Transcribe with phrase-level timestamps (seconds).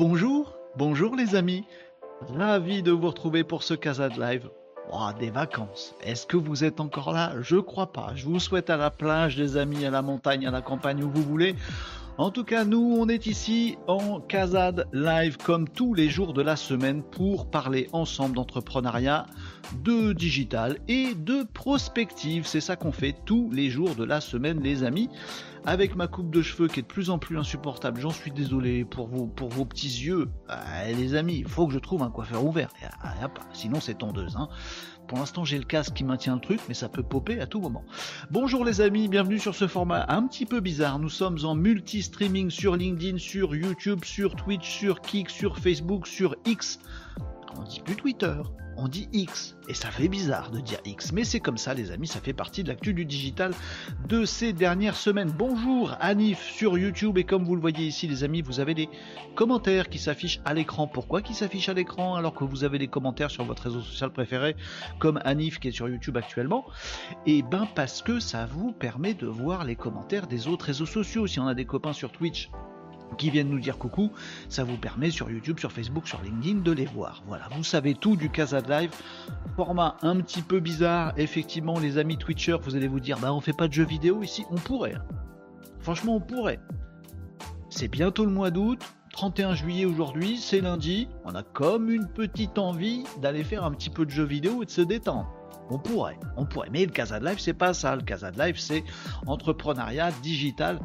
[0.00, 1.66] Bonjour, bonjour les amis.
[2.34, 4.48] Ravi de vous retrouver pour ce Casa de Live.
[4.90, 5.94] Oh, des vacances.
[6.02, 7.34] Est-ce que vous êtes encore là?
[7.42, 8.12] Je crois pas.
[8.14, 11.10] Je vous souhaite à la plage, des amis, à la montagne, à la campagne, où
[11.10, 11.54] vous voulez.
[12.16, 16.40] En tout cas, nous, on est ici en Casade Live comme tous les jours de
[16.40, 19.26] la semaine pour parler ensemble d'entrepreneuriat,
[19.82, 22.46] de digital et de prospective.
[22.46, 25.08] C'est ça qu'on fait tous les jours de la semaine, les amis.
[25.66, 28.86] Avec ma coupe de cheveux qui est de plus en plus insupportable, j'en suis désolé
[28.86, 30.30] pour vos, pour vos petits yeux.
[30.48, 32.70] Ah, les amis, il faut que je trouve un coiffeur ouvert.
[33.02, 33.14] Ah,
[33.52, 34.36] Sinon, c'est tondeuse.
[34.36, 34.48] Hein.
[35.06, 37.60] Pour l'instant, j'ai le casque qui maintient le truc, mais ça peut popper à tout
[37.60, 37.84] moment.
[38.30, 40.98] Bonjour les amis, bienvenue sur ce format un petit peu bizarre.
[40.98, 46.36] Nous sommes en multi-streaming sur LinkedIn, sur YouTube, sur Twitch, sur Kik, sur Facebook, sur
[46.46, 46.78] X.
[47.58, 48.40] On dit plus Twitter,
[48.82, 49.56] on dit X.
[49.68, 51.12] Et ça fait bizarre de dire X.
[51.12, 53.52] Mais c'est comme ça, les amis, ça fait partie de l'actu du digital
[54.08, 55.32] de ces dernières semaines.
[55.36, 57.18] Bonjour Anif sur YouTube.
[57.18, 58.88] Et comme vous le voyez ici, les amis, vous avez des
[59.34, 60.86] commentaires qui s'affichent à l'écran.
[60.86, 64.10] Pourquoi qui s'affichent à l'écran alors que vous avez des commentaires sur votre réseau social
[64.10, 64.56] préféré,
[64.98, 66.64] comme Anif qui est sur YouTube actuellement?
[67.26, 71.26] Et ben parce que ça vous permet de voir les commentaires des autres réseaux sociaux.
[71.26, 72.50] Si on a des copains sur Twitch,
[73.18, 74.10] qui viennent nous dire coucou,
[74.48, 77.22] ça vous permet sur YouTube, sur Facebook, sur LinkedIn de les voir.
[77.26, 78.90] Voilà, vous savez tout du Casa Live.
[79.56, 83.40] Format un petit peu bizarre, effectivement, les amis Twitchers, vous allez vous dire, bah on
[83.40, 84.96] fait pas de jeux vidéo ici, on pourrait.
[85.80, 86.60] Franchement, on pourrait.
[87.68, 88.80] C'est bientôt le mois d'août,
[89.12, 93.90] 31 juillet aujourd'hui, c'est lundi, on a comme une petite envie d'aller faire un petit
[93.90, 95.30] peu de jeux vidéo et de se détendre.
[95.70, 96.68] On pourrait, on pourrait.
[96.72, 97.94] Mais le Casa de Live, c'est pas ça.
[97.94, 98.82] Le Casa de Live, c'est
[99.26, 100.80] entrepreneuriat digital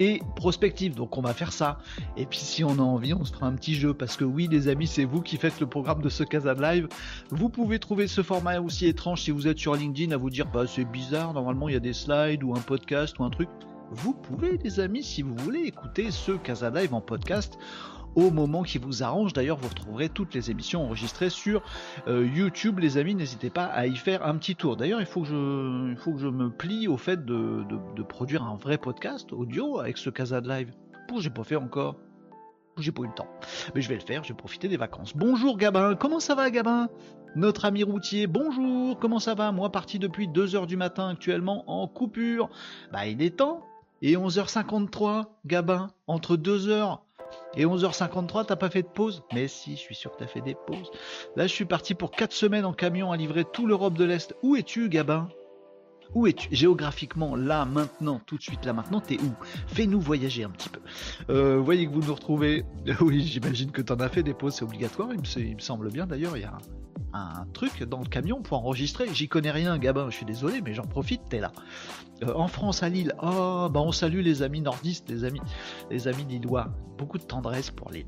[0.00, 0.94] et prospective.
[0.94, 1.78] Donc on va faire ça.
[2.16, 3.94] Et puis si on a envie, on se fera un petit jeu.
[3.94, 6.88] Parce que oui, les amis, c'est vous qui faites le programme de ce de Live.
[7.30, 10.46] Vous pouvez trouver ce format aussi étrange si vous êtes sur LinkedIn à vous dire
[10.46, 13.48] bah c'est bizarre, normalement il y a des slides ou un podcast ou un truc.
[13.90, 17.58] Vous pouvez, les amis, si vous voulez, écouter ce Casa Live en podcast
[18.16, 19.32] au moment qui vous arrange.
[19.32, 21.62] D'ailleurs, vous retrouverez toutes les émissions enregistrées sur
[22.06, 22.78] euh, YouTube.
[22.78, 24.76] Les amis, n'hésitez pas à y faire un petit tour.
[24.76, 27.64] D'ailleurs, il faut que je, il faut que je me plie au fait de,
[28.08, 30.72] produire un vrai podcast audio avec ce Casa de Live.
[31.08, 31.96] Pour j'ai pas fait encore.
[32.76, 33.28] J'ai pas eu le temps.
[33.74, 35.16] Mais je vais le faire, je vais profiter des vacances.
[35.16, 36.88] Bonjour Gabin, comment ça va Gabin?
[37.36, 39.52] Notre ami routier, bonjour, comment ça va?
[39.52, 42.50] Moi parti depuis 2h du matin actuellement en coupure.
[42.92, 43.62] Bah il est temps.
[44.02, 46.98] Et 11h53, Gabin, entre 2h
[47.56, 49.22] et 11h53, t'as pas fait de pause?
[49.32, 50.90] Mais si, je suis sûr que t'as fait des pauses.
[51.36, 54.34] Là, je suis parti pour 4 semaines en camion à livrer tout l'Europe de l'Est.
[54.42, 55.28] Où es-tu, Gabin?
[56.14, 56.48] Où es-tu?
[56.52, 59.32] Géographiquement, là, maintenant, tout de suite, là, maintenant, t'es où?
[59.68, 60.80] Fais-nous voyager un petit peu.
[61.30, 62.64] Euh, voyez que vous nous retrouvez.
[63.00, 65.08] Oui, j'imagine que t'en as fait des pauses, c'est obligatoire.
[65.12, 66.58] Il me, il me semble bien d'ailleurs, il y a
[67.14, 69.06] un, truc dans le camion pour enregistrer.
[69.12, 71.52] J'y connais rien, Gabin, je suis désolé, mais j'en profite, t'es là.
[72.22, 75.40] Euh, en France, à Lille, oh, bah on salue les amis nordistes, les amis,
[75.90, 76.68] les amis lillois.
[76.98, 78.06] Beaucoup de tendresse pour les.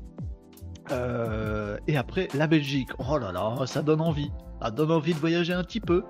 [0.91, 2.89] Euh, et après, la Belgique.
[2.97, 4.31] Oh là là, ça donne envie.
[4.61, 6.03] Ça donne envie de voyager un petit peu.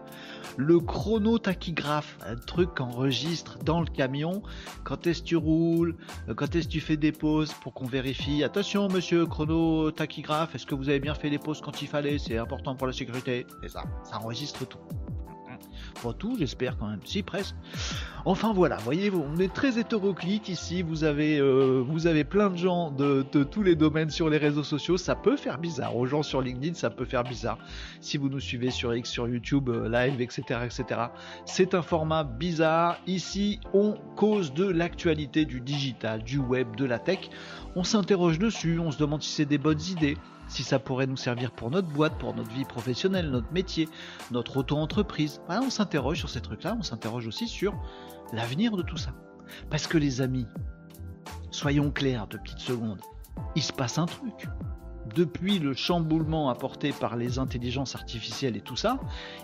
[0.56, 4.42] Le chronotachygraphe, un truc qu'enregistre dans le camion.
[4.84, 5.96] Quand est-ce que tu roules?
[6.36, 8.44] Quand est-ce que tu fais des pauses pour qu'on vérifie?
[8.44, 12.18] Attention, monsieur chronotachygraphe, est-ce que vous avez bien fait les pauses quand il fallait?
[12.18, 13.46] C'est important pour la sécurité.
[13.62, 14.80] C'est ça, ça enregistre tout.
[16.04, 17.00] Pas tout, j'espère quand même.
[17.06, 17.56] Si, presque.
[18.26, 20.82] Enfin voilà, voyez, on est très hétéroclite ici.
[20.82, 24.38] Vous avez, euh, vous avez plein de gens de, de tous les domaines sur les
[24.38, 24.98] réseaux sociaux.
[24.98, 25.96] Ça peut faire bizarre.
[25.96, 27.58] Aux gens sur LinkedIn, ça peut faire bizarre.
[28.02, 31.02] Si vous nous suivez sur X, sur YouTube, euh, live, etc., etc.
[31.46, 32.98] C'est un format bizarre.
[33.08, 37.30] Ici, on cause de l'actualité du digital, du web, de la tech.
[37.76, 38.80] On s'interroge dessus.
[38.80, 40.18] On se demande si c'est des bonnes idées
[40.48, 43.88] si ça pourrait nous servir pour notre boîte, pour notre vie professionnelle, notre métier,
[44.32, 45.42] notre auto-entreprise.
[45.50, 47.74] On s'interroge sur ces trucs-là, on s'interroge aussi sur
[48.34, 49.12] l'avenir de tout ça.
[49.70, 50.48] Parce que les amis,
[51.52, 53.00] soyons clairs deux petites secondes,
[53.56, 54.48] il se passe un truc.
[55.16, 59.00] Depuis le chamboulement apporté par les intelligences artificielles et tout ça,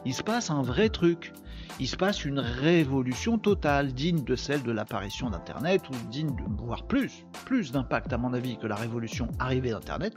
[0.05, 1.33] il se passe un vrai truc.
[1.79, 6.43] Il se passe une révolution totale, digne de celle de l'apparition d'Internet, ou digne de,
[6.61, 10.15] voire plus, plus d'impact à mon avis que la révolution arrivée d'Internet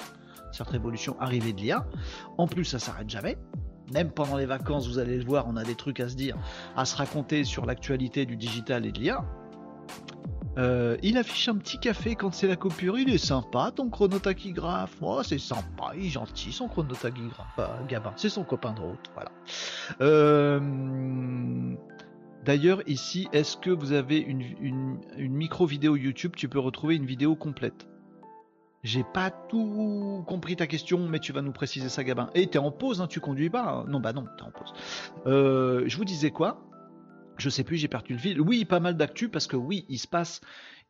[0.56, 1.86] cette révolution arrivée de l'IA.
[2.38, 3.36] En plus, ça s'arrête jamais.
[3.92, 6.36] Même pendant les vacances, vous allez le voir, on a des trucs à se dire,
[6.76, 9.24] à se raconter sur l'actualité du digital et de l'IA.
[10.58, 12.98] Euh, il affiche un petit café quand c'est la coupure.
[12.98, 14.96] Il est sympa, ton chronotachygraphe.
[15.02, 17.58] Oh, c'est sympa, il est gentil, son chronotachygraphe.
[17.58, 19.10] Euh, Gabin, c'est son copain de route.
[19.14, 19.30] Voilà.
[20.00, 21.76] Euh,
[22.46, 26.34] D'ailleurs, ici, est-ce que vous avez une, micro vidéo YouTube?
[26.36, 27.88] Tu peux retrouver une vidéo complète.
[28.82, 32.30] J'ai pas tout compris ta question, mais tu vas nous préciser ça, Gabin.
[32.34, 34.72] Et t'es en pause, hein, tu conduis pas hein Non, bah non, t'es en pause.
[35.26, 36.60] Euh, je vous disais quoi?
[37.38, 38.40] Je sais plus, j'ai perdu le fil.
[38.40, 40.40] Oui, pas mal d'actu parce que oui, il se passe,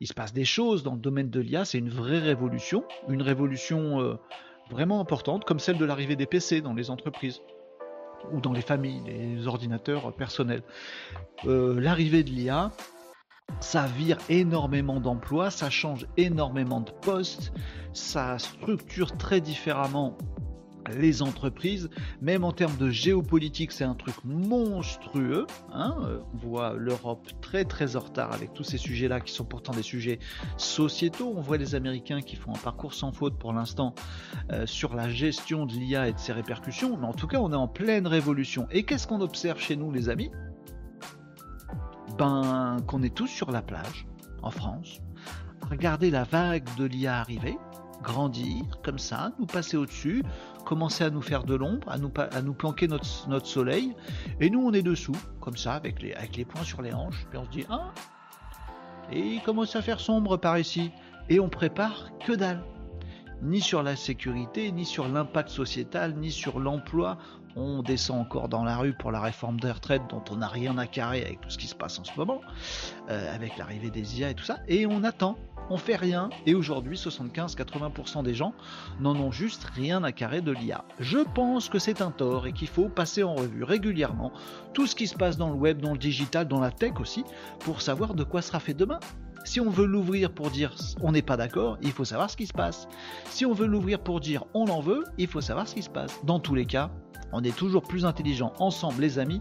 [0.00, 1.64] il se passe des choses dans le domaine de l'IA.
[1.64, 4.14] C'est une vraie révolution, une révolution euh,
[4.70, 7.40] vraiment importante, comme celle de l'arrivée des PC dans les entreprises
[8.32, 10.62] ou dans les familles, les ordinateurs personnels.
[11.46, 12.72] Euh, l'arrivée de l'IA,
[13.60, 17.52] ça vire énormément d'emplois, ça change énormément de postes,
[17.92, 20.16] ça structure très différemment
[20.94, 21.90] les entreprises,
[22.20, 25.46] même en termes de géopolitique, c'est un truc monstrueux.
[25.72, 25.96] Hein.
[26.34, 29.82] On voit l'Europe très très en retard avec tous ces sujets-là qui sont pourtant des
[29.82, 30.18] sujets
[30.56, 31.32] sociétaux.
[31.36, 33.94] On voit les Américains qui font un parcours sans faute pour l'instant
[34.52, 36.96] euh, sur la gestion de l'IA et de ses répercussions.
[36.96, 38.66] Mais en tout cas, on est en pleine révolution.
[38.70, 40.30] Et qu'est-ce qu'on observe chez nous, les amis?
[42.18, 44.06] Ben, qu'on est tous sur la plage
[44.42, 45.00] en France,
[45.70, 47.58] Regardez la vague de l'IA arriver
[48.02, 50.22] grandir comme ça, nous passer au-dessus,
[50.64, 53.96] commencer à nous faire de l'ombre, à nous, à planquer notre, soleil,
[54.38, 57.38] et nous on est dessous, comme ça, avec les, avec poings sur les hanches, puis
[57.38, 57.92] on se dit, ah,
[59.10, 60.92] et il commence à faire sombre par ici,
[61.28, 62.62] et on prépare que dalle.
[63.42, 67.18] Ni sur la sécurité, ni sur l'impact sociétal, ni sur l'emploi,
[67.56, 70.76] on descend encore dans la rue pour la réforme des retraites dont on n'a rien
[70.78, 72.40] à carrer avec tout ce qui se passe en ce moment,
[73.08, 75.38] euh, avec l'arrivée des IA et tout ça, et on attend,
[75.70, 78.52] on fait rien, et aujourd'hui 75-80% des gens
[79.00, 80.84] n'en ont juste rien à carrer de l'IA.
[81.00, 84.32] Je pense que c'est un tort et qu'il faut passer en revue régulièrement
[84.74, 87.24] tout ce qui se passe dans le web, dans le digital, dans la tech aussi,
[87.60, 89.00] pour savoir de quoi sera fait demain.
[89.44, 92.46] Si on veut l'ouvrir pour dire on n'est pas d'accord, il faut savoir ce qui
[92.46, 92.88] se passe.
[93.26, 95.90] Si on veut l'ouvrir pour dire on en veut, il faut savoir ce qui se
[95.90, 96.18] passe.
[96.24, 96.90] Dans tous les cas,
[97.36, 99.40] on est toujours plus intelligent ensemble, les amis,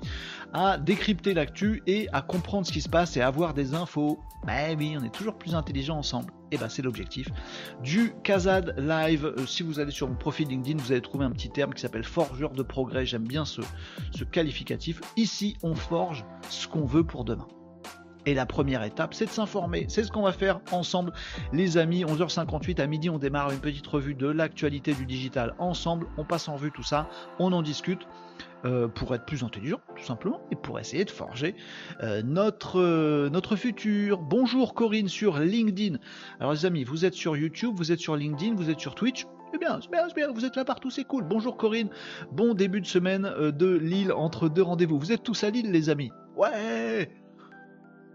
[0.54, 4.20] à décrypter l'actu et à comprendre ce qui se passe et à avoir des infos.
[4.46, 6.34] Ben oui, on est toujours plus intelligent ensemble.
[6.52, 7.30] Et ben c'est l'objectif
[7.82, 9.26] du Kazad Live.
[9.26, 11.82] Euh, si vous allez sur mon profil LinkedIn, vous allez trouver un petit terme qui
[11.82, 13.06] s'appelle forgeur de progrès.
[13.06, 13.62] J'aime bien ce
[14.32, 15.02] qualificatif.
[15.18, 17.48] Ici, on forge ce qu'on veut pour demain.
[18.26, 19.86] Et la première étape, c'est de s'informer.
[19.88, 21.14] C'est ce qu'on va faire ensemble,
[21.54, 22.04] les amis.
[22.04, 26.08] 11h58 à midi, on démarre une petite revue de l'actualité du digital ensemble.
[26.18, 27.08] On passe en vue tout ça,
[27.40, 28.08] on en discute.
[28.66, 31.56] Euh, pour être plus intelligent, tout simplement, et pour essayer de forger
[32.02, 34.18] euh, notre, euh, notre futur.
[34.24, 35.98] Bonjour Corinne sur LinkedIn.
[36.40, 39.28] Alors les amis, vous êtes sur YouTube, vous êtes sur LinkedIn, vous êtes sur Twitch.
[39.54, 41.26] Eh bien, c'est bien, c'est bien, vous êtes là partout, c'est cool.
[41.26, 41.90] Bonjour Corinne,
[42.32, 44.98] bon début de semaine de Lille entre deux rendez-vous.
[44.98, 47.12] Vous êtes tous à Lille les amis Ouais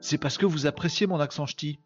[0.00, 1.78] c'est parce que vous appréciez mon accent ch'ti.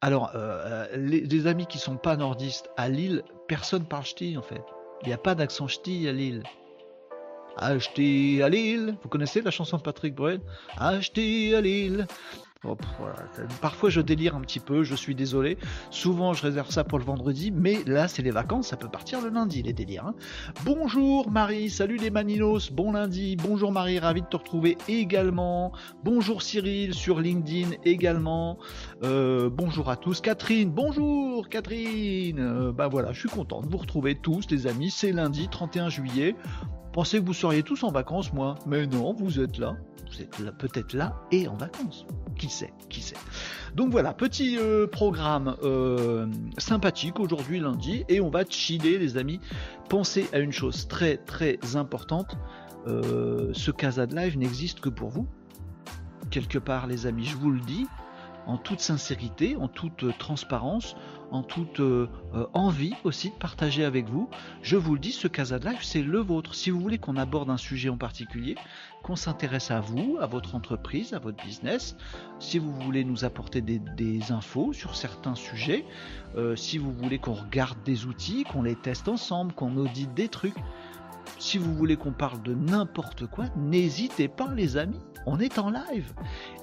[0.00, 4.42] Alors, euh, euh, les, amis qui sont pas nordistes, à Lille, personne parle ch'ti en
[4.42, 4.62] fait.
[5.02, 6.42] Il n'y a pas d'accent ch'ti à Lille.
[7.60, 10.40] Acheter à Lille, vous connaissez la chanson de Patrick Bruel?
[10.76, 12.06] Acheter à Lille,
[13.60, 15.58] Parfois je délire un petit peu, je suis désolé.
[15.90, 19.20] Souvent je réserve ça pour le vendredi, mais là c'est les vacances, ça peut partir
[19.20, 20.06] le lundi les délires.
[20.06, 20.14] Hein.
[20.64, 23.36] Bonjour Marie, salut les Maninos, bon lundi.
[23.36, 25.70] Bonjour Marie, ravi de te retrouver également.
[26.02, 28.58] Bonjour Cyril sur LinkedIn également.
[29.04, 30.20] Euh, bonjour à tous.
[30.20, 32.40] Catherine, bonjour Catherine.
[32.40, 34.90] Euh, bah voilà, je suis content de vous retrouver tous les amis.
[34.90, 36.34] C'est lundi 31 juillet.
[36.98, 38.56] Pensez que vous seriez tous en vacances, moi.
[38.66, 39.76] Mais non, vous êtes là.
[40.10, 42.04] Vous êtes peut-être là et en vacances.
[42.36, 43.14] Qui sait, qui sait.
[43.76, 46.26] Donc voilà, petit euh, programme euh,
[46.56, 49.38] sympathique aujourd'hui lundi et on va chiller les amis.
[49.88, 52.36] Pensez à une chose très très importante.
[52.88, 55.28] Euh, ce Casa de Live n'existe que pour vous.
[56.32, 57.86] Quelque part les amis, je vous le dis,
[58.48, 60.96] en toute sincérité, en toute transparence,
[61.30, 64.28] en toute euh, euh, envie aussi de partager avec vous.
[64.62, 66.54] Je vous le dis, ce Casa de Live, c'est le vôtre.
[66.54, 68.56] Si vous voulez qu'on aborde un sujet en particulier,
[69.02, 71.96] qu'on s'intéresse à vous, à votre entreprise, à votre business,
[72.38, 73.78] si vous voulez nous apporter des,
[74.30, 75.84] infos sur certains sujets,
[76.36, 80.28] euh, si vous voulez qu'on regarde des outils, qu'on les teste ensemble, qu'on audite des
[80.28, 80.56] trucs,
[81.38, 85.70] si vous voulez qu'on parle de n'importe quoi, n'hésitez pas les amis, on est en
[85.70, 86.12] live.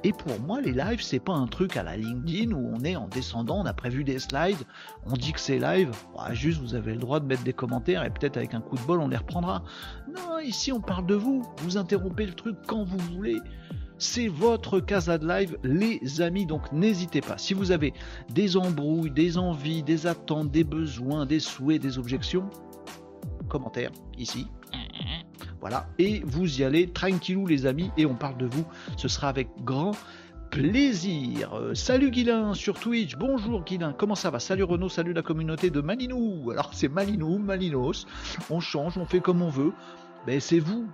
[0.03, 2.95] Et pour moi, les lives, c'est pas un truc à la LinkedIn où on est
[2.95, 4.63] en descendant, on a prévu des slides,
[5.05, 5.91] on dit que c'est live.
[6.31, 8.81] juste, vous avez le droit de mettre des commentaires et peut-être avec un coup de
[8.81, 9.63] bol, on les reprendra.
[10.07, 11.43] Non, ici, on parle de vous.
[11.59, 13.39] Vous interrompez le truc quand vous voulez.
[13.97, 16.45] C'est votre casa de live, les amis.
[16.45, 17.37] Donc n'hésitez pas.
[17.37, 17.93] Si vous avez
[18.29, 22.49] des embrouilles, des envies, des attentes, des besoins, des souhaits, des objections,
[23.47, 24.47] commentaires ici.
[25.99, 28.65] Et vous y allez tranquillou les amis, et on parle de vous.
[28.97, 29.91] Ce sera avec grand
[30.51, 31.53] plaisir.
[31.53, 33.15] Euh, salut Guilin sur Twitch.
[33.17, 34.39] Bonjour Guilin, comment ça va?
[34.39, 36.49] Salut Renaud, salut la communauté de Malinou.
[36.51, 38.05] Alors c'est Malinou, Malinos.
[38.49, 39.73] On change, on fait comme on veut.
[40.27, 40.87] Mais c'est vous.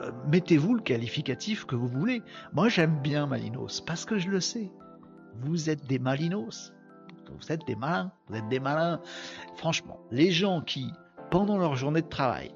[0.00, 2.22] euh, mettez-vous le qualificatif que vous voulez.
[2.52, 4.70] Moi, j'aime bien Malinos parce que je le sais.
[5.42, 6.72] Vous êtes des Malinos.
[7.40, 8.12] Vous êtes des malins.
[8.28, 9.00] Vous êtes des malins.
[9.56, 10.90] Franchement, les gens qui,
[11.30, 12.52] pendant leur journée de travail,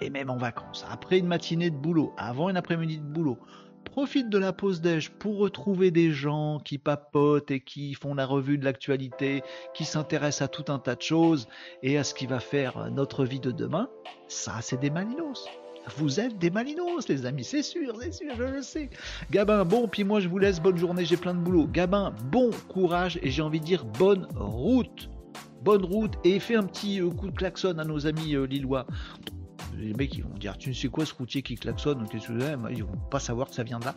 [0.00, 3.38] et même en vacances, après une matinée de boulot, avant une après-midi de boulot,
[3.84, 8.26] profitent de la pause déj pour retrouver des gens qui papotent et qui font la
[8.26, 9.42] revue de l'actualité,
[9.74, 11.48] qui s'intéressent à tout un tas de choses
[11.82, 13.88] et à ce qui va faire notre vie de demain,
[14.28, 15.46] ça c'est des malinos.
[15.96, 18.90] Vous êtes des malinos, les amis, c'est sûr, c'est sûr, je le sais.
[19.30, 21.66] Gabin, bon, puis moi je vous laisse, bonne journée, j'ai plein de boulot.
[21.66, 25.08] Gabin, bon courage et j'ai envie de dire bonne route.
[25.62, 28.86] Bonne route et fais un petit euh, coup de klaxon à nos amis euh, lillois
[29.80, 32.32] les mecs ils vont dire tu ne sais quoi ce routier qui klaxonne qu'est-ce que
[32.70, 33.94] ils vont pas savoir que ça vient de là.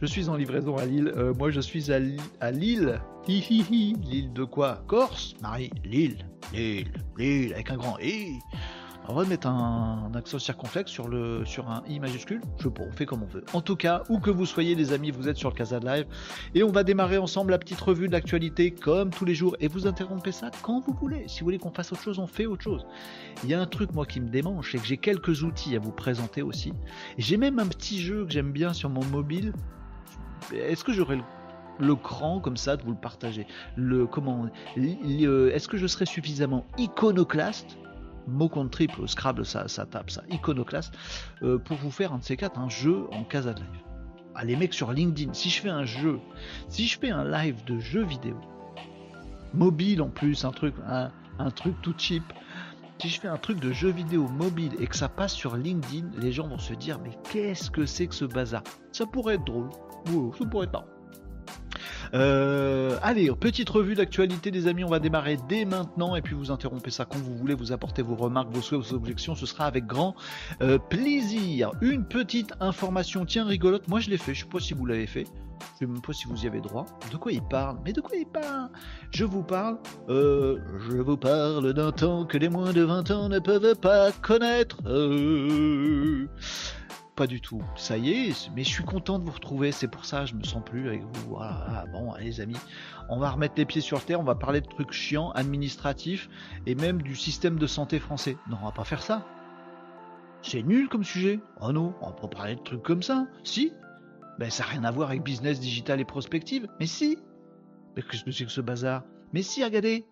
[0.00, 1.12] Je suis en livraison à Lille.
[1.16, 1.98] Euh, moi je suis à,
[2.40, 3.00] à Lille.
[3.28, 4.84] Lille de quoi?
[4.86, 5.34] Corse?
[5.42, 6.24] Marie Lille.
[6.52, 8.38] Lille Lille avec un grand I
[9.08, 12.40] on va mettre un, accent circonflexe sur, le, sur un i majuscule.
[12.58, 13.44] Je sais pas, on fait comme on veut.
[13.52, 16.06] En tout cas, où que vous soyez, les amis, vous êtes sur le Casa Live.
[16.54, 19.56] Et on va démarrer ensemble la petite revue de l'actualité, comme tous les jours.
[19.60, 21.24] Et vous interrompez ça quand vous voulez.
[21.28, 22.86] Si vous voulez qu'on fasse autre chose, on fait autre chose.
[23.42, 25.78] Il y a un truc, moi, qui me démange, c'est que j'ai quelques outils à
[25.78, 26.72] vous présenter aussi.
[27.18, 29.52] J'ai même un petit jeu que j'aime bien sur mon mobile.
[30.52, 31.18] Est-ce que j'aurais
[31.78, 33.46] le cran comme ça de vous le partager?
[33.76, 34.46] Le comment
[34.76, 37.76] est-ce que je serais suffisamment iconoclaste?
[38.26, 40.94] Mot contre triple, Scrabble, ça, ça tape ça, iconoclaste,
[41.42, 43.84] euh, pour vous faire un de ces quatre, un jeu en casa de live.
[44.34, 46.18] Ah, les mecs sur LinkedIn, si je fais un jeu,
[46.68, 48.36] si je fais un live de jeu vidéo,
[49.52, 52.24] mobile en plus, un truc, un, truc tout cheap,
[53.00, 56.10] si je fais un truc de jeu vidéo mobile et que ça passe sur LinkedIn,
[56.18, 58.62] les gens vont se dire mais qu'est-ce que c'est que ce bazar?
[58.92, 59.70] Ça pourrait être drôle,
[60.38, 60.93] ça pourrait être marrant.
[62.14, 66.52] Euh, allez, petite revue d'actualité des amis, on va démarrer dès maintenant et puis vous
[66.52, 69.66] interrompez ça quand vous voulez, vous apportez vos remarques, vos souhaits, vos objections, ce sera
[69.66, 70.14] avec grand
[70.62, 71.72] euh, plaisir.
[71.80, 75.06] Une petite information, tiens rigolote, moi je l'ai fait, je sais pas si vous l'avez
[75.06, 75.26] fait.
[75.74, 76.86] Je sais même pas si vous y avez droit.
[77.10, 77.78] De quoi il parle?
[77.84, 78.68] Mais de quoi il parle?
[79.10, 79.78] Je vous parle.
[80.08, 84.12] Euh, je vous parle d'un temps que les moins de 20 ans ne peuvent pas
[84.12, 84.76] connaître
[87.14, 87.62] pas du tout.
[87.76, 90.42] Ça y est, mais je suis content de vous retrouver, c'est pour ça je me
[90.42, 91.28] sens plus avec vous.
[91.28, 92.56] Voilà, bon, allez les amis,
[93.08, 96.28] on va remettre les pieds sur terre, on va parler de trucs chiants, administratifs,
[96.66, 98.36] et même du système de santé français.
[98.48, 99.26] Non, on va pas faire ça.
[100.42, 101.40] C'est nul comme sujet.
[101.60, 103.26] Oh non, on pas parler de trucs comme ça.
[103.44, 103.72] Si
[104.38, 106.68] Ben ça n'a rien à voir avec business digital et prospective.
[106.80, 107.18] Mais si
[107.96, 109.04] Mais qu'est-ce que c'est que ce bazar?
[109.32, 110.06] Mais si, regardez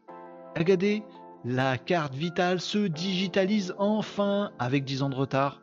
[0.57, 1.03] Regardez
[1.45, 5.62] La carte vitale se digitalise enfin avec 10 ans de retard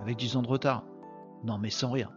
[0.00, 0.84] avec 10 ans de retard.
[1.44, 2.10] Non mais sans rien.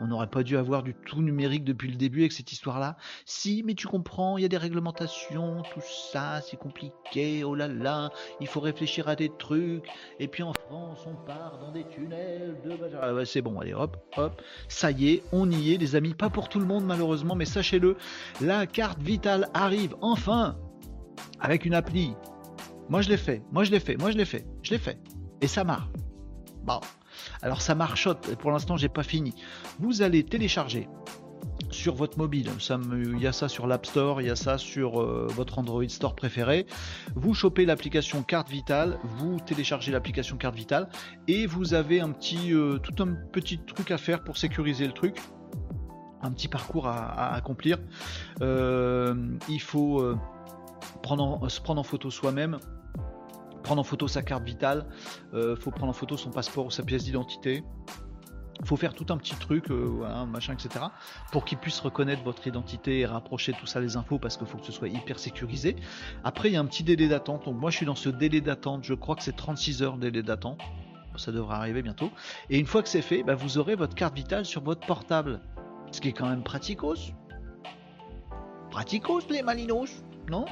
[0.00, 2.96] On n'aurait pas dû avoir du tout numérique depuis le début avec cette histoire-là.
[3.26, 5.80] Si, mais tu comprends, il y a des réglementations, tout
[6.12, 8.10] ça, c'est compliqué, oh là là,
[8.40, 9.86] il faut réfléchir à des trucs.
[10.18, 12.76] Et puis en France, on part dans des tunnels de...
[13.00, 14.42] Ah c'est bon, allez, hop, hop.
[14.68, 16.14] Ça y est, on y est, les amis.
[16.14, 17.96] Pas pour tout le monde, malheureusement, mais sachez-le,
[18.40, 20.56] la carte vitale arrive enfin
[21.38, 22.14] avec une appli.
[22.88, 24.98] Moi, je l'ai fait, moi, je l'ai fait, moi, je l'ai fait, je l'ai fait.
[25.40, 25.88] Et ça marche.
[27.42, 29.34] Alors ça marchote, pour l'instant j'ai pas fini.
[29.78, 30.88] Vous allez télécharger
[31.70, 32.50] sur votre mobile,
[32.92, 35.88] il y a ça sur l'App Store, il y a ça sur euh, votre Android
[35.88, 36.66] Store préféré.
[37.14, 40.88] Vous chopez l'application Carte Vitale, vous téléchargez l'application Carte Vitale
[41.26, 44.92] et vous avez un petit, euh, tout un petit truc à faire pour sécuriser le
[44.92, 45.20] truc
[46.22, 47.78] un petit parcours à, accomplir.
[48.40, 49.14] Euh,
[49.50, 50.02] il faut
[51.02, 52.58] prendre se prendre en photo soi-même,
[53.64, 54.86] prendre en photo sa carte vitale,
[55.32, 57.64] euh, faut prendre en photo son passeport ou sa pièce d'identité.
[58.64, 60.84] Faut faire tout un petit truc, euh, machin, etc.
[61.32, 64.58] pour qu'il puisse reconnaître votre identité et rapprocher tout ça les infos parce qu'il faut
[64.58, 65.74] que ce soit hyper sécurisé.
[66.22, 67.46] Après, il y a un petit délai d'attente.
[67.46, 68.84] Donc moi, je suis dans ce délai d'attente.
[68.84, 70.60] Je crois que c'est 36 heures délai d'attente.
[71.16, 72.10] Ça devrait arriver bientôt.
[72.50, 75.40] Et une fois que c'est fait, bah, vous aurez votre carte vitale sur votre portable.
[75.90, 77.12] Ce qui est quand même praticos.
[78.70, 80.46] Praticos, les malinos, non?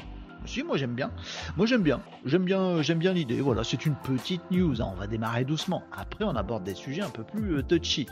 [0.47, 1.11] Si, moi j'aime bien.
[1.57, 2.01] Moi j'aime bien.
[2.25, 3.41] J'aime bien, j'aime bien l'idée.
[3.41, 4.81] Voilà, c'est une petite news.
[4.81, 4.91] Hein.
[4.93, 5.83] On va démarrer doucement.
[5.93, 8.07] Après, on aborde des sujets un peu plus euh, touchy.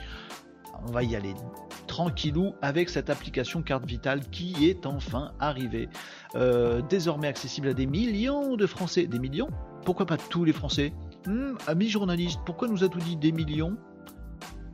[0.86, 1.34] On va y aller
[1.86, 5.88] tranquillou avec cette application carte vitale qui est enfin arrivée.
[6.36, 9.06] Euh, désormais accessible à des millions de Français.
[9.06, 9.48] Des millions?
[9.84, 10.92] Pourquoi pas tous les Français?
[11.26, 13.76] Hmm, Amis journalistes, pourquoi nous a tout dit des millions?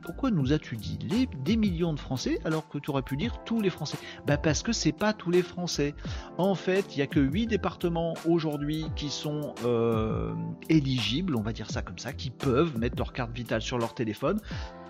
[0.07, 0.97] Pourquoi nous as-tu dit
[1.43, 3.97] des millions de Français alors que tu aurais pu dire tous les Français?
[4.25, 5.95] Bah parce que c'est pas tous les Français.
[6.37, 10.33] En fait, il y a que 8 départements aujourd'hui qui sont euh,
[10.69, 13.93] éligibles, on va dire ça comme ça, qui peuvent mettre leur carte vitale sur leur
[13.95, 14.39] téléphone.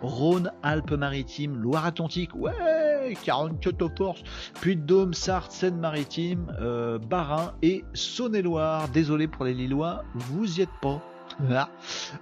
[0.04, 4.22] Rhône, Alpes-Maritimes, Loire-Atlantique, ouais, 44 force,
[4.62, 8.88] Puy-de-Dôme, Sarthe, Seine-Maritime, euh, Barin et Saône-et-Loire.
[8.90, 11.02] Désolé pour les Lillois, vous y êtes pas.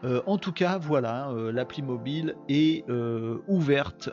[0.04, 4.10] Euh, en tout cas, voilà, euh, l'appli mobile est euh, ouverte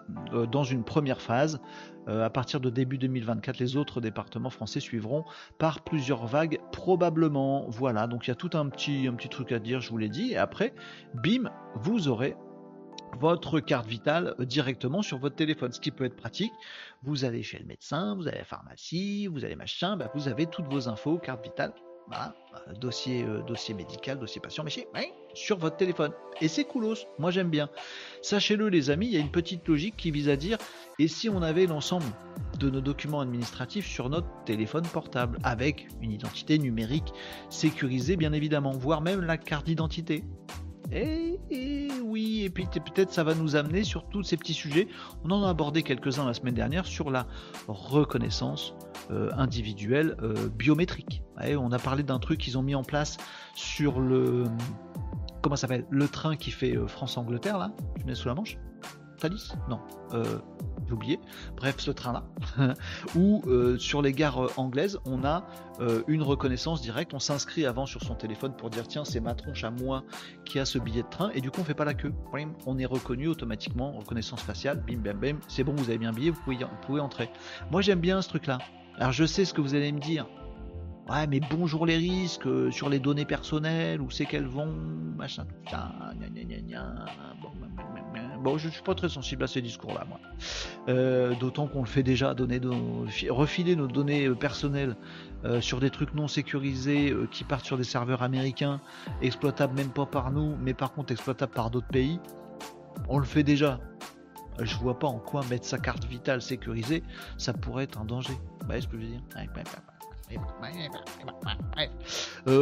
[0.50, 1.60] dans une première phase.
[2.08, 5.24] à partir de début 2024, les autres départements français suivront
[5.58, 7.66] par plusieurs vagues, probablement.
[7.68, 10.32] Voilà, donc il y a tout un petit, truc à dire, je vous l'ai dit.
[10.32, 10.74] Et après,
[11.14, 12.34] bim, vous aurez
[13.20, 16.52] votre carte vitale directement sur votre téléphone, ce qui peut être pratique.
[17.04, 20.26] Vous allez chez le médecin, vous allez à la pharmacie, vous allez machin, bah, vous
[20.26, 21.72] avez toutes vos infos, carte vitale
[22.12, 26.12] euh, dossier, euh, dossier médical, dossier patient, mais sur votre téléphone.
[26.40, 27.68] Et c'est coolos, moi j'aime bien.
[28.20, 30.58] Sachez-le les amis, il y a une petite logique qui vise à dire,
[30.98, 32.06] et si on avait l'ensemble
[32.58, 37.12] de nos documents administratifs sur notre téléphone portable, avec une identité numérique
[37.50, 40.24] sécurisée bien évidemment, voire même la carte d'identité.
[40.94, 44.88] Et, oui, et puis peut-être ça va nous amener sur tous ces petits sujets.
[45.24, 47.26] On en a abordé quelques-uns la semaine dernière sur la
[47.68, 48.74] reconnaissance
[49.10, 51.22] euh, individuelle euh, biométrique.
[51.38, 53.16] on a parlé d'un truc qu'ils ont mis en place
[53.54, 54.44] sur le
[55.42, 58.58] comment s'appelle le train qui fait euh, France-Angleterre là, tu mets sous la manche.
[59.68, 59.80] Non
[60.86, 61.20] j'ai oublié,
[61.56, 62.24] bref ce train-là,
[63.16, 65.46] où euh, sur les gares euh, anglaises, on a
[65.80, 69.34] euh, une reconnaissance directe, on s'inscrit avant sur son téléphone pour dire tiens c'est ma
[69.34, 70.04] tronche à moi
[70.44, 72.12] qui a ce billet de train, et du coup on fait pas la queue,
[72.66, 76.30] on est reconnu automatiquement, reconnaissance faciale, bim bam bam, c'est bon vous avez bien billet,
[76.30, 76.40] vous
[76.80, 77.30] pouvez, entrer.
[77.70, 78.58] Moi j'aime bien ce truc-là.
[78.98, 80.26] Alors je sais ce que vous allez me dire,
[81.08, 84.72] Ouais, mais bonjour les risques sur les données personnelles, où c'est qu'elles vont,
[85.16, 85.90] machin, tout ça,
[88.56, 90.20] je suis pas très sensible à ces discours-là, moi.
[90.88, 92.60] Euh, d'autant qu'on le fait déjà, donner
[93.28, 94.96] refiler nos données euh, personnelles
[95.44, 98.80] euh, sur des trucs non sécurisés qui partent sur des serveurs américains,
[99.20, 102.20] exploitables même pas par nous, mais par contre exploitables par d'autres pays.
[103.08, 103.80] On le fait déjà.
[104.60, 107.02] Je vois pas en quoi mettre sa carte vitale sécurisée,
[107.38, 108.34] ça pourrait être un danger.
[108.60, 109.22] Vous voyez ce que je veux dire?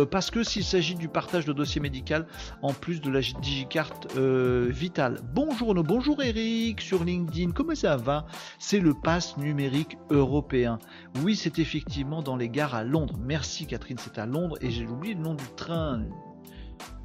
[0.06, 2.26] Parce que s'il s'agit du partage de dossier médical
[2.62, 5.20] en plus de la digicarte euh, vitale.
[5.34, 8.26] Bonjour, bonjour Eric sur LinkedIn, comment ça va?
[8.58, 10.78] C'est le pass numérique européen.
[11.22, 13.18] Oui, c'est effectivement dans les gares à Londres.
[13.20, 14.56] Merci Catherine, c'est à Londres.
[14.60, 16.02] Et j'ai oublié le nom du train.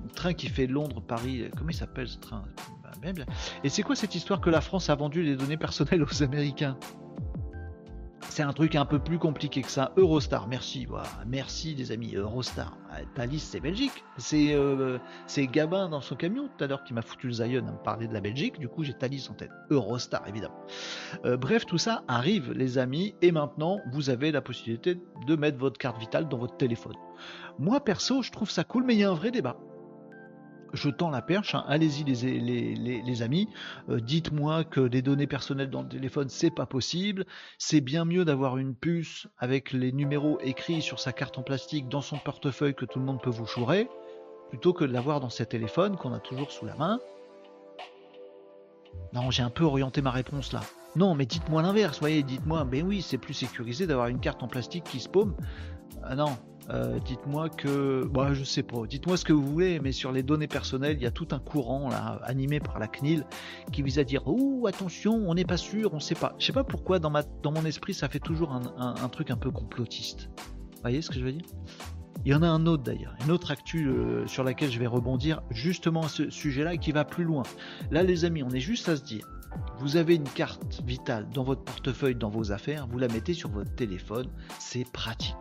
[0.04, 2.44] Le train qui fait Londres-Paris, comment il s'appelle ce train?
[2.84, 3.12] Bah,
[3.64, 6.78] Et c'est quoi cette histoire que la France a vendu les données personnelles aux Américains?
[8.30, 9.92] C'est un truc un peu plus compliqué que ça.
[9.98, 10.88] Eurostar, merci.
[11.26, 12.16] Merci des amis.
[12.16, 12.78] Eurostar.
[13.14, 14.04] Thalys, c'est Belgique.
[14.34, 17.72] Euh, c'est Gabin dans son camion tout à l'heure qui m'a foutu le zaïon à
[17.72, 18.60] me parler de la Belgique.
[18.60, 19.52] Du coup, j'ai Thalys en tête.
[19.70, 20.60] Eurostar, évidemment.
[21.26, 23.16] Euh, bref, tout ça arrive, les amis.
[23.22, 26.96] Et maintenant, vous avez la possibilité de mettre votre carte vitale dans votre téléphone.
[27.60, 29.58] Moi, perso, je trouve ça cool, mais il y a un vrai débat
[30.76, 31.64] je tends la perche, hein.
[31.68, 33.48] allez-y les, amis,
[33.90, 37.26] euh, dites-moi que des données personnelles dans le téléphone c'est pas possible,
[37.58, 41.90] c'est bien mieux d'avoir une puce avec les numéros écrits sur sa carte en plastique
[41.90, 43.90] dans son portefeuille que tout le monde peut vous chourer,
[44.50, 47.00] plutôt que de l'avoir dans ses téléphones qu'on a toujours sous la main.
[49.14, 50.62] Non, j'ai un peu orienté ma réponse là.
[50.96, 54.48] Non, mais dites-moi l'inverse, voyez, dites-moi, ben oui, c'est plus sécurisé d'avoir une carte en
[54.48, 55.36] plastique qui se paume.
[56.04, 56.38] Ah non,
[56.72, 60.24] euh, dites-moi que, bah, je sais pas, dites-moi ce que vous voulez, mais sur les
[60.24, 63.24] données personnelles, il y a tout un courant là, animé par la CNIL
[63.72, 66.36] qui vise à dire, oh attention, on n'est pas sûr, on sait pas.
[66.40, 70.30] Je sais pas pourquoi dans, mon esprit ça fait toujours un, truc un peu complotiste.
[70.38, 71.46] Vous voyez ce que je veux dire?
[72.26, 74.88] Il y en a un autre d'ailleurs, une autre actu euh, sur laquelle je vais
[74.88, 77.44] rebondir justement à ce sujet-là et qui va plus loin.
[77.92, 79.28] Là les amis, on est juste à se dire,
[79.78, 83.50] vous avez une carte vitale dans votre portefeuille, dans vos affaires, vous la mettez sur
[83.50, 84.28] votre téléphone,
[84.60, 85.36] c'est pratique.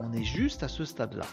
[0.00, 1.24] On est juste à ce stade-là.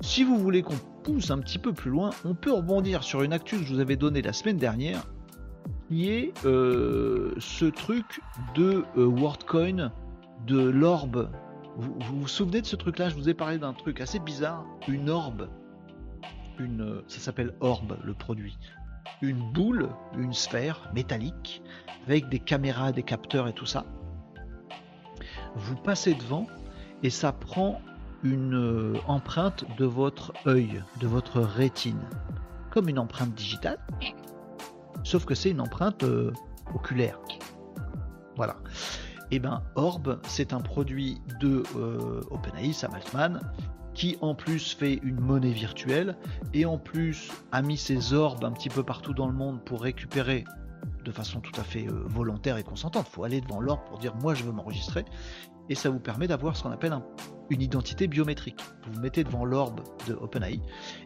[0.00, 3.32] Si vous voulez qu'on pousse un petit peu plus loin, on peut rebondir sur une
[3.32, 5.06] actu que je vous avais donnée la semaine dernière,
[5.88, 8.20] qui est euh, ce truc
[8.56, 9.92] de euh, WorldCoin,
[10.46, 11.30] de l'orbe.
[11.76, 13.10] Vous, vous, souvenez de ce truc-là?
[13.10, 15.48] Je vous ai parlé d'un truc assez bizarre, une orbe.
[16.58, 18.58] Une, ça s'appelle orbe, le produit.
[19.20, 19.88] Une boule,
[20.18, 21.62] une sphère métallique,
[22.06, 23.86] avec des caméras, des capteurs et tout ça.
[25.54, 26.46] Vous passez devant
[27.02, 27.80] et ça prend
[28.22, 32.00] une euh, empreinte de votre œil, de votre rétine,
[32.70, 33.78] comme une empreinte digitale,
[35.04, 36.32] sauf que c'est une empreinte euh,
[36.74, 37.18] oculaire.
[38.36, 38.56] Voilà.
[39.30, 43.40] Et eh ben Orb, c'est un produit de euh, OpenAI, Sam Altman,
[43.94, 46.16] qui en plus fait une monnaie virtuelle
[46.52, 49.82] et en plus a mis ses orbes un petit peu partout dans le monde pour
[49.82, 50.44] récupérer
[51.04, 53.06] de façon tout à fait volontaire et consentante.
[53.10, 55.04] Il faut aller devant l'orbe pour dire moi je veux m'enregistrer
[55.68, 56.96] et ça vous permet d'avoir ce qu'on appelle
[57.50, 58.58] une identité biométrique.
[58.86, 60.60] Vous vous mettez devant l'orbe de OpenAI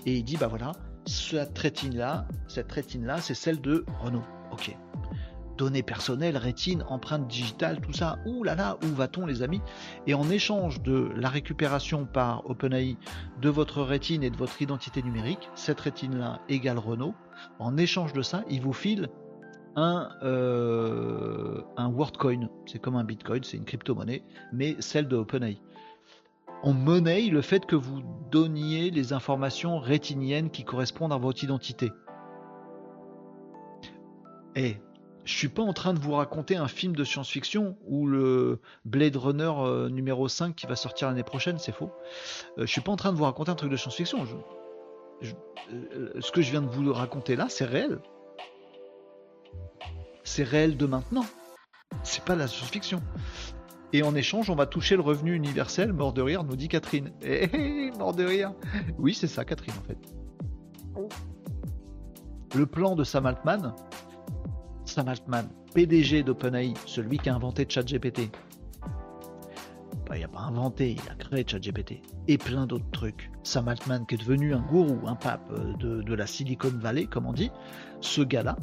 [0.06, 0.72] et il dit bah voilà,
[1.06, 4.24] cette rétine là, cette rétine là, c'est celle de Renault.
[4.52, 4.76] Ok.
[5.56, 8.18] données personnelles, rétine, empreintes digitales, tout ça.
[8.26, 9.60] Ouh là là, où va-t-on les amis?
[10.06, 12.96] Et en échange de la récupération par OpenAI
[13.40, 17.14] de votre rétine et de votre identité numérique, cette rétine-là égale Renault,
[17.58, 19.08] en échange de ça, il vous file
[19.76, 21.92] un, euh, un.
[22.66, 25.60] C'est comme un Bitcoin, c'est une crypto-monnaie, mais celle de OpenAI.
[26.62, 31.92] On monnaie le fait que vous donniez les informations rétiniennes qui correspondent à votre identité.
[34.56, 34.78] Et
[35.24, 39.16] je suis pas en train de vous raconter un film de science-fiction ou le Blade
[39.16, 41.90] Runner euh, numéro 5 qui va sortir l'année prochaine, c'est faux.
[42.58, 44.26] Euh, je suis pas en train de vous raconter un truc de science-fiction.
[45.72, 47.98] Euh, ce que je viens de vous raconter là, c'est réel.
[50.26, 51.24] C'est réel de maintenant.
[52.02, 53.00] C'est pas de la science-fiction.
[53.92, 57.12] Et en échange, on va toucher le revenu universel, mort de rire, nous dit Catherine.
[57.22, 58.52] Eh, eh, mort de rire.
[58.98, 59.98] Oui, c'est ça, Catherine, en fait.
[62.56, 63.72] Le plan de Sam Altman,
[64.84, 68.32] Sam Altman, PDG d'OpenAI, celui qui a inventé ChatGPT.
[70.08, 72.02] Bah, il n'a pas inventé, il a créé ChatGPT.
[72.26, 73.30] Et plein d'autres trucs.
[73.44, 77.26] Sam Altman, qui est devenu un gourou, un pape euh, de la Silicon Valley, comme
[77.26, 77.52] on dit,
[78.00, 78.56] ce gars-là,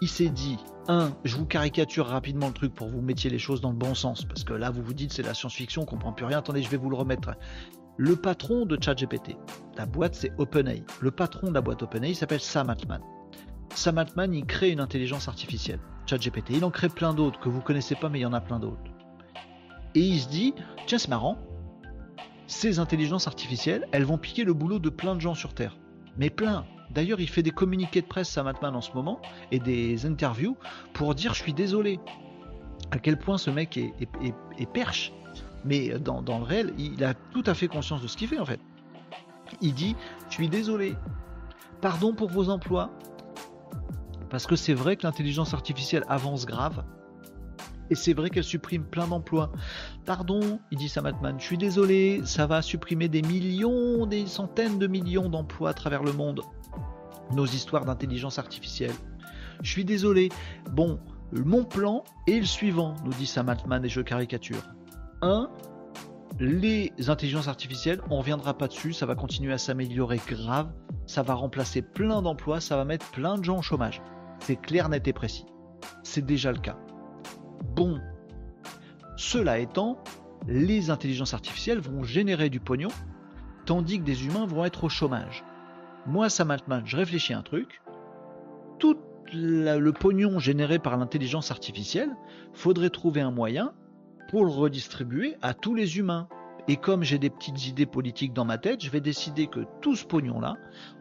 [0.00, 0.56] il s'est dit,
[0.88, 3.76] un, je vous caricature rapidement le truc pour que vous mettiez les choses dans le
[3.76, 6.38] bon sens, parce que là vous vous dites c'est la science-fiction, on comprend plus rien,
[6.38, 7.34] attendez, je vais vous le remettre.
[7.96, 9.36] Le patron de ChatGPT,
[9.76, 10.84] la boîte c'est OpenAI.
[11.00, 13.02] Le patron de la boîte OpenAI s'appelle Sam Altman.
[13.74, 16.50] Sam Altman, il crée une intelligence artificielle, ChatGPT.
[16.50, 18.58] Il en crée plein d'autres que vous connaissez pas, mais il y en a plein
[18.58, 18.80] d'autres.
[19.94, 20.54] Et il se dit,
[20.86, 21.36] tiens, c'est marrant,
[22.46, 25.76] ces intelligences artificielles, elles vont piquer le boulot de plein de gens sur Terre.
[26.16, 26.64] Mais plein.
[26.90, 29.20] D'ailleurs, il fait des communiqués de presse, Sam Altman, en ce moment,
[29.52, 30.56] et des interviews
[30.92, 32.00] pour dire, je suis désolé.
[32.90, 35.12] À quel point ce mec est, perche.
[35.64, 38.38] Mais dans, dans le réel, il a tout à fait conscience de ce qu'il fait,
[38.38, 38.60] en fait.
[39.60, 39.94] Il dit,
[40.28, 40.96] je suis désolé.
[41.80, 42.90] Pardon pour vos emplois,
[44.30, 46.84] parce que c'est vrai que l'intelligence artificielle avance grave.
[47.90, 49.52] Et c'est vrai qu'elle supprime plein d'emplois.
[50.06, 54.78] Pardon, il dit Sam Altman, je suis désolé, ça va supprimer des millions, des centaines
[54.78, 56.42] de millions d'emplois à travers le monde.
[57.32, 58.94] Nos histoires d'intelligence artificielle.
[59.62, 60.28] Je suis désolé.
[60.70, 61.00] Bon,
[61.32, 64.62] mon plan est le suivant, nous dit Sam Altman et je caricature.
[65.22, 65.50] 1.
[66.38, 70.72] Les intelligences artificielles, on ne reviendra pas dessus, ça va continuer à s'améliorer grave,
[71.06, 74.00] ça va remplacer plein d'emplois, ça va mettre plein de gens au chômage.
[74.38, 75.44] C'est clair, net et précis.
[76.02, 76.78] C'est déjà le cas.
[77.74, 78.00] Bon,
[79.16, 80.02] cela étant,
[80.48, 82.90] les intelligences artificielles vont générer du pognon,
[83.64, 85.44] tandis que des humains vont être au chômage.
[86.06, 87.82] Moi, Altman, je réfléchis à un truc.
[88.78, 88.96] Tout
[89.32, 92.10] le pognon généré par l'intelligence artificielle,
[92.52, 93.72] faudrait trouver un moyen
[94.28, 96.28] pour le redistribuer à tous les humains.
[96.68, 99.94] Et comme j'ai des petites idées politiques dans ma tête, je vais décider que tout
[99.94, 100.56] ce pognon-là,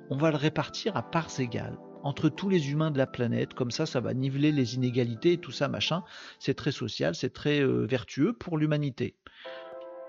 [0.09, 3.53] on va le répartir à parts égales entre tous les humains de la planète.
[3.53, 6.03] Comme ça, ça va niveler les inégalités et tout ça, machin.
[6.39, 9.15] C'est très social, c'est très euh, vertueux pour l'humanité.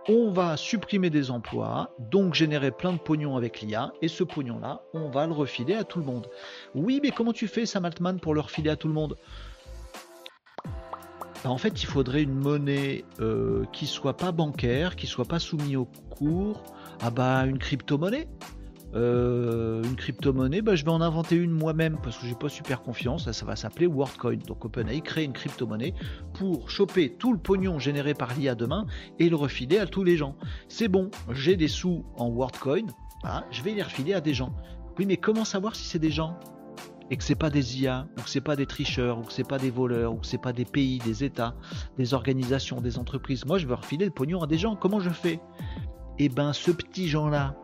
[0.09, 4.83] On va supprimer des emplois, donc générer plein de pognon avec l'IA, et ce pognon-là,
[4.95, 6.29] on va le refiler à tout le monde.
[6.75, 9.17] Oui, mais comment tu fais, Sam Altman, pour le refiler à tout le monde?
[11.45, 15.39] Bah, en fait, il faudrait une monnaie euh, qui soit pas bancaire, qui soit pas
[15.39, 16.63] soumise au cours.
[17.03, 18.29] Ah bah une crypto-monnaie
[18.95, 22.83] euh, une crypto-monnaie, bah, je vais en inventer une moi-même parce que j'ai pas super
[22.83, 23.31] confiance.
[23.31, 24.39] Ça, va s'appeler WorldCoin.
[24.47, 25.95] Donc OpenAI crée une crypto-monnaie
[26.35, 28.87] pour choper tout le pognon généré par l'IA demain
[29.19, 30.35] et le refiler à tous les gens.
[30.69, 32.87] C'est bon, j'ai des sous en WorldCoin,
[33.51, 34.53] je vais les refiler à des gens.
[34.99, 36.39] Oui, mais comment savoir si c'est des gens?
[37.13, 39.47] Et que c'est pas des IA, ou que c'est pas des tricheurs, ou que c'est
[39.47, 41.57] pas des voleurs, ou que c'est pas des pays, des États,
[41.99, 43.45] des organisations, des entreprises.
[43.47, 44.77] Moi, je veux refiler le pognon à des gens.
[44.77, 45.41] Comment je fais?
[46.19, 47.57] Eh ben, ce petit gens-là,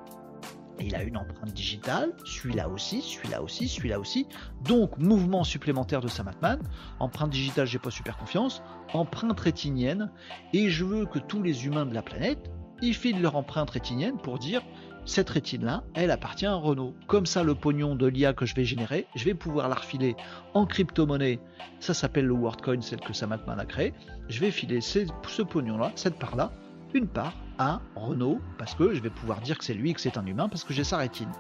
[0.81, 4.27] il a une empreinte digitale, celui-là aussi, celui-là aussi, celui-là aussi.
[4.65, 6.61] Donc, mouvement supplémentaire de Sam Altman.
[7.01, 8.63] Empreinte digitale, j'ai pas super confiance.
[8.93, 10.11] Empreinte rétinienne.
[10.53, 12.51] Et je veux que tous les humains de la planète,
[12.83, 14.63] ils filent leur empreinte rétinienne pour dire
[15.07, 16.95] cette rétine-là, elle appartient à Renault.
[17.07, 20.17] Comme ça, le pognon de l'IA que je vais générer, je vais pouvoir la refiler
[20.53, 21.39] en crypto-monnaie.
[21.79, 23.95] Ça s'appelle le WorldCoin, celle que Sam Altman a créée.
[24.29, 26.53] Je vais filer ce pognon-là, cette part-là,
[26.97, 30.19] une part à Renault, parce que je vais pouvoir dire que c'est lui, que c'est
[30.19, 31.31] un humain, parce que j'ai sa rétine.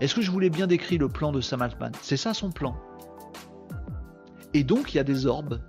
[0.00, 1.92] Est-ce que je voulais bien décrire le plan de Sam Altman?
[2.02, 2.76] C'est ça son plan.
[4.54, 5.60] Et donc il y a des orbes,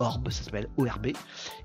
[0.00, 1.08] orbes, ça s'appelle ORB,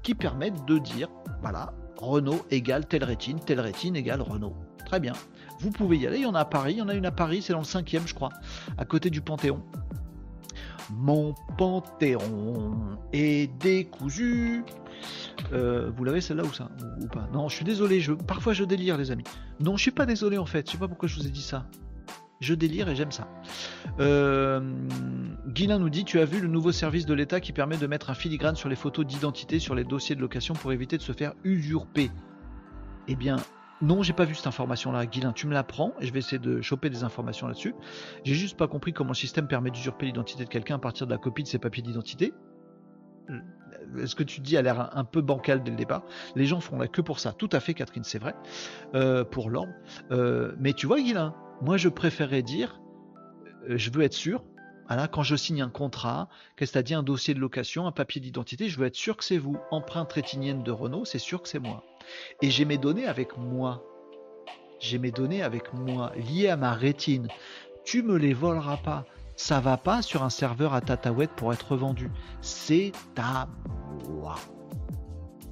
[0.04, 1.10] qui permettent de dire,
[1.42, 4.56] voilà, Renault égale telle rétine, telle rétine égale Renault.
[4.86, 5.14] Très bien.
[5.60, 7.06] Vous pouvez y aller, il y en a à Paris, il y en a une
[7.06, 8.30] à Paris, c'est dans le cinquième je crois,
[8.78, 9.64] à côté du Panthéon.
[10.92, 14.64] Mon Panthéon est décousu.
[15.54, 16.70] Euh, vous l'avez celle-là ou ça
[17.02, 17.28] ou, pas?
[17.34, 18.00] Non, je suis désolé.
[18.00, 19.24] Je, parfois je délire, les amis.
[19.60, 20.68] Non, je suis pas désolé en fait.
[20.68, 21.66] Je sais pas pourquoi je vous ai dit ça.
[22.40, 23.28] je délire et j'aime ça.
[24.00, 24.62] Euh,
[25.48, 28.10] Guilin nous dit Tu as vu le nouveau service de l'État qui permet de mettre
[28.10, 31.12] un filigrane sur les photos d'identité sur les dossiers de location pour éviter de se
[31.12, 32.12] faire usurper?
[33.08, 33.38] Eh bien,
[33.82, 35.06] non, j'ai pas vu cette information-là.
[35.06, 37.74] Guilin, tu me la prends et je vais essayer de choper des informations là-dessus.
[38.24, 41.12] J'ai juste pas compris comment le système permet d'usurper l'identité de quelqu'un à partir de
[41.12, 42.34] la copie de ses papiers d'identité.
[43.30, 46.04] Euh, ce que tu dis a l'air un peu bancal dès le départ.
[46.36, 47.32] Les gens font la queue pour ça.
[47.34, 48.36] Tout à fait, Catherine, c'est vrai.
[48.94, 49.74] Euh, pour l'ordre.
[50.60, 52.80] mais tu vois, Guilin, moi, je préférerais dire,
[53.70, 54.44] euh, je veux être sûr,
[54.88, 58.22] voilà, quand je signe un contrat, qu'est-ce que dit un dossier de location, un papier
[58.22, 59.58] d'identité, je veux être sûr que c'est vous.
[59.70, 61.84] Empreinte rétinienne de Renault, c'est sûr que c'est moi.
[62.42, 63.84] Et j'ai mes données avec moi.
[64.80, 67.28] J'ai mes données avec moi, liées à ma rétine.
[67.84, 69.06] Tu me les voleras pas.
[69.42, 72.12] Ça va pas sur un serveur à Tataouette pour être vendu.
[72.42, 73.48] C'est à
[74.10, 74.36] moi.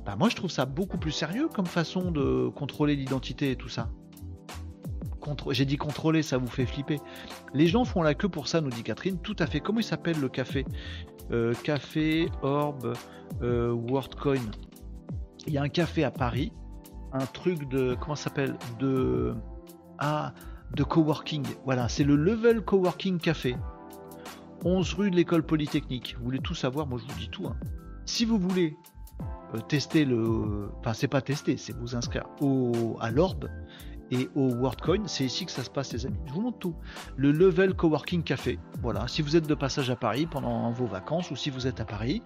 [0.06, 3.70] Bah moi, je trouve ça beaucoup plus sérieux comme façon de contrôler l'identité et tout
[3.70, 3.90] ça.
[5.52, 7.00] J'ai dit contrôler, ça vous fait flipper.
[7.54, 9.20] Les gens font la queue pour ça, nous dit Catherine.
[9.22, 9.62] Tout à fait.
[9.62, 10.66] Comment il s'appelle le café?
[11.32, 12.94] Euh, Café Orb
[13.42, 14.52] euh, WorldCoin.
[15.48, 16.52] Il y a un café à Paris,
[17.14, 18.58] un truc de comment ça s'appelle?
[18.80, 19.34] De
[19.98, 20.34] ah
[20.76, 21.46] de coworking.
[21.64, 23.56] Voilà, c'est le Level Coworking Café.
[24.66, 26.16] 11 rue de l'école polytechnique.
[26.18, 27.48] Vous voulez tout savoir Moi, je vous dis tout.
[27.48, 27.56] Hein.
[28.06, 28.78] Si vous voulez
[29.54, 33.50] euh, tester le, enfin c'est pas tester, c'est vous inscrire au à l'Orb
[34.12, 35.04] et au WorldCoin.
[35.08, 36.18] C'est ici que ça se passe, les amis.
[36.28, 36.76] Je vous montre tout.
[37.16, 38.60] Le Level Coworking Café.
[38.82, 39.08] Voilà.
[39.08, 41.86] Si vous êtes de passage à Paris pendant vos vacances ou si vous êtes à
[41.86, 42.22] Paris,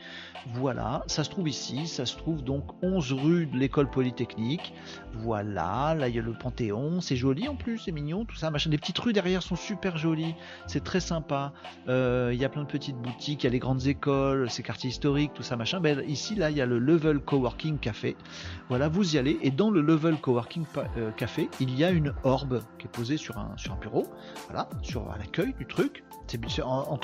[0.53, 1.03] voilà.
[1.07, 1.87] Ça se trouve ici.
[1.87, 4.73] Ça se trouve donc 11 rue de l'école polytechnique.
[5.13, 5.95] Voilà.
[5.95, 7.01] Là, il y a le Panthéon.
[7.01, 7.79] C'est joli en plus.
[7.79, 8.25] C'est mignon.
[8.25, 8.51] Tout ça.
[8.51, 8.69] Machin.
[8.69, 10.35] Les petites rues derrière sont super jolies.
[10.67, 11.53] C'est très sympa.
[11.87, 13.43] Euh, il y a plein de petites boutiques.
[13.43, 14.49] Il y a les grandes écoles.
[14.49, 15.33] C'est quartier historique.
[15.33, 15.55] Tout ça.
[15.55, 15.79] Machin.
[15.79, 18.15] Ben, ici, là, il y a le Level Coworking Café.
[18.69, 18.87] Voilà.
[18.87, 19.39] Vous y allez.
[19.41, 20.65] Et dans le Level Coworking
[20.97, 23.77] euh, Café, il il y a une orbe qui est posée sur un, sur un
[23.77, 24.07] bureau,
[24.47, 26.03] voilà, sur l'accueil du truc.
[26.63, 26.99] En, en,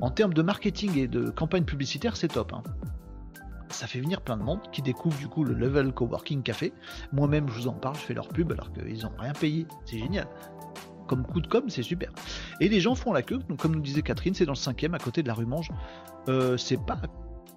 [0.00, 2.52] en termes de marketing et de campagne publicitaire, c'est top.
[2.52, 2.62] Hein.
[3.68, 6.72] Ça fait venir plein de monde qui découvre du coup le Level Coworking Café.
[7.12, 9.66] Moi-même, je vous en parle, je fais leur pub alors qu'ils n'ont rien payé.
[9.86, 10.26] C'est génial
[11.06, 12.12] comme coup de com, c'est super.
[12.60, 14.94] Et les gens font la queue, donc comme nous disait Catherine, c'est dans le cinquième,
[14.94, 15.68] à côté de la rue Mange.
[16.28, 17.08] Euh, c'est pas à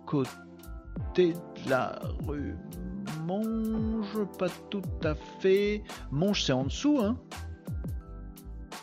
[0.08, 0.32] côté
[1.16, 1.34] de
[1.70, 2.56] la rue
[3.26, 5.84] Monge, pas tout à fait.
[6.12, 7.18] Monge, c'est en dessous, hein.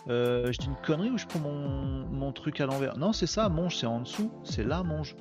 [0.09, 2.97] Euh, je dis une connerie ou je prends mon, truc à l'envers?
[2.97, 4.31] Non, c'est ça, Monge, c'est en dessous.
[4.45, 5.15] C'est là, Monge.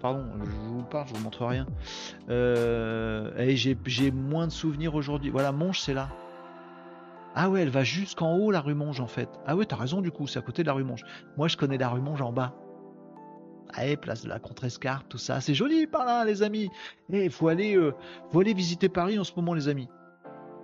[0.00, 1.66] Pardon, je vous parle, je vous montre rien.
[2.28, 5.30] Euh, et j'ai moins de souvenirs aujourd'hui.
[5.30, 6.08] Voilà, Monge, c'est là.
[7.34, 9.28] Ah ouais, elle va jusqu'en haut, la rue Monge, en fait.
[9.46, 11.04] Ah ouais, t'as raison, du coup, c'est à côté de la rue Monge.
[11.36, 12.54] Moi, je connais la rue Monge en bas.
[13.74, 15.40] Allez, place de la Contrescarpe, tout ça.
[15.40, 16.70] C'est joli par là, les amis.
[17.12, 17.94] Et eh, faut aller, euh,
[18.30, 19.88] faut aller visiter Paris en ce moment, les amis.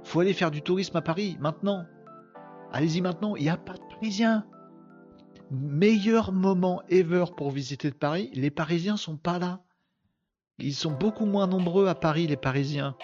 [0.04, 1.84] Faut aller faire du tourisme à Paris, maintenant.
[2.72, 4.44] Allez-y maintenant, il n'y a pas de Parisiens.
[5.50, 9.60] Meilleur moment ever pour visiter Paris, les Parisiens sont pas là.
[10.58, 12.96] Ils sont beaucoup moins nombreux à Paris, les Parisiens.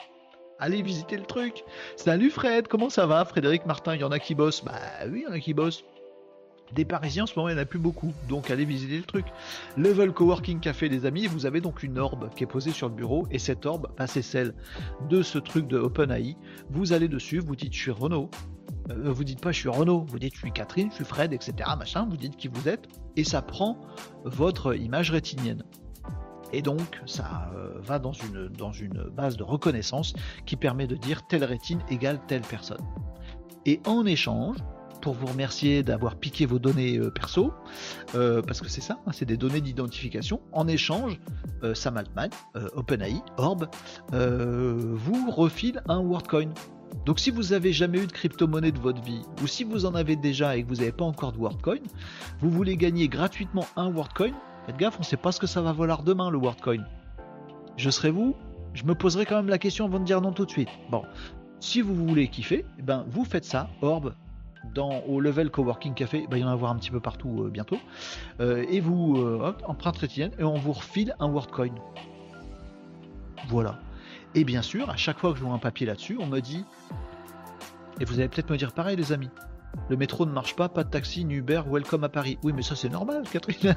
[0.58, 1.64] Allez visiter le truc.
[1.96, 4.64] Salut Fred, comment ça va Frédéric Martin, il y en a qui bossent?
[4.64, 4.72] Bah
[5.08, 5.84] oui, il y en a qui bossent.
[6.74, 8.12] Des Parisiens, en ce moment, il n'y en a plus beaucoup.
[8.28, 9.26] Donc, allez visiter le truc.
[9.76, 11.26] Level Coworking Café, les amis.
[11.26, 13.26] Vous avez donc une orbe qui est posée sur le bureau.
[13.30, 14.54] Et cette orbe, bah, c'est celle
[15.10, 16.36] de ce truc de OpenAI.
[16.70, 18.30] Vous allez dessus, vous dites je suis Renault.
[18.90, 20.06] Euh, vous dites pas je suis Renault.
[20.08, 21.68] Vous dites je suis Catherine, je suis Fred, etc.
[21.78, 22.06] Machin.
[22.08, 22.88] Vous dites qui vous êtes.
[23.16, 23.78] Et ça prend
[24.24, 25.64] votre image rétinienne.
[26.54, 30.96] Et donc, ça euh, va dans une, dans une base de reconnaissance qui permet de
[30.96, 32.82] dire telle rétine égale telle personne.
[33.64, 34.58] Et en échange,
[35.02, 37.52] pour vous remercier d'avoir piqué vos données euh, perso,
[38.14, 40.40] euh, parce que c'est ça, hein, c'est des données d'identification.
[40.52, 41.20] En échange,
[41.64, 42.30] euh, Sam Altman,
[42.74, 43.68] OpenAI, Orb,
[44.12, 46.50] vous refile un WorldCoin.
[47.04, 49.94] Donc si vous avez jamais eu de crypto-monnaie de votre vie, ou si vous en
[49.94, 51.80] avez déjà et que vous n'avez pas encore de WorldCoin,
[52.40, 54.32] vous voulez gagner gratuitement un WorldCoin,
[54.66, 56.84] faites gaffe, on ne sait pas ce que ça va valoir demain le WorldCoin.
[57.76, 58.36] Je serai vous,
[58.74, 60.68] je me poserai quand même la question avant de dire non tout de suite.
[60.90, 61.02] Bon,
[61.60, 64.14] si vous voulez kiffer, eh ben vous faites ça, Orb,
[64.74, 67.44] dans, au level coworking café, bah, il y en a avoir un petit peu partout
[67.44, 67.78] euh, bientôt.
[68.40, 71.74] Euh, et vous, euh, empreinte rétinienne, et on vous refile un WordCoin.
[73.48, 73.78] Voilà.
[74.34, 76.64] Et bien sûr, à chaque fois que je vois un papier là-dessus, on me dit,
[78.00, 79.30] et vous allez peut-être me dire pareil les amis,
[79.88, 82.38] le métro ne marche pas, pas de taxi, ni Uber, welcome à Paris.
[82.42, 83.74] Oui, mais ça c'est normal, Catherine.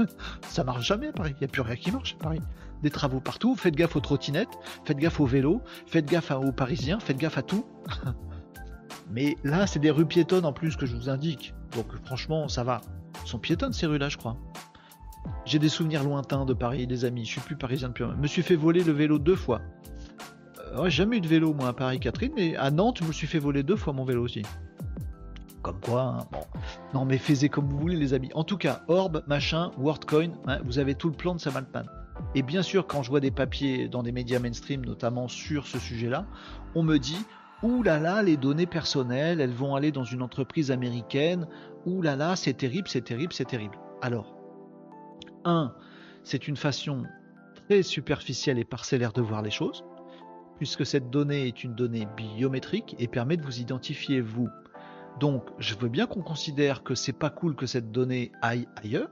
[0.48, 1.34] ça marche jamais à Paris.
[1.36, 2.40] Il n'y a plus rien qui marche à Paris.
[2.82, 3.56] Des travaux partout.
[3.56, 7.42] Faites gaffe aux trottinettes, faites gaffe aux vélos, faites gaffe aux Parisiens, faites gaffe à
[7.42, 7.66] tout.
[9.10, 11.54] Mais là, c'est des rues piétonnes en plus que je vous indique.
[11.74, 12.80] Donc franchement, ça va.
[13.24, 14.36] Sont piétonnes ces rues-là, je crois.
[15.44, 17.24] J'ai des souvenirs lointains de Paris, des amis.
[17.24, 18.04] Je suis plus parisien depuis.
[18.04, 19.60] Je me suis fait voler le vélo deux fois.
[20.74, 23.26] Euh, jamais eu de vélo moi à Paris, Catherine, mais à Nantes, je me suis
[23.26, 24.42] fait voler deux fois mon vélo aussi.
[25.62, 26.40] Comme quoi, hein, bon.
[26.94, 28.30] Non, mais faites comme vous voulez, les amis.
[28.34, 31.82] En tout cas, Orb, machin, WordCoin, hein, vous avez tout le plan de Samalpan.
[32.34, 35.78] Et bien sûr, quand je vois des papiers dans des médias mainstream, notamment sur ce
[35.78, 36.26] sujet-là,
[36.74, 37.18] on me dit
[37.62, 41.48] Ouh là là, les données personnelles, elles vont aller dans une entreprise américaine.
[41.86, 43.76] Ouh là là, c'est terrible, c'est terrible, c'est terrible.
[44.00, 44.36] Alors,
[45.44, 45.74] un,
[46.22, 47.02] c'est une façon
[47.66, 49.84] très superficielle et parcellaire de voir les choses,
[50.56, 54.48] puisque cette donnée est une donnée biométrique et permet de vous identifier vous.
[55.18, 59.10] Donc, je veux bien qu'on considère que c'est pas cool que cette donnée aille ailleurs,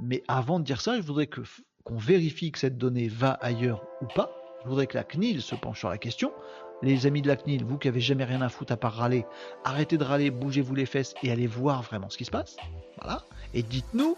[0.00, 4.06] mais avant de dire ça, je voudrais qu'on vérifie que cette donnée va ailleurs ou
[4.06, 4.30] pas.
[4.64, 6.32] Je voudrais que la CNIL se penche sur la question.
[6.82, 9.26] Les amis de la CNIL, vous qui avez jamais rien à foutre à part râler,
[9.64, 12.56] arrêtez de râler, bougez-vous les fesses et allez voir vraiment ce qui se passe.
[13.00, 13.24] Voilà.
[13.54, 14.16] Et dites-nous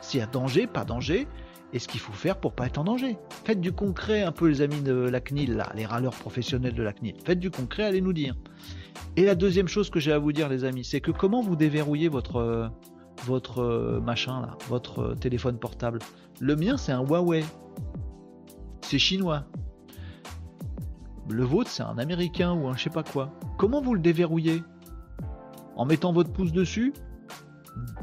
[0.00, 1.26] s'il y a danger, pas danger,
[1.72, 3.18] et ce qu'il faut faire pour pas être en danger.
[3.44, 6.92] Faites du concret un peu les amis de la CNIL, les râleurs professionnels de la
[6.92, 7.16] CNIL.
[7.24, 8.34] Faites du concret, allez nous dire.
[9.16, 11.56] Et la deuxième chose que j'ai à vous dire les amis, c'est que comment vous
[11.56, 12.70] déverrouillez votre
[13.24, 15.98] votre machin votre euh, téléphone portable?
[16.40, 17.44] Le mien c'est un Huawei.
[18.82, 19.44] C'est chinois.
[21.28, 23.30] Le vôtre c'est un américain ou un je sais pas quoi.
[23.58, 24.62] Comment vous le déverrouillez?
[25.76, 26.92] En mettant votre pouce dessus?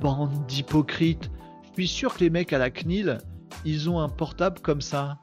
[0.01, 1.31] Bande d'hypocrites.
[1.63, 3.17] Je suis sûr que les mecs à la CNIL,
[3.65, 5.17] ils ont un portable comme ça,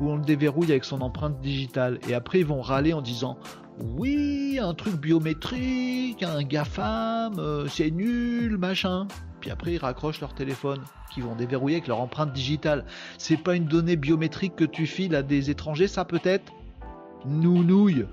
[0.00, 2.00] où on le déverrouille avec son empreinte digitale.
[2.08, 3.38] Et après ils vont râler en disant
[3.78, 9.06] oui, un truc biométrique, un GAFAM, euh, c'est nul, machin
[9.42, 10.80] puis après ils raccrochent leur téléphone,
[11.12, 12.86] qui vont déverrouiller avec leur empreinte digitale.
[13.18, 16.50] C'est pas une donnée biométrique que tu files à des étrangers, ça peut-être?
[17.26, 18.06] Nounouille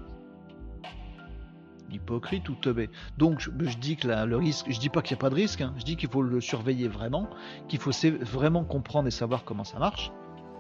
[1.91, 2.89] Hypocrite ou teubé.
[3.17, 5.62] Donc je, dis que le risque, je dis pas qu'il n'y a pas de risque,
[5.62, 5.74] hein.
[5.78, 7.28] je dis qu'il faut le surveiller vraiment,
[7.67, 7.91] qu'il faut
[8.22, 10.12] vraiment comprendre et savoir comment ça marche.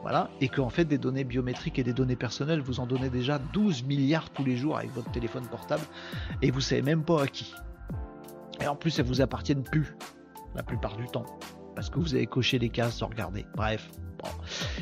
[0.01, 3.37] Voilà, et qu'en fait des données biométriques et des données personnelles, vous en donnez déjà
[3.37, 5.83] 12 milliards tous les jours avec votre téléphone portable,
[6.41, 7.53] et vous savez même pas à qui.
[8.61, 9.97] Et en plus, elles vous appartiennent plus
[10.55, 11.25] la plupart du temps.
[11.79, 13.45] Parce que vous avez coché les cases sans regarder.
[13.55, 13.89] Bref.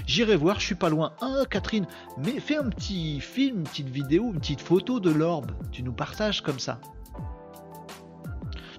[0.08, 1.14] J'irai voir, je suis pas loin.
[1.22, 1.86] Ah, Catherine,
[2.18, 5.52] mais fais un petit film, une petite vidéo, une petite photo de l'orbe.
[5.72, 6.82] Tu nous partages comme ça.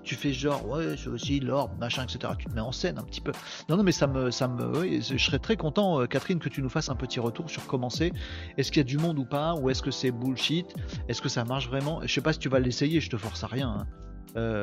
[0.03, 2.33] Tu fais genre, ouais, c'est aussi l'orbe, machin, etc.
[2.37, 3.31] Tu te mets en scène un petit peu.
[3.69, 6.61] Non, non, mais ça me, ça me, je serais très content, euh, Catherine, que tu
[6.61, 8.11] nous fasses un petit retour sur comment c'est.
[8.57, 10.75] Est-ce qu'il y a du monde ou pas, ou est-ce que c'est bullshit?
[11.07, 12.01] Est-ce que ça marche vraiment?
[12.03, 13.69] Je sais pas si tu vas l'essayer, je te force à rien.
[13.69, 14.08] Hein.
[14.39, 14.62] Euh,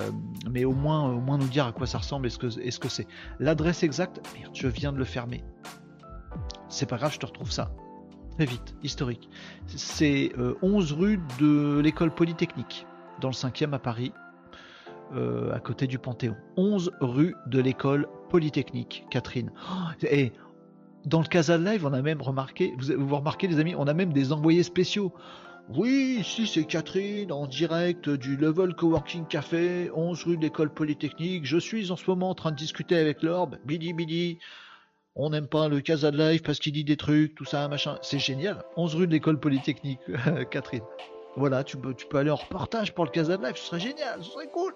[0.49, 3.07] mais au moins, nous dire à quoi ça ressemble et ce que c'est.
[3.39, 4.21] L'adresse exacte,
[4.53, 5.43] je viens de le fermer.
[6.69, 7.71] C'est pas grave, je te retrouve ça.
[8.37, 9.29] Très vite, historique.
[9.67, 12.85] C'est 11 euh, rue de l'école polytechnique,
[13.21, 14.13] dans le 5e à Paris,
[15.13, 16.35] euh, à côté du Panthéon.
[16.57, 19.51] 11 rue de l'école polytechnique, Catherine.
[19.69, 20.05] Oh,
[21.05, 23.93] dans le Casa Live, on a même remarqué, vous, vous remarquez les amis, on a
[23.93, 25.13] même des envoyés spéciaux.
[25.69, 31.43] Oui, ici c'est Catherine en direct du Level Coworking Café, 11 rue de l'école Polytechnique.
[31.45, 33.57] Je suis en ce moment en train de discuter avec l'Orbe.
[33.65, 34.37] Bidi Bidi.
[35.15, 37.97] On n'aime pas le Casa de Live parce qu'il dit des trucs, tout ça, machin.
[38.03, 38.63] C'est génial.
[38.77, 40.01] 11 rue de l'école Polytechnique,
[40.51, 40.83] Catherine.
[41.35, 44.21] Voilà, tu peux, tu aller en reportage pour le Casa de Live, ce serait génial,
[44.21, 44.73] ce serait cool.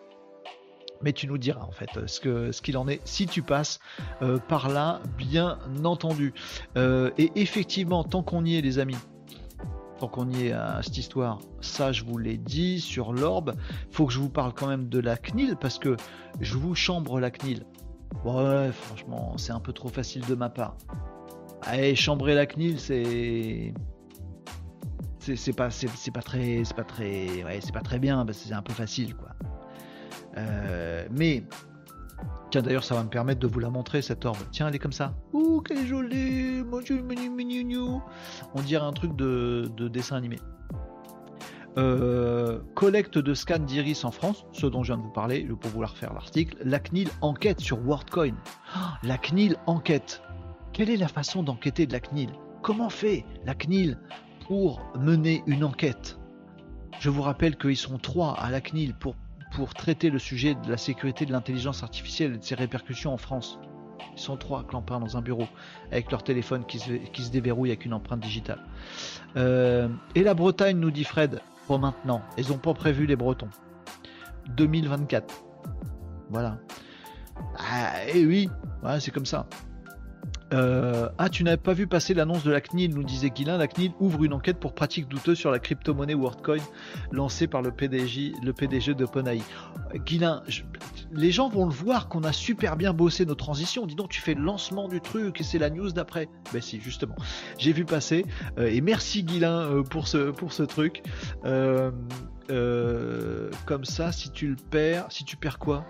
[1.04, 3.80] Mais tu nous diras en fait ce que ce qu'il en est si tu passes
[4.24, 6.34] euh, par là, bien entendu.
[6.78, 8.98] Euh, et effectivement, tant qu'on y est, les amis,
[10.00, 13.56] tant qu'on y est à cette histoire, ça je vous l'ai dit sur l'orbe,
[13.92, 15.98] faut que je vous parle quand même de la CNIL parce que
[16.40, 17.66] je vous chambre la CNIL.
[18.26, 20.76] Ouais, franchement, c'est un peu trop facile de ma part.
[21.62, 23.74] Allez, chambrer la CNIL, c'est
[25.20, 28.62] c'est pas c'est pas très c'est pas très ouais, c'est pas très bien c'est un
[28.62, 29.30] peu facile quoi.
[30.38, 31.44] Euh, mais
[32.52, 34.40] Tiens, d'ailleurs, ça va me permettre de vous la montrer, cette orbe.
[34.52, 35.14] Tiens, elle est comme ça.
[35.34, 36.64] Ouh, quelle jolie
[38.56, 40.38] On dirait un truc de, dessin animé.
[41.78, 45.70] Euh, collecte de scans d'iris en France, ce dont je viens de vous parler, pour
[45.70, 46.58] vous la refaire l'article.
[46.66, 48.34] La CNIL enquête sur WorldCoin.
[48.74, 50.24] Ah, la CNIL enquête.
[50.74, 52.32] Quelle est la façon d'enquêter de la CNIL?
[52.64, 54.00] Comment fait la CNIL
[54.48, 56.18] pour mener une enquête?
[57.00, 59.16] Je vous rappelle qu'ils sont trois à la CNIL pour
[59.52, 63.18] pour traiter le sujet de la sécurité de l'intelligence artificielle et de ses répercussions en
[63.18, 63.60] France.
[64.16, 65.48] Ils sont trois clampins dans un bureau
[65.92, 68.60] avec leur téléphone qui se, déverrouille avec une empreinte digitale.
[69.38, 72.22] Euh, et la Bretagne, nous dit Fred, pour maintenant.
[72.38, 73.50] Ils n'ont pas prévu les Bretons.
[74.56, 75.44] 2024.
[76.30, 76.58] Voilà.
[77.58, 78.50] Ah, et oui,
[79.00, 79.48] c'est comme ça.
[80.54, 83.58] Euh, ah, tu n'avais pas vu passer l'annonce de la CNIL, nous disait Guilin.
[83.58, 86.58] La CNIL ouvre une enquête pour pratique douteuse sur la crypto-monnaie WorldCoin
[87.12, 89.42] lancée par le PDG, le PDG de Ponaï.
[90.06, 90.44] Guilin,
[91.12, 93.86] les gens vont le voir qu'on a super bien bossé nos transitions.
[93.86, 96.30] Dis donc, tu fais le lancement du truc et c'est la news d'après.
[96.54, 97.16] Ben si, justement.
[97.58, 98.26] J'ai vu passer.
[98.58, 101.04] Euh, et merci Guilin euh, pour, ce, pour ce truc.
[103.66, 105.86] comme ça, si tu le perds, si tu perds quoi?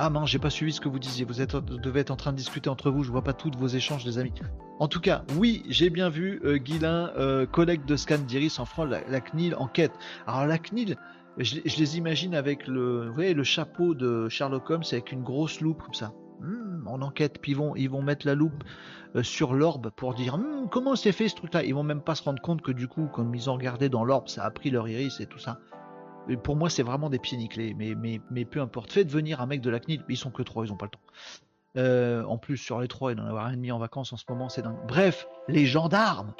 [0.00, 1.24] Ah mince, j'ai pas suivi ce que vous disiez.
[1.24, 3.02] Vous, devez être en train de discuter entre vous.
[3.02, 4.32] Je vois pas tous vos échanges, les amis.
[4.78, 8.64] En tout cas, oui, j'ai bien vu euh, Guilin, euh, collègue de scan d'Iris en
[8.64, 9.90] France, la, CNIL enquête.
[10.28, 10.96] Alors la CNIL,
[11.36, 15.82] je, les imagine avec le, vous le chapeau de Sherlock Holmes avec une grosse loupe
[15.82, 16.12] comme ça.
[16.40, 18.62] Hmm, en enquête, puis ils vont, ils vont mettre la loupe
[19.16, 21.64] euh, sur l'orbe pour dire hmm, comment c'est fait ce truc-là?
[21.64, 24.04] Ils vont même pas se rendre compte que du coup, comme ils ont regardé dans
[24.04, 25.58] l'orbe, ça a pris leur iris et tout ça
[26.36, 27.74] pour moi, c'est vraiment des pieds nickelés.
[27.74, 28.92] Mais, peu importe.
[28.92, 30.04] Faites venir un mec de la CNIL.
[30.08, 31.00] Ils sont que trois, ils ont pas le temps.
[31.76, 34.24] Euh, en plus, sur les trois, il en avoir un demi en vacances en ce
[34.28, 34.78] moment, c'est dingue.
[34.86, 36.32] Bref, les gendarmes.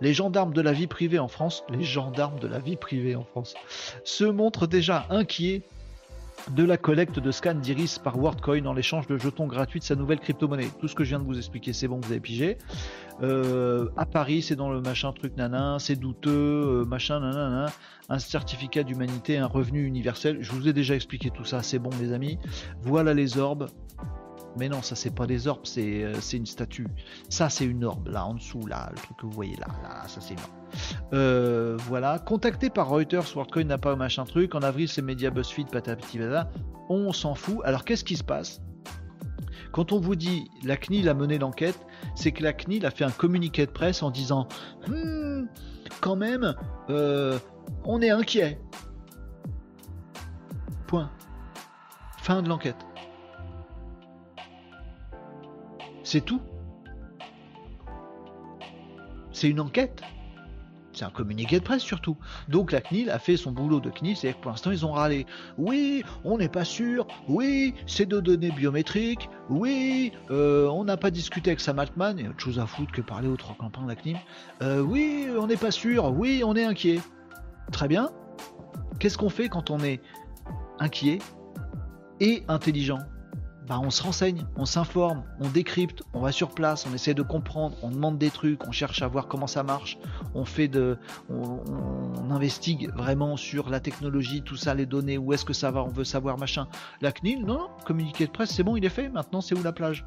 [0.00, 3.24] Les gendarmes de la vie privée en France, les gendarmes de la vie privée en
[3.24, 3.54] France,
[4.02, 5.62] se montrent déjà inquiets
[6.54, 9.94] de la collecte de scans d'Iris par WorldCoin en l'échange de jetons gratuits de sa
[9.94, 10.68] nouvelle crypto-monnaie.
[10.80, 12.58] Tout ce que je viens de vous expliquer, c'est bon, vous avez pigé.
[13.22, 17.66] Euh, à Paris, c'est dans le machin truc nanan, c'est douteux, euh, machin nanana,
[18.08, 20.38] un certificat d'humanité, un revenu universel.
[20.40, 22.38] Je vous ai déjà expliqué tout ça, c'est bon les amis.
[22.82, 23.68] Voilà les orbes.
[24.56, 26.86] Mais non, ça c'est pas des orbes, c'est euh, une statue.
[27.28, 30.08] Ça c'est une orbe, là en dessous, là, le truc que vous voyez là, là,
[30.08, 30.60] ça c'est une orbe.
[31.12, 34.54] Euh, voilà, contacté par Reuters, WorldCoin n'a pas machin truc.
[34.54, 36.18] En avril, c'est Media BuzzFeed, patati
[36.88, 37.58] On s'en fout.
[37.64, 38.60] Alors qu'est-ce qui se passe?
[39.72, 41.78] Quand on vous dit la CNIL a mené l'enquête,
[42.14, 44.48] c'est que la CNIL a fait un communiqué de presse en disant
[44.88, 45.44] hmm,
[46.00, 46.54] quand même,
[46.88, 47.38] euh,
[47.84, 48.60] on est inquiet.
[50.86, 51.10] Point.
[52.18, 52.76] Fin de l'enquête.
[56.10, 56.40] C'est tout.
[59.30, 60.02] C'est une enquête.
[60.92, 62.16] C'est un communiqué de presse surtout.
[62.48, 64.90] Donc la CNIL a fait son boulot de CNIL, c'est-à-dire que pour l'instant ils ont
[64.90, 65.24] râlé.
[65.56, 67.06] Oui, on n'est pas sûr.
[67.28, 69.30] Oui, c'est de données biométriques.
[69.50, 72.18] Oui, euh, on n'a pas discuté avec Sam Altman.
[72.18, 74.16] Il a autre chose à foutre que parler aux trois campagnes de la CNIL.
[74.62, 76.12] Euh, oui, on n'est pas sûr.
[76.12, 76.98] Oui, on est inquiet.
[77.70, 78.10] Très bien.
[78.98, 80.00] Qu'est-ce qu'on fait quand on est
[80.80, 81.20] inquiet
[82.18, 82.98] et intelligent?
[83.78, 87.76] On se renseigne, on s'informe, on décrypte, on va sur place, on essaie de comprendre,
[87.82, 89.98] on demande des trucs, on cherche à voir comment ça marche,
[90.34, 90.98] on fait de,
[91.28, 95.82] on, investigue vraiment sur la technologie, tout ça, les données, où est-ce que ça va,
[95.82, 96.68] on veut savoir machin.
[97.00, 99.08] La CNIL, non, non, communiqué de presse, c'est bon, il est fait.
[99.08, 100.04] Maintenant, c'est où la plage?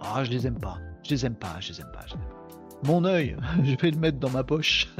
[0.00, 2.00] Ah, je les aime pas, je les aime pas, je les aime pas.
[2.06, 2.45] Je les aime pas.
[2.84, 4.88] Mon œil, je vais le mettre dans ma poche.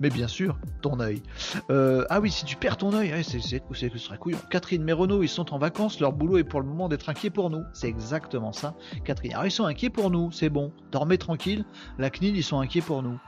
[0.00, 1.22] Mais bien sûr, ton œil.
[1.70, 4.38] Euh, ah oui, si tu perds ton œil, c'est ce serait couillon.
[4.48, 7.50] Catherine, Renault, ils sont en vacances, leur boulot est pour le moment d'être inquiets pour
[7.50, 7.64] nous.
[7.72, 9.32] C'est exactement ça, Catherine.
[9.32, 10.72] Alors ils sont inquiets pour nous, c'est bon.
[10.92, 11.64] Dormez tranquille,
[11.98, 13.18] la CNIL, ils sont inquiets pour nous.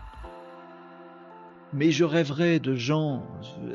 [1.72, 3.26] Mais je rêverais de gens,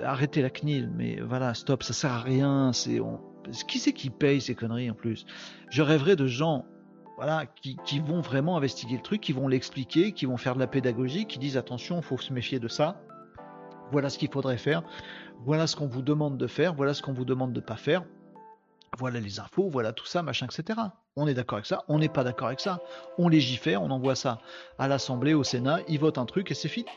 [0.04, 3.00] arrêtez la CNIL, mais voilà, stop, ça sert à rien, c'est...
[3.68, 5.26] Qui c'est qui paye ces conneries en plus?
[5.70, 6.66] Je rêverais de gens
[7.16, 10.68] voilà, qui, vont vraiment investiguer le truc, qui vont l'expliquer, qui vont faire de la
[10.68, 13.02] pédagogie, qui disent attention, il faut se méfier de ça.
[13.92, 14.84] Voilà ce qu'il faudrait faire.
[15.46, 16.74] Voilà ce qu'on vous demande de faire.
[16.74, 18.04] Voilà ce qu'on vous demande de ne pas faire.
[18.98, 20.80] Voilà les infos, voilà tout ça, machin, etc.
[21.16, 22.80] On est d'accord avec ça, on n'est pas d'accord avec ça.
[23.18, 24.40] On légifère, on envoie ça
[24.80, 26.88] à l'Assemblée, au Sénat, ils votent un truc et c'est fini.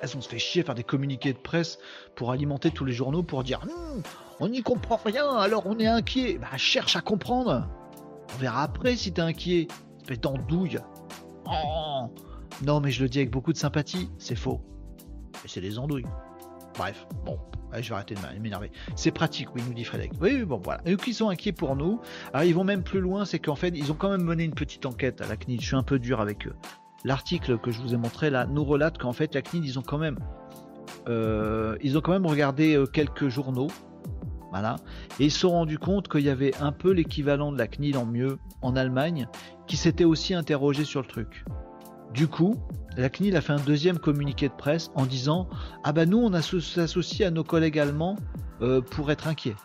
[0.00, 1.78] Elles on se fait chier à faire des communiqués de presse
[2.14, 4.02] pour alimenter tous les journaux pour dire non,
[4.40, 6.38] on n'y comprend rien, alors on est inquiet.
[6.38, 7.68] Bah, cherche à comprendre.
[8.34, 9.68] On verra après si t'es inquiet.
[10.00, 10.78] Espèce d'andouille.
[11.46, 12.08] Oh
[12.66, 14.60] non, mais je le dis avec beaucoup de sympathie, c'est faux.
[15.42, 16.06] Mais c'est des andouilles.
[16.76, 17.38] Bref, bon,
[17.72, 18.72] je vais arrêter de m'énerver.
[18.96, 20.12] C'est pratique, oui, nous dit Frédéric.
[20.20, 20.80] Oui, bon, voilà.
[20.84, 22.00] Et ils sont inquiets pour nous.
[22.32, 24.54] Alors, ils vont même plus loin, c'est qu'en fait, ils ont quand même mené une
[24.54, 25.60] petite enquête à la CNIL.
[25.60, 26.54] Je suis un peu dur avec eux.
[27.04, 29.82] L'article que je vous ai montré là nous relate qu'en fait, la CNIL, ils ont
[29.82, 30.18] quand même,
[31.08, 33.68] euh, ils ont quand même regardé euh, quelques journaux
[35.20, 37.96] Et ils se sont rendus compte qu'il y avait un peu l'équivalent de la CNIL
[37.98, 39.28] en mieux en Allemagne
[39.66, 41.44] qui s'était aussi interrogé sur le truc.
[42.14, 42.56] Du coup,
[42.96, 45.48] la CNIL a fait un deuxième communiqué de presse en disant
[45.84, 48.16] Ah bah nous on s'associe à nos collègues allemands
[48.62, 49.56] euh, pour être inquiets.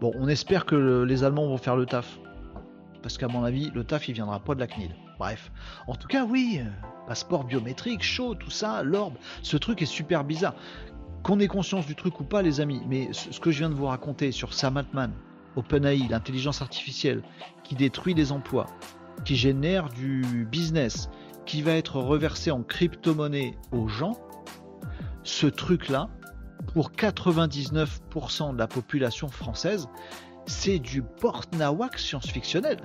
[0.00, 2.20] Bon, on espère que les Allemands vont faire le taf.
[3.02, 4.94] Parce qu'à mon avis, le taf il viendra pas de la CNIL.
[5.18, 5.50] Bref.
[5.86, 6.70] En tout cas, oui, euh,
[7.06, 10.54] passeport biométrique, chaud, tout ça, l'orbe, ce truc est super bizarre.
[11.24, 13.74] Qu'on ait conscience du truc ou pas, les amis, mais ce que je viens de
[13.74, 15.12] vous raconter sur Sam Altman,
[15.56, 17.22] OpenAI, l'intelligence artificielle,
[17.64, 18.66] qui détruit les emplois,
[19.24, 21.10] qui génère du business,
[21.44, 24.16] qui va être reversé en crypto-monnaie aux gens,
[25.24, 26.08] ce truc-là,
[26.72, 29.88] pour 99% de la population française,
[30.46, 32.78] c'est du porte-nawak science-fictionnel.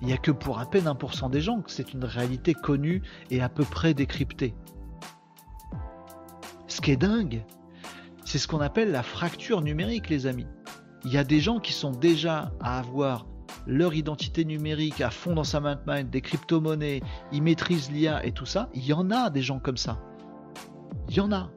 [0.00, 3.02] Il n'y a que pour à peine 1% des gens que c'est une réalité connue
[3.30, 4.54] et à peu près décryptée.
[6.68, 7.44] Ce qui est dingue,
[8.24, 10.46] c'est ce qu'on appelle la fracture numérique, les amis.
[11.04, 13.26] Il y a des gens qui sont déjà à avoir
[13.66, 18.46] leur identité numérique à fond dans sa main, des crypto-monnaies, ils maîtrisent l'IA et tout
[18.46, 18.70] ça.
[18.74, 20.00] Il y en a des gens comme ça.
[21.08, 21.50] Il y en a.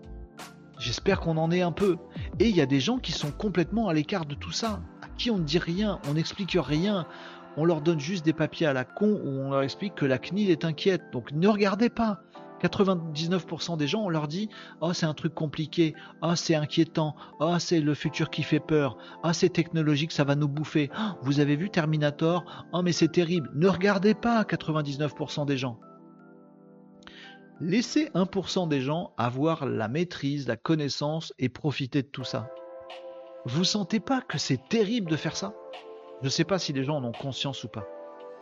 [0.80, 1.98] J'espère qu'on en est un peu.
[2.40, 5.08] Et il y a des gens qui sont complètement à l'écart de tout ça, à
[5.18, 7.06] qui on ne dit rien, on n'explique rien,
[7.58, 10.18] on leur donne juste des papiers à la con où on leur explique que la
[10.18, 11.04] CNIL est inquiète.
[11.12, 12.22] Donc ne regardez pas.
[12.64, 14.50] 99% des gens, on leur dit
[14.80, 18.98] Oh, c'est un truc compliqué, oh, c'est inquiétant, oh, c'est le futur qui fait peur,
[19.24, 20.90] oh, c'est technologique, ça va nous bouffer.
[20.98, 22.46] Oh, vous avez vu Terminator?
[22.72, 23.52] Oh, mais c'est terrible.
[23.54, 25.78] Ne regardez pas 99% des gens.
[27.60, 32.50] Laissez 1% des gens avoir la maîtrise, la connaissance et profiter de tout ça.
[33.46, 35.54] Vous sentez pas que c'est terrible de faire ça?
[36.24, 37.86] Je ne sais pas si les gens en ont conscience ou pas.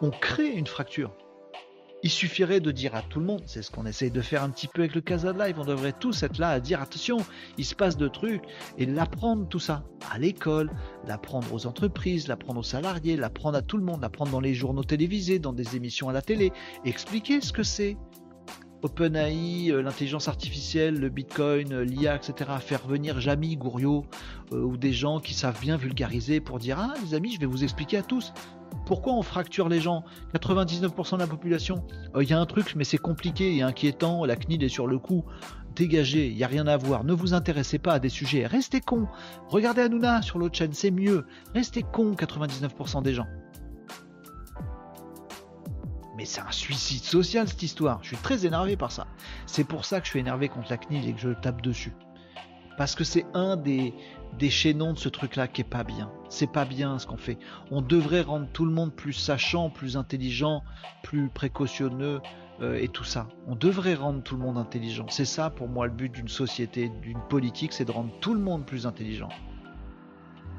[0.02, 1.12] On crée une fracture.
[2.04, 4.52] Il suffirait de dire à tout le monde, c'est ce qu'on essaye de faire un
[4.52, 7.18] petit peu avec le Casa de Live, on devrait tous être là à dire attention,
[7.58, 8.44] il se passe de trucs,
[8.78, 10.70] et l'apprendre tout ça, à l'école,
[11.08, 14.84] l'apprendre aux entreprises, l'apprendre aux salariés, l'apprendre à tout le monde, l'apprendre dans les journaux
[14.84, 16.52] télévisés, dans des émissions à la télé,
[16.86, 17.98] expliquer ce que c'est,
[18.84, 22.50] OpenAI, euh, l'intelligence artificielle, le Bitcoin, euh, l'IA, etc.
[22.60, 24.06] Faire venir Jamy, Gouriot
[24.52, 27.46] euh, ou des gens qui savent bien vulgariser pour dire Ah, les amis, je vais
[27.46, 28.34] vous expliquer à tous.
[28.86, 30.04] Pourquoi on fracture les gens
[30.34, 31.84] 99% de la population,
[32.20, 34.98] il y a un truc, mais c'est compliqué et inquiétant, la CNIL est sur le
[34.98, 35.26] coup.
[35.76, 37.04] Dégagez, il n'y a rien à voir.
[37.04, 38.46] Ne vous intéressez pas à des sujets.
[38.46, 39.08] Restez con.
[39.50, 41.26] Regardez Hanouna sur l'autre chaîne, c'est mieux.
[41.54, 43.28] Restez con, 99% des gens
[46.26, 48.00] c'est un suicide social cette histoire.
[48.02, 49.08] Je suis très énervé par ça.
[49.46, 51.94] C'est pour ça que je suis énervé contre la CNIL et que je tape dessus.
[52.78, 53.94] Parce que c'est un des,
[54.40, 56.12] des chaînons de ce truc-là qui est pas bien.
[56.30, 57.38] C'est pas bien ce qu'on fait.
[57.70, 60.64] On devrait rendre tout le monde plus sachant, plus intelligent,
[61.04, 62.22] plus précautionneux
[62.62, 63.28] euh, et tout ça.
[63.48, 65.06] On devrait rendre tout le monde intelligent.
[65.10, 68.40] C'est ça pour moi le but d'une société, d'une politique, c'est de rendre tout le
[68.40, 69.30] monde plus intelligent.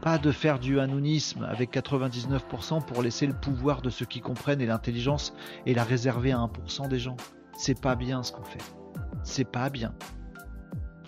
[0.03, 4.61] Pas de faire du hanounisme avec 99% pour laisser le pouvoir de ceux qui comprennent
[4.61, 5.33] et l'intelligence
[5.65, 7.17] et la réserver à 1% des gens.
[7.57, 8.59] C'est pas bien ce qu'on fait.
[9.23, 9.95] C'est pas bien.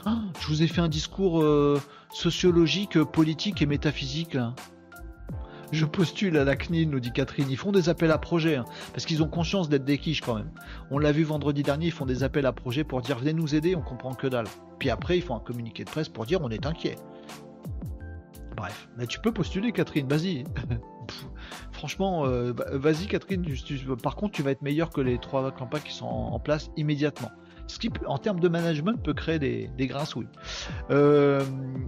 [0.07, 1.83] Ah, je vous ai fait un discours euh,
[2.13, 4.39] sociologique, politique et métaphysique
[5.73, 7.51] Je postule à la CNIL, nous dit Catherine.
[7.51, 10.37] Ils font des appels à projets, hein, parce qu'ils ont conscience d'être des quiches quand
[10.37, 10.53] même.
[10.93, 13.57] On l'a vu vendredi dernier, ils font des appels à projets pour dire venez nous
[13.57, 14.47] aider, on comprend que dalle.
[14.79, 16.95] Puis après, ils font un communiqué de presse pour dire on est inquiet.
[18.57, 20.45] Bref, mais tu peux postuler, Catherine, vas-y.
[21.73, 23.45] Franchement, euh, vas-y, Catherine.
[24.03, 27.33] par contre, tu vas être meilleur que les trois campagnes qui sont en, place immédiatement.
[27.67, 29.91] Ce qui, en termes de management, peut créer des, des.
[30.91, 31.43] Euh,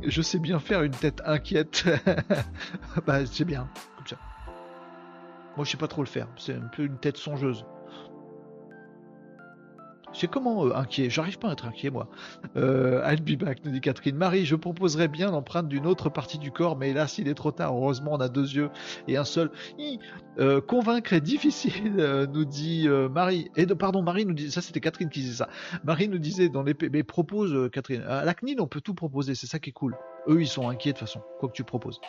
[0.06, 1.84] je sais bien faire une tête inquiète.
[3.06, 4.16] bah, c'est bien, comme ça.
[5.56, 6.28] Moi, je sais pas trop le faire.
[6.36, 7.64] C'est un peu une tête songeuse.
[10.18, 11.10] C'est comment euh, inquiet?
[11.10, 12.08] J'arrive pas à être inquiet, moi.
[12.56, 14.16] Euh, I'll be back, nous dit Catherine.
[14.16, 17.52] Marie, je proposerais bien l'empreinte d'une autre partie du corps, mais hélas, il est trop
[17.52, 17.74] tard.
[17.74, 18.70] Heureusement, on a deux yeux
[19.08, 19.50] et un seul.
[20.38, 23.50] Euh, convaincre est difficile, nous dit Marie.
[23.56, 25.48] Et pardon, Marie nous dit, ça c'était Catherine qui disait ça.
[25.84, 28.02] Marie nous disait dans les, mais propose, Catherine.
[28.02, 29.96] À la CNIL, on peut tout proposer, c'est ça qui est cool.
[30.28, 32.00] Eux, ils sont inquiets de toute façon, quoi que tu proposes.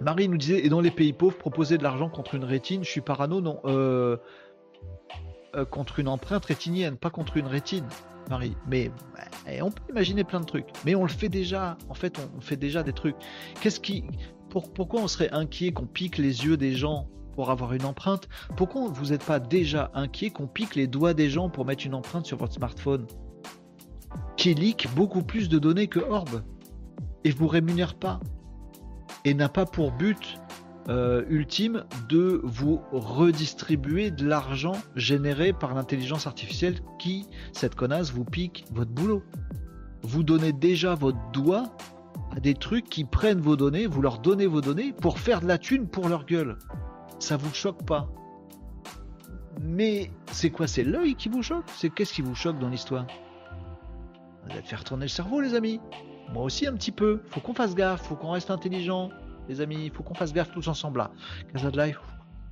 [0.00, 2.90] Marie nous disait, et dans les pays pauvres, proposer de l'argent contre une rétine, je
[2.90, 3.60] suis parano, non.
[5.64, 7.86] Contre une empreinte rétinienne, pas contre une rétine,
[8.28, 8.56] Marie.
[8.68, 8.90] Mais
[9.62, 10.68] on peut imaginer plein de trucs.
[10.84, 11.78] Mais on le fait déjà.
[11.88, 13.16] En fait, on fait déjà des trucs.
[13.60, 14.04] Qu'est-ce qui,
[14.50, 18.28] pourquoi on serait inquiet qu'on pique les yeux des gens pour avoir une empreinte?
[18.56, 21.94] Pourquoi vous n'êtes pas déjà inquiet qu'on pique les doigts des gens pour mettre une
[21.94, 23.06] empreinte sur votre smartphone?
[24.36, 26.42] Qui leak beaucoup plus de données que Orb
[27.24, 28.20] et vous rémunère pas
[29.24, 30.38] et n'a pas pour but
[30.88, 38.24] euh, ultime de vous redistribuer de l'argent généré par l'intelligence artificielle qui, cette connasse, vous
[38.24, 39.22] pique votre boulot.
[40.02, 41.64] Vous donnez déjà votre doigt
[42.36, 45.46] à des trucs qui prennent vos données, vous leur donnez vos données pour faire de
[45.46, 46.56] la thune pour leur gueule.
[47.18, 48.08] Ça vous choque pas.
[49.60, 51.64] Mais c'est quoi C'est l'œil qui vous choque?
[51.76, 53.06] C'est qu'est-ce qui vous choque dans l'histoire?
[54.44, 55.80] Vous allez faire tourner le cerveau, les amis.
[56.32, 57.22] Moi aussi un petit peu.
[57.30, 59.10] Faut qu'on fasse gaffe, faut qu'on reste intelligent
[59.48, 59.86] les amis.
[59.86, 61.10] Il faut qu'on fasse gaffe tous ensemble là.
[61.52, 62.00] Casa de Life,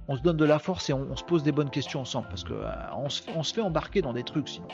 [0.09, 2.45] on se donne de la force et on, se pose des bonnes questions ensemble parce
[2.45, 4.69] que euh, on, se, fait embarquer dans des trucs sinon.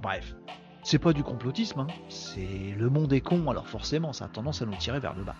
[0.00, 0.34] Bref,
[0.82, 1.86] c'est pas du complotisme, hein.
[2.08, 5.22] c'est le monde est con, alors forcément ça a tendance à nous tirer vers le
[5.22, 5.36] bas.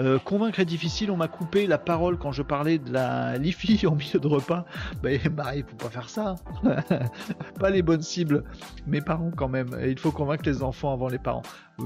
[0.00, 3.86] Euh, convaincre est difficile, on m'a coupé la parole quand je parlais de la LIFI
[3.90, 4.66] en milieu de repas.
[5.02, 5.10] Bah
[5.54, 6.36] il faut pas faire ça.
[7.58, 8.44] pas les bonnes cibles,
[8.86, 9.76] mes parents quand même.
[9.86, 11.42] il faut convaincre les enfants avant les parents.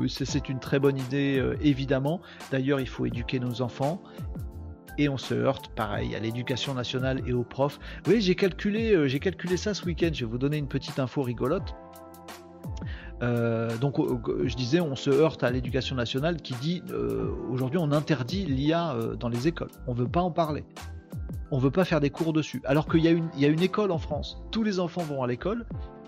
[0.09, 2.21] c'est une très bonne idée, euh, évidemment.
[2.51, 4.03] D'ailleurs, il faut éduquer nos enfants
[4.99, 7.79] et on se heurte pareil à l'éducation nationale et aux profs.
[8.07, 10.11] Oui, j'ai calculé, euh, j'ai calculé ça ce week-end.
[10.13, 11.75] Je vais vous donner une petite info rigolote.
[13.23, 13.97] Euh, donc
[14.45, 16.83] je disais, on se heurte à l'éducation nationale qui dit
[17.51, 19.71] aujourd'hui on interdit l'IA dans les écoles.
[19.87, 20.65] On veut pas en parler.
[21.51, 22.61] On veut pas faire des cours dessus.
[22.65, 24.43] Alors qu'il y, y, a une école en France.
[24.51, 25.65] Tous les enfants vont à l'école.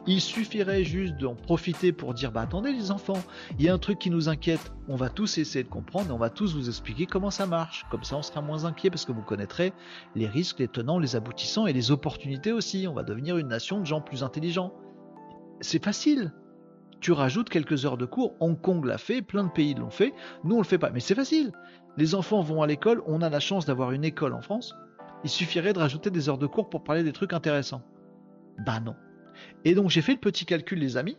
[0.06, 3.22] Il suffirait juste d'en profiter pour dire bah attendez les enfants,
[3.58, 6.12] il y a un truc qui nous inquiète, on va tous essayer de comprendre et
[6.12, 7.84] on va tous vous expliquer comment ça marche.
[7.90, 9.74] Comme ça on sera moins inquiet parce que vous connaîtrez
[10.14, 12.86] les risques, les tenants, les aboutissants et les opportunités aussi.
[12.88, 14.72] On va devenir une nation de gens plus intelligents.
[15.60, 16.32] C'est facile.
[17.00, 20.12] Tu rajoutes quelques heures de cours, Hong Kong l'a fait, plein de pays l'ont fait,
[20.44, 21.52] nous on le fait pas, mais c'est facile.
[21.96, 24.74] Les enfants vont à l'école, on a la chance d'avoir une école en France,
[25.24, 27.82] il suffirait de rajouter des heures de cours pour parler des trucs intéressants.
[28.66, 28.94] Bah non.
[29.64, 31.16] Et donc j'ai fait le petit calcul, les amis.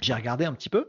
[0.00, 0.86] J'ai regardé un petit peu,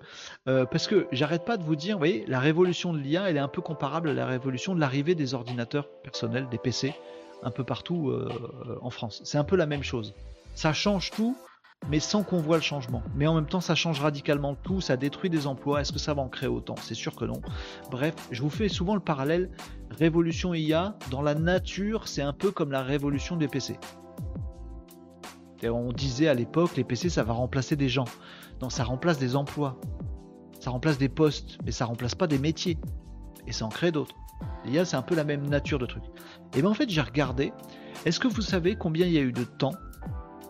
[0.47, 3.38] euh, parce que j'arrête pas de vous dire, vous voyez, la révolution de l'IA, elle
[3.38, 6.93] est un peu comparable à la révolution de l'arrivée des ordinateurs personnels, des PC,
[7.41, 8.30] un peu partout euh,
[8.82, 9.22] en France.
[9.26, 10.14] C'est un peu la même chose.
[10.54, 11.36] Ça change tout,
[11.88, 13.01] mais sans qu'on voit le changement.
[13.15, 15.82] Mais en même temps, ça change radicalement tout, ça détruit des emplois.
[15.82, 16.75] Est-ce que ça va en créer autant?
[16.82, 17.41] C'est sûr que non.
[17.89, 19.49] Bref, je vous fais souvent le parallèle.
[19.89, 23.80] Révolution IA, dans la nature, c'est un peu comme la révolution des PC.
[25.63, 28.05] On disait à l'époque, les PC, ça va remplacer des gens.
[28.61, 29.80] Non, ça remplace des emplois.
[30.59, 32.77] Ça remplace des postes, mais ça remplace pas des métiers.
[33.47, 34.15] Et ça en crée d'autres.
[34.63, 36.03] L'IA, c'est un peu la même nature de truc.
[36.55, 37.51] Et bien en fait, j'ai regardé.
[38.05, 39.73] Est-ce que vous savez combien il y a eu de temps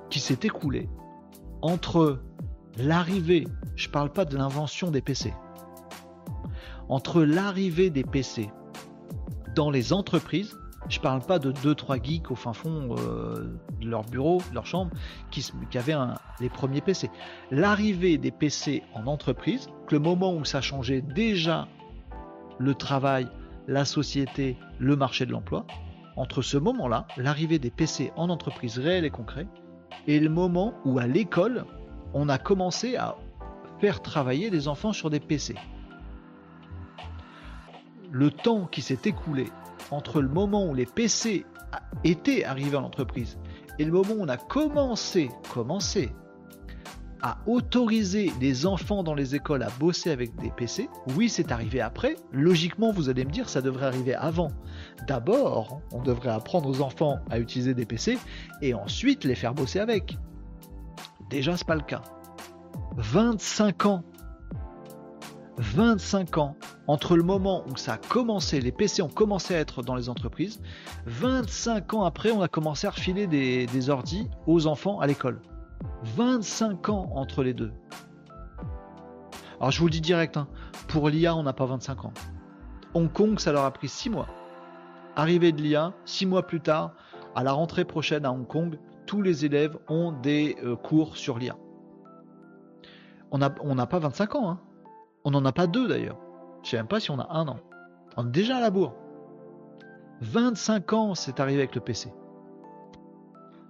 [0.09, 0.89] qui s'est écoulé
[1.61, 2.19] entre
[2.77, 5.33] l'arrivée, je parle pas de l'invention des PC,
[6.87, 8.49] entre l'arrivée des PC
[9.55, 10.55] dans les entreprises
[10.89, 14.65] je parle pas de 2-3 geeks au fin fond euh, de leur bureau, de leur
[14.65, 14.91] chambre,
[15.29, 15.45] qui,
[15.75, 15.95] avaient
[16.39, 17.09] les premiers PC.
[17.51, 21.67] L'arrivée des PC en entreprise, le moment où ça changeait déjà
[22.57, 23.27] le travail,
[23.67, 25.65] la société, le marché de l'emploi,
[26.15, 29.47] entre ce moment-là, l'arrivée des PC en entreprise réelle et concret,
[30.07, 31.65] et le moment où à l'école,
[32.13, 33.17] on a commencé à
[33.79, 35.55] faire travailler des enfants sur des PC.
[38.11, 39.47] Le temps qui s'est écoulé
[39.91, 41.45] entre le moment où les PC
[42.03, 43.37] étaient arrivés à l'entreprise
[43.77, 46.11] et le moment où on a commencé, commencé
[47.21, 51.81] à autoriser les enfants dans les écoles à bosser avec des PC, oui, c'est arrivé
[51.81, 52.15] après.
[52.31, 54.49] Logiquement, vous allez me dire, ça devrait arriver avant.
[55.07, 58.17] D'abord, on devrait apprendre aux enfants à utiliser des PC
[58.61, 60.17] et ensuite les faire bosser avec.
[61.29, 62.01] Déjà, c'est pas le cas.
[62.97, 64.03] 25 ans
[65.59, 66.55] 25 ans
[66.87, 70.07] entre le moment où ça a commencé, les PC ont commencé à être dans les
[70.07, 70.61] entreprises,
[71.05, 73.89] 25 ans après, on a commencé à refiler des, des
[74.47, 75.41] aux enfants à l'école.
[76.03, 77.71] 25 ans entre les deux.
[79.59, 80.47] Alors je vous le dis direct, hein,
[80.87, 82.13] pour l'IA, on n'a pas 25 ans.
[82.93, 84.27] Hong Kong, ça leur a pris 6 mois.
[85.15, 86.93] Arrivée de l'IA, 6 mois plus tard,
[87.35, 91.37] à la rentrée prochaine à Hong Kong, tous les élèves ont des euh, cours sur
[91.37, 91.55] l'IA.
[93.31, 93.49] On n'a
[93.87, 94.59] pas 25 ans, hein.
[95.23, 96.17] On n'en a pas deux d'ailleurs.
[96.63, 97.57] Je sais même pas si on a un an.
[98.17, 98.95] On est déjà à la bourre.
[100.21, 102.11] 25 ans, c'est arrivé avec le PC.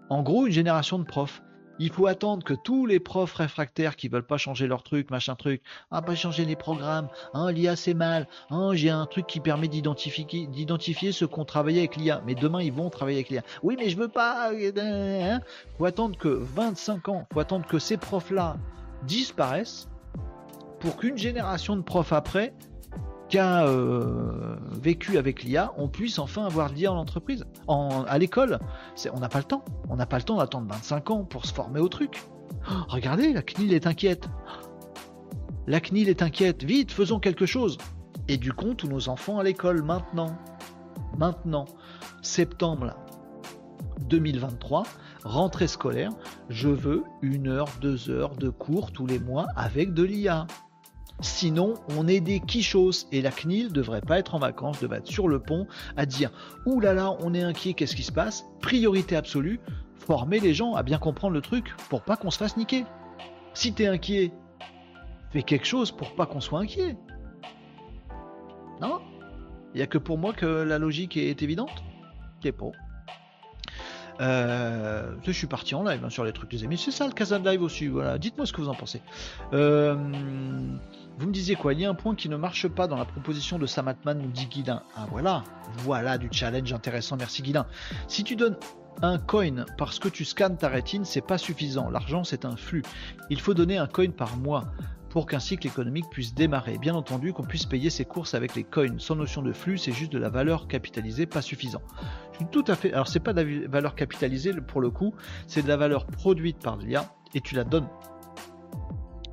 [0.10, 1.44] En gros, une génération de profs.
[1.80, 5.36] Il faut attendre que tous les profs réfractaires qui veulent pas changer leur truc, machin
[5.36, 5.62] truc,
[5.92, 9.70] ah pas changer les programmes, hein, l'IA c'est mal, hein, j'ai un truc qui permet
[9.70, 13.44] d'identifier, d'identifier ceux qui ont travaillé avec l'IA, mais demain ils vont travailler avec l'IA.
[13.64, 14.52] Oui mais je veux pas.
[14.52, 15.40] Hein.
[15.78, 18.58] Faut attendre que 25 ans, faut attendre que ces profs là
[19.04, 19.88] disparaissent
[20.80, 22.54] pour qu'une génération de profs après
[23.30, 28.04] qui a euh, vécu avec l'IA, on puisse enfin avoir de l'IA en entreprise, en,
[28.08, 28.60] à l'école.
[29.14, 29.64] On n'a pas le temps.
[29.90, 32.24] On n'a pas le temps d'attendre 25 ans pour se former au truc.
[32.70, 34.28] Oh, regardez, la CNIL est inquiète.
[35.68, 36.64] La CNIL est inquiète.
[36.64, 37.78] Vite, faisons quelque chose.
[38.28, 40.36] Et du coup, tous nos enfants à l'école maintenant.
[41.18, 41.66] Maintenant,
[42.22, 42.96] septembre
[44.02, 44.84] 2023,
[45.24, 46.12] rentrée scolaire,
[46.50, 50.48] je veux une heure, deux heures de cours tous les mois avec de l'IA.
[51.22, 55.08] Sinon, on est des quichos et la CNIL devrait pas être en vacances, devrait être
[55.08, 55.68] sur le pont
[55.98, 56.32] à dire
[56.66, 58.46] Ouh là là, on est inquiet, qu'est-ce qui se passe?
[58.62, 59.60] Priorité absolue,
[59.98, 62.86] former les gens à bien comprendre le truc pour pas qu'on se fasse niquer.
[63.54, 64.32] Si t'es inquiet,
[65.32, 66.96] fais quelque chose pour pas qu'on soit inquiet.
[68.82, 69.00] Non?
[69.74, 71.84] Il n'y a que pour moi que la logique est évidente?
[72.42, 72.72] C'est pas.
[74.22, 76.78] Euh, je suis parti en live hein, sur les trucs des amis.
[76.78, 77.88] C'est ça le de live aussi.
[77.88, 78.18] Voilà.
[78.18, 79.02] Dites-moi ce que vous en pensez.
[79.54, 79.96] Euh,
[81.20, 83.04] vous me disiez quoi Il y a un point qui ne marche pas dans la
[83.04, 84.84] proposition de Samatman, nous dit Guidin.
[84.96, 85.44] Ah voilà,
[85.80, 87.66] voilà du challenge intéressant, merci Guidin.
[88.08, 88.56] Si tu donnes
[89.02, 91.90] un coin parce que tu scannes ta rétine, c'est pas suffisant.
[91.90, 92.84] L'argent, c'est un flux.
[93.30, 94.64] Il faut donner un coin par mois
[95.10, 96.78] pour qu'un cycle économique puisse démarrer.
[96.78, 98.98] Bien entendu, qu'on puisse payer ses courses avec les coins.
[98.98, 101.82] Sans notion de flux, c'est juste de la valeur capitalisée, pas suffisant.
[102.32, 102.94] Je suis tout à fait.
[102.94, 105.14] Alors, c'est pas de la valeur capitalisée pour le coup,
[105.48, 107.88] c'est de la valeur produite par l'IA et tu la donnes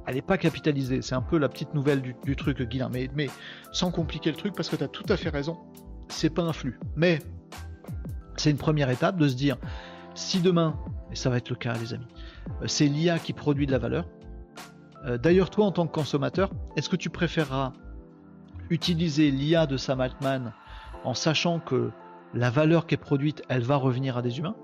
[0.07, 1.03] elle n'est pas capitalisée.
[1.03, 2.89] C'est un peu la petite nouvelle du, truc, Guilain.
[2.93, 3.29] Mais, mais
[3.73, 5.59] sans compliquer le truc, parce que tu as tout à fait raison,
[6.09, 6.79] c'est pas un flux.
[6.95, 7.19] Mais
[8.37, 9.57] c'est une première étape de se dire,
[10.15, 10.79] si demain,
[11.11, 12.07] et ça va être le cas les amis,
[12.63, 14.07] euh, c'est l'IA qui produit de la valeur,
[15.07, 17.73] euh, d'ailleurs toi en tant que consommateur, est-ce que tu préféreras
[18.71, 20.53] utiliser l'IA de Sam Altman
[21.05, 21.91] en sachant que
[22.35, 24.57] la valeur qui est produite, elle va revenir à des humains?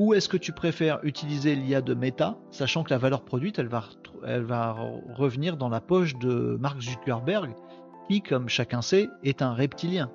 [0.00, 3.68] Ou est-ce que tu préfères utiliser l'IA de Meta, sachant que la valeur produite, elle
[3.68, 3.84] va,
[4.26, 4.74] elle va
[5.14, 7.54] revenir dans la poche de Mark Zuckerberg,
[8.08, 10.10] qui, comme chacun sait, est un reptilien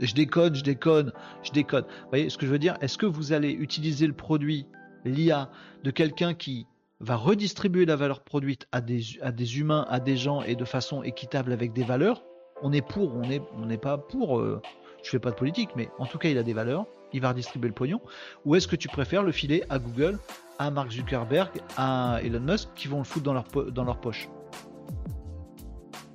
[0.00, 1.12] je déconne, je déconne,
[1.42, 1.84] je déconne.
[1.84, 2.76] Vous voyez ce que je veux dire?
[2.82, 4.66] Est-ce que vous allez utiliser le produit,
[5.06, 5.50] l'IA,
[5.82, 6.66] de quelqu'un qui
[7.00, 11.52] va redistribuer la valeur produite à des, humains, à des gens et de façon équitable
[11.52, 12.22] avec des valeurs?
[12.62, 14.38] On est pour, on n'est pas pour.
[14.38, 14.60] Euh,
[15.02, 16.86] je fais pas de politique, mais en tout cas, il a des valeurs.
[17.12, 18.00] Il va redistribuer le pognon.
[18.44, 20.18] Ou est-ce que tu préfères le filer à Google,
[20.58, 24.28] à Mark Zuckerberg, à Elon Musk, qui vont le foutre dans leur, poche?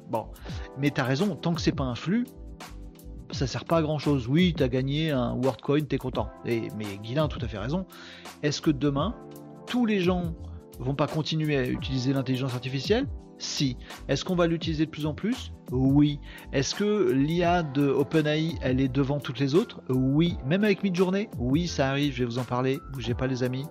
[0.09, 0.27] Bon,
[0.77, 2.27] mais tu as raison, tant que c'est pas un flux,
[3.31, 4.27] ça sert pas à grand chose.
[4.27, 6.29] Oui, tu as gagné un WorldCoin, tu es content.
[6.45, 7.88] Mais Guilain a tout à fait raison.
[8.43, 9.15] Est-ce que demain,
[9.65, 10.36] tous les gens
[10.79, 13.07] vont pas continuer à utiliser l'intelligence artificielle?
[13.38, 13.77] Si.
[14.07, 15.51] Est-ce qu'on va l'utiliser de plus en plus?
[15.71, 16.19] Oui.
[16.51, 19.81] Est-ce que l'IA de OpenAI, elle est devant toutes les autres?
[19.89, 20.38] Oui.
[20.45, 21.29] Même avec Midjourney?
[21.39, 22.79] Oui, ça arrive, je vais vous en parler.
[22.93, 23.65] Bougez pas les amis.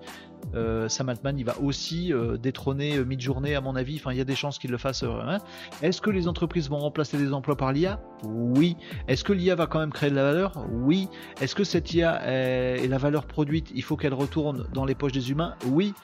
[0.55, 3.97] Euh, Sam Altman, il va aussi euh, détrôner euh, Midjourney, à mon avis.
[3.97, 5.05] Enfin, il y a des chances qu'il le fasse.
[5.05, 5.39] Hein.
[5.81, 8.77] Est-ce que les entreprises vont remplacer des emplois par l'IA Oui.
[9.09, 10.53] Est-ce que l'IA va quand même créer de la valeur?
[10.71, 11.09] Oui.
[11.41, 15.13] Est-ce que cette IA et la valeur produite, il faut qu'elle retourne dans les poches
[15.13, 15.55] des humains?
[15.67, 15.95] Oui.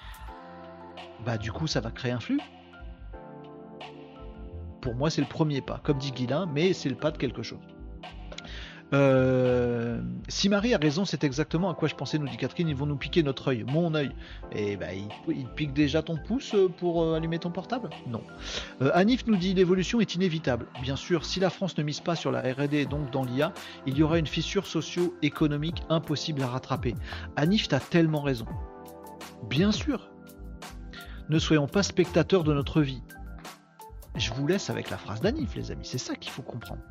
[1.27, 2.41] Bah, du coup, ça va créer un flux.
[4.81, 7.43] Pour moi, c'est le premier pas, comme dit Guilin, mais c'est le pas de quelque
[7.43, 7.61] chose.
[8.95, 12.69] Euh, si Marie a raison, c'est exactement à quoi je pensais, nous dit Catherine.
[12.69, 14.11] Ils vont nous piquer notre œil, mon œil.
[14.53, 17.91] Et bah, ils, piquent déjà ton pouce euh, pour euh, allumer ton portable?
[18.07, 18.23] Non.
[18.93, 20.67] Anif nous dit l'évolution est inévitable.
[20.83, 23.53] Bien sûr, si la France ne mise pas sur la RD et donc dans l'IA,
[23.87, 26.95] il y aura une fissure socio-économique impossible à rattraper.
[27.37, 28.47] Anif, t'as tellement raison.
[29.49, 30.11] Bien sûr.
[31.29, 33.03] Ne soyons pas spectateurs de notre vie.
[34.19, 35.85] Je vous laisse avec la phrase d'Anif, les amis.
[35.85, 36.83] C'est ça qu'il faut comprendre.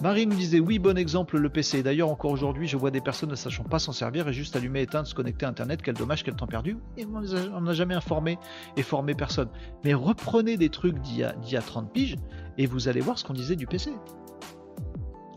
[0.00, 1.82] Marie nous disait oui, bon exemple, le PC.
[1.82, 4.82] D'ailleurs, encore aujourd'hui, je vois des personnes ne sachant pas s'en servir et juste allumer,
[4.82, 5.82] éteindre, se connecter à Internet.
[5.82, 6.78] Quel dommage, quel temps perdu.
[6.96, 8.38] Et on n'a jamais informé
[8.76, 9.48] et formé personne.
[9.84, 12.16] Mais reprenez des trucs d'il y, a 30 piges
[12.56, 13.92] et vous allez voir ce qu'on disait du PC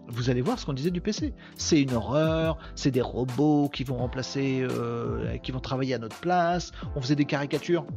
[0.10, 1.34] vous allez voir ce qu'on disait du PC.
[1.58, 6.20] C'est une horreur, c'est des robots qui vont remplacer, euh, qui vont travailler à notre
[6.20, 6.72] place.
[6.96, 7.88] On faisait des caricatures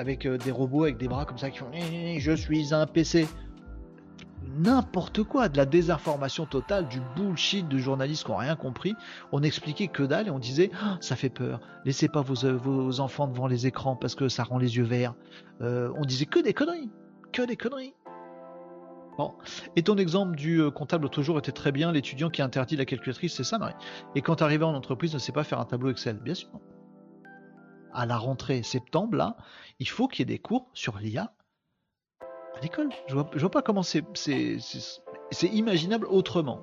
[0.00, 1.70] avec euh, des robots avec des bras comme ça qui font
[2.18, 3.28] je suis un PC.
[4.56, 8.94] N'importe quoi, de la désinformation totale, du bullshit de journalistes qui n'ont rien compris.
[9.30, 12.56] On expliquait que dalle et on disait ah, ça fait peur, laissez pas vos, euh,
[12.56, 15.14] vos, enfants devant les écrans parce que ça rend les yeux verts.
[15.60, 16.90] Euh, on disait que des conneries,
[17.32, 17.94] que des conneries.
[19.18, 19.34] Bon.
[19.76, 23.34] Et ton exemple du comptable l'autre jour était très bien, l'étudiant qui interdit la calculatrice,
[23.34, 23.74] c'est ça Marie?
[24.14, 26.48] Et quand arrivé en entreprise, ne sait pas faire un tableau Excel, bien sûr.
[27.92, 29.34] À la rentrée septembre,
[29.78, 31.32] il faut qu'il y ait des cours sur l'IA
[32.56, 32.90] à l'école.
[33.08, 34.04] Je vois, vois pas comment c'est,
[35.42, 36.60] imaginable autrement.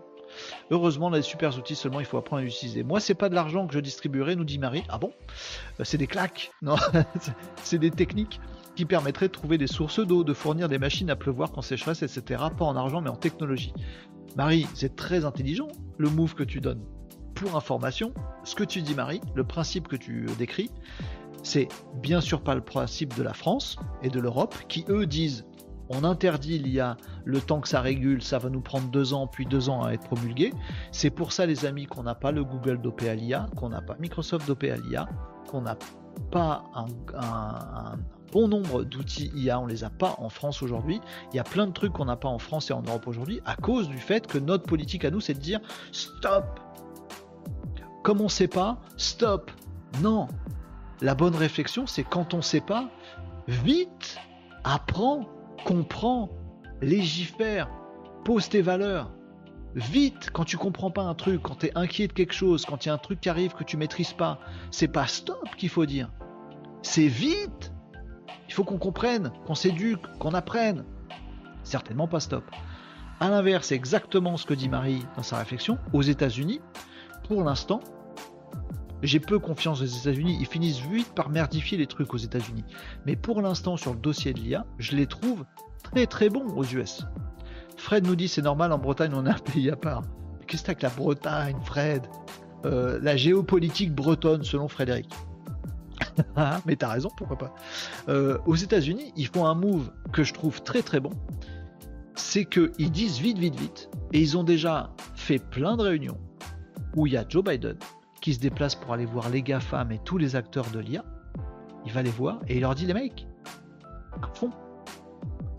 [0.71, 2.83] Heureusement, des super outils, seulement il faut apprendre à les utiliser.
[2.83, 4.83] Moi, c'est pas de l'argent que je distribuerai, nous dit Marie.
[4.89, 5.13] Ah bon?
[5.79, 6.51] Euh, C'est des claques.
[6.61, 6.75] Non,
[7.63, 8.39] c'est des techniques
[8.75, 12.03] qui permettraient de trouver des sources d'eau, de fournir des machines à pleuvoir quand sécheresse,
[12.03, 12.43] etc.
[12.55, 13.73] Pas en argent, mais en technologie.
[14.35, 15.67] Marie, c'est très intelligent
[15.97, 16.83] le move que tu donnes.
[17.33, 18.13] Pour information,
[18.43, 20.69] ce que tu dis, Marie, le principe que tu décris,
[21.43, 21.67] c'est
[22.01, 25.45] bien sûr pas le principe de la France et de l'Europe qui eux disent
[25.89, 29.45] on interdit l'IA le temps que ça régule, ça va nous prendre deux ans, puis
[29.45, 30.53] deux ans à être promulgué.
[30.91, 33.95] C'est pour ça, les amis, qu'on n'a pas le Google d'OPA l'IA, qu'on n'a pas
[33.99, 35.07] Microsoft d'OPA l'IA,
[35.49, 35.77] qu'on n'a
[36.31, 37.95] pas un,
[38.31, 40.99] bon nombre d'outils IA, on les a pas en France aujourd'hui.
[41.31, 43.39] Il y a plein de trucs qu'on n'a pas en France et en Europe aujourd'hui
[43.45, 45.61] à cause du fait que notre politique à nous, c'est de dire
[45.91, 46.59] stop.
[48.03, 49.51] Comme on ne sait pas, stop.
[50.01, 50.27] Non,
[51.01, 52.89] la bonne réflexion, c'est quand on ne sait pas,
[53.47, 54.17] vite,
[54.63, 55.27] apprends,
[55.65, 56.29] comprends,
[56.81, 57.69] légifère,
[58.25, 59.11] pose tes valeurs.
[59.75, 62.85] Vite, quand tu comprends pas un truc, quand tu es inquiet de quelque chose, quand
[62.85, 64.39] il y a un truc qui arrive que tu maîtrises pas,
[64.71, 66.09] c'est pas stop qu'il faut dire.
[66.81, 67.71] C'est vite.
[68.47, 70.83] Il faut qu'on comprenne, qu'on s'éduque, qu'on apprenne.
[71.63, 72.43] Certainement pas stop.
[73.19, 75.77] À l'inverse, c'est exactement ce que dit Marie dans sa réflexion.
[75.91, 76.61] Aux États-Unis,
[77.27, 77.81] pour l'instant,
[79.03, 80.37] j'ai peu confiance aux États-Unis.
[80.39, 82.63] Ils finissent vite par merdifier les trucs aux États-Unis.
[83.05, 85.45] Mais pour l'instant, sur le dossier de l'IA, je les trouve
[85.83, 87.05] très très bons aux US.
[87.77, 90.01] Fred nous dit c'est normal, en Bretagne, on a un pays à part.
[90.47, 92.07] Qu'est-ce que c'est que la Bretagne, Fred?
[92.65, 95.13] Euh, La géopolitique bretonne, selon Frédéric.
[96.65, 97.53] Mais t'as raison, pourquoi pas.
[98.09, 101.11] Euh, aux États-Unis, ils font un move que je trouve très très bon.
[102.15, 103.89] C'est qu'ils disent vite, vite, vite.
[104.13, 106.17] Et ils ont déjà fait plein de réunions
[106.95, 107.77] où il y a Joe Biden
[108.27, 111.05] qui se déplace pour aller voir les GAFAM et tous les acteurs de l'IA.
[111.85, 113.25] Il va les voir et il leur dit les mecs,
[114.21, 114.49] à fond,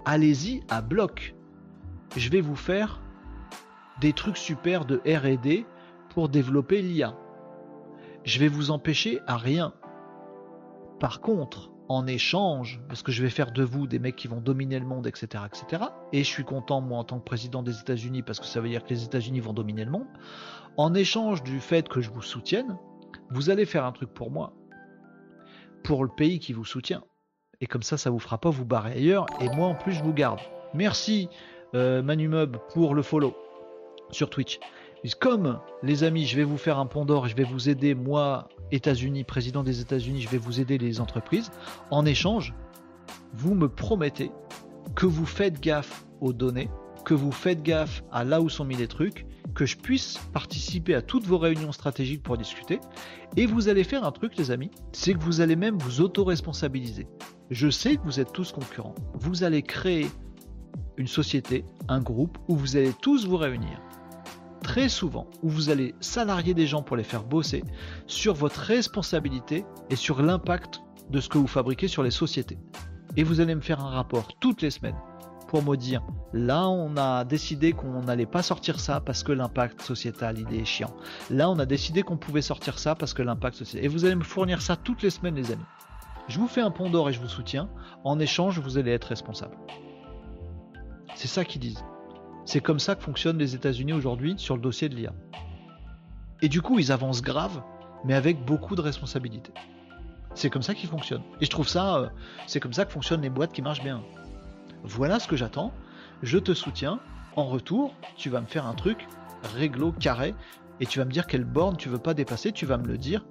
[0.04, 1.34] allez-y à bloc.
[2.14, 3.00] Je vais vous faire
[4.02, 5.64] des trucs super de RD
[6.10, 7.14] pour développer l'IA.
[8.24, 9.72] Je vais vous empêcher à rien.
[11.00, 14.42] Par contre, en échange, parce que je vais faire de vous des mecs qui vont
[14.42, 15.84] dominer le monde, etc., etc.
[16.12, 18.68] Et je suis content, moi, en tant que président des États-Unis, parce que ça veut
[18.68, 20.06] dire que les États-Unis vont dominer le monde.
[20.78, 22.78] En échange du fait que je vous soutienne,
[23.30, 24.52] vous allez faire un truc pour moi,
[25.82, 27.02] pour le pays qui vous soutient.
[27.60, 29.26] Et comme ça, ça vous fera pas vous barrer ailleurs.
[29.40, 30.38] Et moi, en plus, je vous garde.
[30.74, 31.28] Merci,
[31.74, 33.36] euh, Manumub, pour le follow
[34.12, 34.60] sur Twitch.
[35.18, 38.48] Comme les amis, je vais vous faire un pont d'or je vais vous aider, moi,
[38.70, 41.50] États-Unis, président des États-Unis, je vais vous aider les entreprises.
[41.90, 42.54] En échange,
[43.32, 44.30] vous me promettez
[44.94, 46.70] que vous faites gaffe aux données,
[47.08, 50.94] que vous faites gaffe à là où sont mis les trucs, que je puisse participer
[50.94, 52.80] à toutes vos réunions stratégiques pour discuter.
[53.38, 57.06] Et vous allez faire un truc, les amis, c'est que vous allez même vous auto-responsabiliser.
[57.50, 58.94] Je sais que vous êtes tous concurrents.
[59.14, 60.06] Vous allez créer
[60.98, 63.80] une société, un groupe où vous allez tous vous réunir
[64.62, 67.64] très souvent où vous allez salarier des gens pour les faire bosser
[68.06, 72.58] sur votre responsabilité et sur l'impact de ce que vous fabriquez sur les sociétés.
[73.16, 74.96] Et vous allez me faire un rapport toutes les semaines
[75.48, 79.82] pour me dire là on a décidé qu'on n'allait pas sortir ça parce que l'impact
[79.82, 80.94] sociétal il est chiant.
[81.30, 83.84] Là on a décidé qu'on pouvait sortir ça parce que l'impact sociétal.
[83.84, 85.64] Et vous allez me fournir ça toutes les semaines les amis.
[86.28, 87.68] Je vous fais un pont d'or et je vous soutiens.
[88.04, 89.56] En échange vous allez être responsable.
[91.16, 91.82] C'est ça qu'ils disent.
[92.44, 95.12] C'est comme ça que fonctionnent les États-Unis aujourd'hui sur le dossier de l'IA.
[96.40, 97.60] Et du coup, ils avancent grave,
[98.04, 99.52] mais avec beaucoup de responsabilités.
[100.34, 101.24] C'est comme ça qu'ils fonctionnent.
[101.40, 102.08] Et je trouve ça, euh,
[102.46, 104.02] c'est comme ça que fonctionnent les boîtes qui marchent bien.
[104.84, 105.72] Voilà ce que j'attends.
[106.22, 107.00] Je te soutiens.
[107.36, 109.06] En retour, tu vas me faire un truc
[109.54, 110.34] réglo, carré,
[110.80, 112.52] et tu vas me dire quelle borne tu veux pas dépasser.
[112.52, 113.24] Tu vas me le dire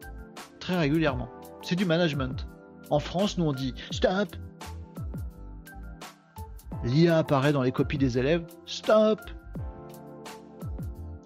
[0.59, 1.29] très régulièrement.
[1.61, 2.47] C'est du management.
[2.89, 4.35] En France, nous on dit stop,
[6.83, 8.45] L'IA apparaît dans les copies des élèves.
[8.65, 9.19] Stop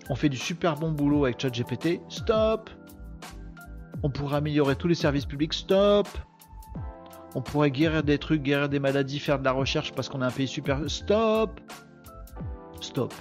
[0.10, 2.02] On fait du super bon boulot avec ChatGPT.
[2.10, 2.70] Stop
[4.04, 5.54] On pourrait améliorer tous les services publics.
[5.54, 6.08] Stop
[7.36, 10.28] On pourrait guérir des trucs, guérir des maladies, faire de la recherche parce qu'on a
[10.28, 10.80] un pays super.
[10.88, 11.60] Stop
[12.82, 13.14] Stop.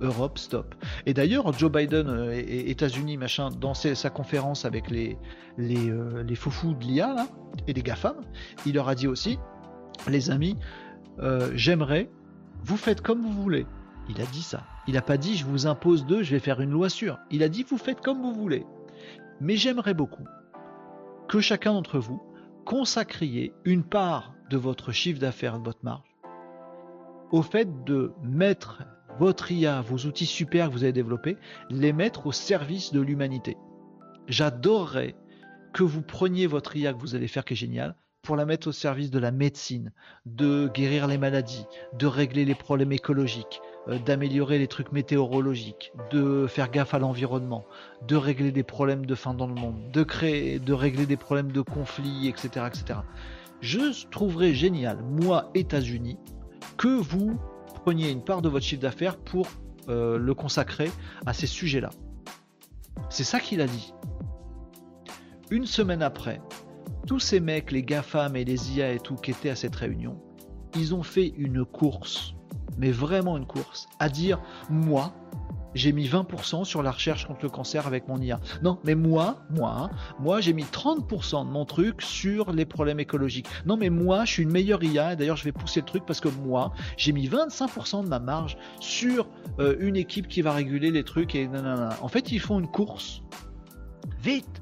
[0.00, 0.74] Europe, stop.
[1.04, 5.18] Et d'ailleurs, Joe Biden euh, et États-Unis, machin, dans sa conférence avec les,
[5.58, 7.26] les, euh, foufous de l'IA
[7.66, 8.16] et les GAFAM,
[8.64, 9.38] il leur a dit aussi,
[10.08, 10.56] les amis,
[11.18, 12.10] euh, j'aimerais,
[12.62, 13.66] vous faites comme vous voulez.
[14.08, 14.64] Il a dit ça.
[14.86, 17.18] Il n'a pas dit je vous impose deux, je vais faire une loi sûre.
[17.30, 18.64] Il a dit vous faites comme vous voulez.
[19.40, 20.24] Mais j'aimerais beaucoup
[21.28, 22.20] que chacun d'entre vous
[22.64, 26.16] consacriez une part de votre chiffre d'affaires, de votre marge,
[27.30, 28.82] au fait de mettre
[29.18, 31.36] votre IA, vos outils super que vous avez développés,
[31.68, 33.56] les mettre au service de l'humanité.
[34.26, 35.14] J'adorerais
[35.72, 38.68] que vous preniez votre IA que vous allez faire qui est génial, pour la mettre
[38.68, 39.92] au service de la médecine,
[40.26, 41.66] de guérir les maladies,
[41.98, 47.64] de régler les problèmes écologiques, euh, d'améliorer les trucs météorologiques, de faire gaffe à l'environnement,
[48.06, 51.52] de régler des problèmes de faim dans le monde, de créer, de régler des problèmes
[51.52, 53.00] de conflits, etc., etc.
[53.60, 56.18] Je trouverais génial, moi, États-Unis,
[56.76, 57.38] que vous
[57.84, 59.48] preniez une part de votre chiffre d'affaires pour
[59.88, 60.90] euh, le consacrer
[61.26, 61.90] à ces sujets-là.
[63.08, 63.92] C'est ça qu'il a dit.
[65.50, 66.40] Une semaine après,
[67.06, 70.20] tous ces mecs, les GAFAM et les IA et tout, qui étaient à cette réunion,
[70.76, 72.34] ils ont fait une course,
[72.78, 75.12] mais vraiment une course, à dire moi,
[75.74, 78.40] j'ai mis 20% sur la recherche contre le cancer avec mon IA.
[78.62, 83.46] Non, mais moi, moi, moi, j'ai mis 30% de mon truc sur les problèmes écologiques.
[83.66, 85.12] Non, mais moi, je suis une meilleure IA.
[85.12, 88.18] Et d'ailleurs, je vais pousser le truc parce que moi, j'ai mis 25% de ma
[88.18, 89.28] marge sur
[89.58, 91.90] euh, une équipe qui va réguler les trucs et nanana.
[92.02, 93.22] En fait, ils font une course.
[94.22, 94.59] Vite,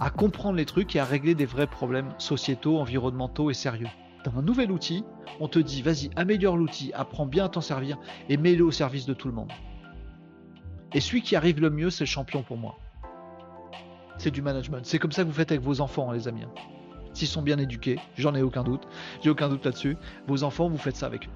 [0.00, 3.88] à comprendre les trucs et à régler des vrais problèmes sociétaux, environnementaux et sérieux.
[4.24, 5.04] Dans un nouvel outil,
[5.40, 9.06] on te dit vas-y, améliore l'outil, apprends bien à t'en servir et mets-le au service
[9.06, 9.52] de tout le monde.
[10.94, 12.78] Et celui qui arrive le mieux, c'est le champion pour moi.
[14.16, 14.84] C'est du management.
[14.84, 16.44] C'est comme ça que vous faites avec vos enfants, les amis.
[17.12, 18.88] S'ils sont bien éduqués, j'en ai aucun doute.
[19.22, 19.96] J'ai aucun doute là-dessus.
[20.26, 21.30] Vos enfants, vous faites ça avec eux.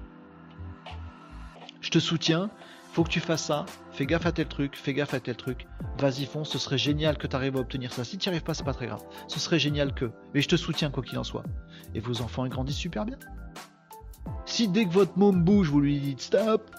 [1.81, 2.49] Je te soutiens,
[2.93, 5.65] faut que tu fasses ça, fais gaffe à tel truc, fais gaffe à tel truc,
[5.97, 8.03] vas-y fonce, ce serait génial que tu arrives à obtenir ça.
[8.03, 9.01] Si tu n'y arrives pas, c'est pas très grave.
[9.27, 10.11] Ce serait génial que.
[10.35, 11.43] Mais je te soutiens quoi qu'il en soit.
[11.95, 13.17] Et vos enfants, ils grandissent super bien.
[14.45, 16.69] Si dès que votre môme bouge, vous lui dites stop,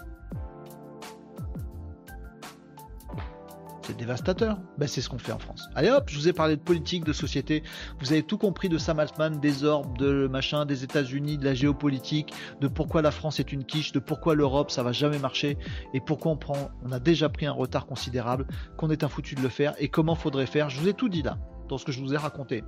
[3.85, 4.57] c'est dévastateur.
[4.77, 5.69] Ben, c'est ce qu'on fait en France.
[5.75, 7.63] Allez hop, je vous ai parlé de politique, de société.
[7.99, 11.53] Vous avez tout compris de Sam Altman, des orbes, de machin, des États-Unis, de la
[11.53, 15.57] géopolitique, de pourquoi la France est une quiche, de pourquoi l'Europe ça va jamais marcher
[15.93, 19.35] et pourquoi on prend, on a déjà pris un retard considérable, qu'on est un foutu
[19.35, 20.69] de le faire et comment faudrait faire.
[20.69, 21.37] Je vous ai tout dit là,
[21.69, 22.63] dans ce que je vous ai raconté.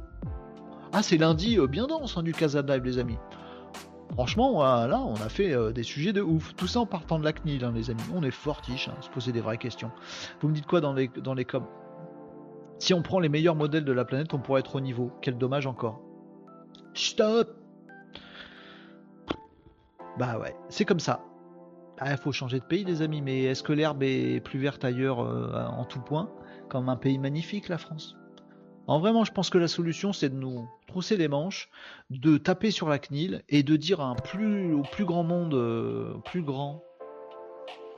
[0.93, 3.17] Ah, c'est lundi, euh, bien dense hein, du Casa Live, les amis.
[4.13, 6.55] Franchement, là, on a fait euh, des sujets de ouf.
[6.55, 8.01] Tout ça en partant de la CNIL, hein, les amis.
[8.15, 9.91] On est fortiche, hein, se poser des vraies questions.
[10.41, 11.67] Vous me dites quoi dans les, dans coms?
[12.79, 15.11] Si on prend les meilleurs modèles de la planète, on pourrait être au niveau.
[15.21, 16.01] Quel dommage encore.
[16.93, 17.55] Stop
[20.17, 21.23] Bah ouais, c'est comme ça.
[21.99, 24.85] Il ah, faut changer de pays, les amis, mais est-ce que l'herbe est plus verte
[24.85, 26.29] ailleurs euh, en tout point
[26.69, 28.15] Comme un pays magnifique, la France?
[28.87, 31.69] En vraiment, je pense que la solution, c'est de nous trousser les manches,
[32.09, 33.99] de taper sur la CNIL et de dire
[34.73, 36.81] au plus grand monde, euh, plus grand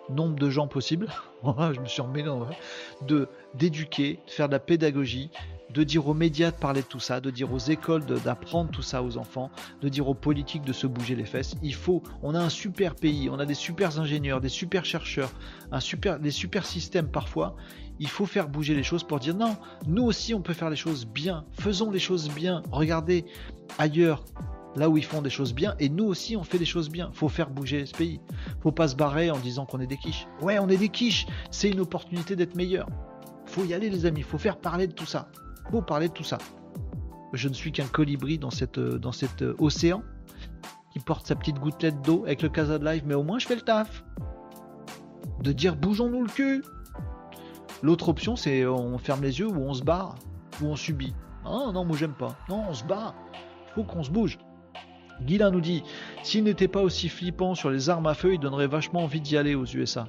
[0.10, 1.08] nombre de gens possible,
[1.44, 2.30] je me suis emmêlé
[3.08, 5.32] de d'éduquer, de faire de la pédagogie,
[5.74, 8.82] de dire aux médias de parler de tout ça, de dire aux écoles d'apprendre tout
[8.82, 9.52] ça aux enfants,
[9.82, 11.56] de dire aux politiques de se bouger les fesses.
[11.62, 15.32] Il faut, on a un super pays, on a des super ingénieurs, des super chercheurs,
[15.72, 17.56] un super, des super systèmes parfois.
[18.00, 20.76] Il faut faire bouger les choses pour dire non, nous aussi on peut faire les
[20.76, 23.26] choses bien, faisons les choses bien, regardez
[23.78, 24.24] ailleurs
[24.76, 27.10] là où ils font des choses bien et nous aussi on fait des choses bien.
[27.14, 28.20] Faut faire bouger ce pays.
[28.62, 30.28] Faut pas se barrer en disant qu'on est des quiches.
[30.42, 32.88] Ouais, on est des quiches, c'est une opportunité d'être meilleur.
[33.46, 35.30] Faut y aller les amis, faut faire parler de tout ça.
[35.72, 36.38] Faut parler de tout ça.
[37.34, 38.50] Je ne suis qu'un colibri dans
[39.00, 40.04] dans cet océan
[40.92, 43.48] qui porte sa petite gouttelette d'eau avec le Casa de Live, mais au moins je
[43.48, 44.04] fais le taf.
[45.42, 46.64] De dire bougeons-nous le cul,
[47.82, 50.16] L'autre option, c'est on ferme les yeux ou on se barre
[50.62, 51.14] ou on subit.
[51.46, 52.36] Ah non, moi j'aime pas.
[52.50, 53.16] Non, on se barre.
[53.74, 54.38] Faut qu'on se bouge.
[55.24, 55.84] Guilin nous dit
[56.24, 59.38] s'il n'était pas aussi flippant sur les armes à feu, il donnerait vachement envie d'y
[59.38, 60.08] aller aux USA.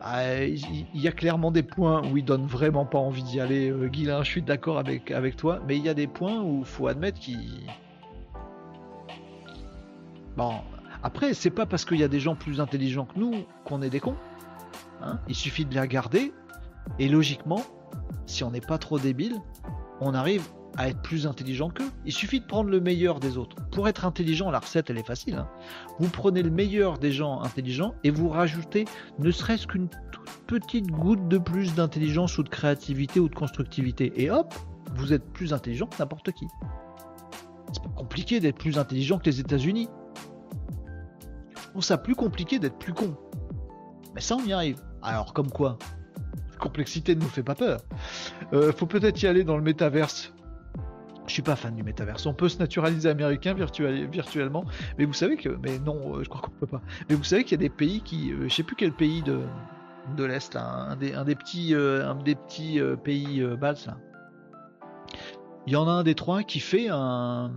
[0.00, 3.70] Bah, il y a clairement des points où il donne vraiment pas envie d'y aller,
[3.70, 4.22] euh, Guilin.
[4.22, 7.38] Je suis d'accord avec, toi, mais il y a des points où faut admettre qu'il.
[10.38, 10.54] Bon,
[11.02, 13.90] après, c'est pas parce qu'il y a des gens plus intelligents que nous qu'on est
[13.90, 14.16] des cons.
[15.02, 15.18] Hein.
[15.28, 16.30] il suffit de les regarder
[16.98, 17.62] et logiquement,
[18.26, 19.36] si on n'est pas trop débile,
[20.00, 20.46] on arrive
[20.76, 21.90] à être plus intelligent qu'eux.
[22.04, 23.56] Il suffit de prendre le meilleur des autres.
[23.70, 25.34] Pour être intelligent, la recette, elle est facile.
[25.34, 25.48] Hein.
[25.98, 28.84] Vous prenez le meilleur des gens intelligents et vous rajoutez
[29.18, 34.12] ne serait-ce qu'une toute petite goutte de plus d'intelligence ou de créativité ou de constructivité.
[34.16, 34.54] Et hop,
[34.94, 36.46] vous êtes plus intelligent que n'importe qui.
[37.72, 39.88] C'est pas compliqué d'être plus intelligent que les États-Unis.
[41.70, 43.16] Trouve ça plus compliqué d'être plus con.
[44.14, 44.80] Mais ça, on y arrive.
[45.02, 45.78] Alors, comme quoi?
[46.58, 47.80] Complexité ne nous fait pas peur.
[48.52, 50.32] Euh, faut peut-être y aller dans le métaverse.
[51.30, 52.26] Je suis pas fan du métaverse.
[52.26, 54.64] On peut se naturaliser américain virtuellement,
[54.98, 56.82] mais vous savez que, mais non, euh, je crois qu'on peut pas.
[57.08, 59.22] Mais vous savez qu'il y a des pays qui, euh, je sais plus quel pays
[59.22, 59.38] de
[60.16, 63.88] de l'est, un, des, un des petits, un des petits pays baltes.
[65.68, 67.52] Il y en a un des trois qui fait un,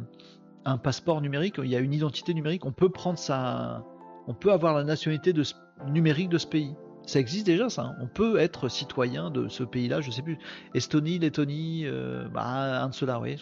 [0.65, 1.55] un passeport numérique.
[1.57, 2.65] Il y a une identité numérique.
[2.65, 3.83] On peut prendre sa,
[4.27, 5.41] on peut avoir la nationalité de
[5.87, 6.75] numérique de ce pays.
[7.05, 7.83] Ça existe déjà, ça.
[7.83, 7.95] Hein.
[8.01, 10.37] On peut être citoyen de ce pays-là, je sais plus.
[10.73, 13.37] Estonie, Lettonie, euh, bah, un de ceux-là, oui.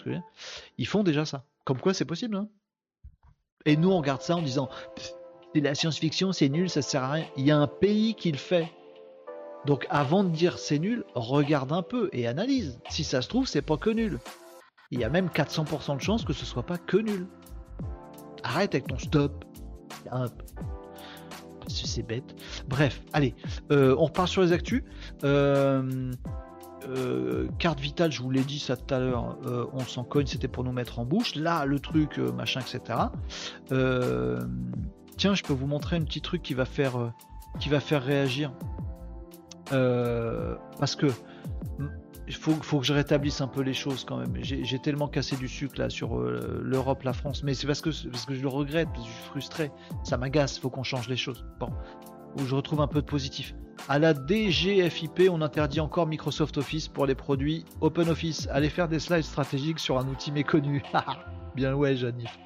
[0.77, 1.45] Ils font déjà ça.
[1.63, 2.35] Comme quoi, c'est possible.
[2.35, 2.47] Hein.
[3.65, 4.69] Et nous, on regarde ça en disant
[5.53, 7.25] c'est la science-fiction, c'est nul, ça sert à rien.
[7.37, 8.71] Il y a un pays qui le fait.
[9.65, 12.79] Donc, avant de dire c'est nul, regarde un peu et analyse.
[12.89, 14.19] Si ça se trouve, c'est pas que nul.
[14.89, 17.27] Il y a même 400% de chances que ce soit pas que nul.
[18.43, 19.45] Arrête avec ton stop
[21.71, 22.35] c'est bête.
[22.67, 23.35] Bref, allez,
[23.71, 24.83] euh, on repart sur les actus.
[25.23, 26.11] Euh,
[26.89, 29.37] euh, carte vitale, je vous l'ai dit ça tout à l'heure,
[29.73, 31.35] on s'en cogne, c'était pour nous mettre en bouche.
[31.35, 32.99] Là, le truc, machin, etc.
[35.17, 37.13] tiens, je peux vous montrer un petit truc qui va faire,
[37.59, 38.51] qui va faire réagir.
[39.69, 41.07] parce que
[42.31, 44.33] il faut, que je rétablisse un peu les choses quand même.
[44.41, 47.89] J'ai tellement cassé du sucre là sur euh, l'Europe, la France, mais c'est parce que,
[48.09, 49.69] parce que je le regrette, je suis frustré.
[50.05, 51.45] Ça m'agace, il faut qu'on change les choses.
[51.59, 51.67] Bon,
[52.37, 53.53] où je retrouve un peu de positif.
[53.89, 58.47] À la DGFIP, on interdit encore Microsoft Office pour les produits OpenOffice.
[58.49, 60.83] Allez faire des slides stratégiques sur un outil méconnu.
[61.55, 62.39] Bien ouais, Janif.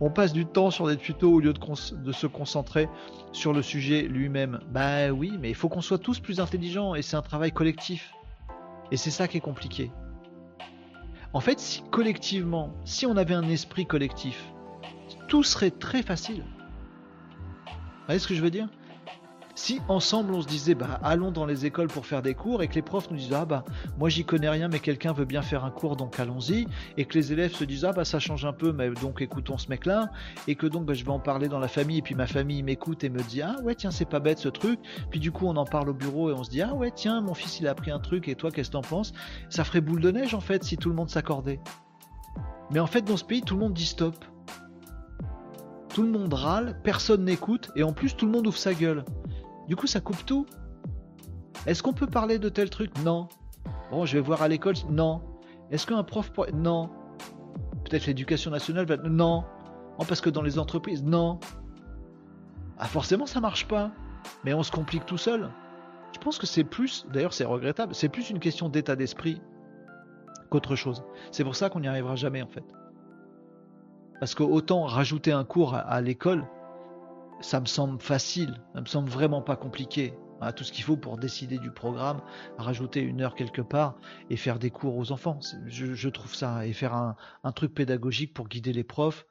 [0.00, 2.88] On passe du temps sur des tutos au lieu de, de se concentrer
[3.32, 4.60] sur le sujet lui-même.
[4.70, 8.14] Bah oui, mais il faut qu'on soit tous plus intelligents et c'est un travail collectif.
[8.90, 9.90] Et c'est ça qui est compliqué.
[11.32, 14.52] En fait, si collectivement, si on avait un esprit collectif,
[15.28, 16.44] tout serait très facile.
[17.66, 18.68] Vous voyez ce que je veux dire?
[19.58, 22.68] Si ensemble on se disait bah allons dans les écoles pour faire des cours et
[22.68, 23.64] que les profs nous disent ah bah
[23.98, 26.66] moi j'y connais rien mais quelqu'un veut bien faire un cours donc allons-y.
[26.98, 29.56] Et que les élèves se disent ah bah ça change un peu mais donc écoutons
[29.56, 30.10] ce mec là
[30.46, 32.62] et que donc bah, je vais en parler dans la famille et puis ma famille
[32.62, 34.78] m'écoute et me dit ah ouais tiens c'est pas bête ce truc.
[35.10, 37.22] Puis du coup on en parle au bureau et on se dit ah ouais tiens
[37.22, 39.14] mon fils il a appris un truc et toi qu'est-ce que t'en penses?
[39.48, 41.60] Ça ferait boule de neige en fait si tout le monde s'accordait.
[42.70, 44.22] Mais en fait dans ce pays tout le monde dit stop.
[45.94, 49.02] Tout le monde râle personne n'écoute et en plus tout le monde ouvre sa gueule
[49.68, 50.46] du coup, ça coupe tout.
[51.66, 52.92] Est-ce qu'on peut parler de tel truc?
[53.04, 53.28] Non.
[53.90, 54.74] Bon, je vais voir à l'école.
[54.90, 55.22] Non.
[55.70, 56.52] Est-ce qu'un prof pourrait...
[56.52, 56.90] Non.
[57.84, 58.96] Peut-être l'éducation nationale va...
[58.96, 59.44] Non.
[59.98, 61.40] Non, parce que dans les entreprises, non.
[62.78, 63.90] Ah, forcément, ça marche pas.
[64.44, 65.50] Mais on se complique tout seul.
[66.16, 69.42] Je pense que c'est plus, d'ailleurs c'est regrettable, c'est plus une question d'état d'esprit
[70.50, 71.04] qu'autre chose.
[71.30, 72.64] C'est pour ça qu'on n'y arrivera jamais en fait.
[74.18, 76.46] Parce que autant rajouter un cours à l'école,
[77.40, 80.14] ça me semble facile, ça me semble vraiment pas compliqué.
[80.54, 82.20] Tout ce qu'il faut pour décider du programme,
[82.58, 83.96] rajouter une heure quelque part
[84.28, 85.40] et faire des cours aux enfants.
[85.66, 89.26] Je, trouve ça et faire un, truc pédagogique pour guider les profs,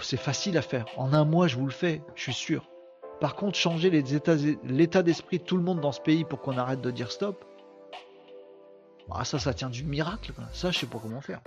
[0.00, 0.84] c'est facile à faire.
[0.98, 2.68] En un mois, je vous le fais, je suis sûr.
[3.20, 6.82] Par contre, changer l'état d'esprit de tout le monde dans ce pays pour qu'on arrête
[6.82, 7.44] de dire stop,
[9.10, 10.32] ah, ça, ça tient du miracle.
[10.52, 11.40] Ça, je sais pas comment faire.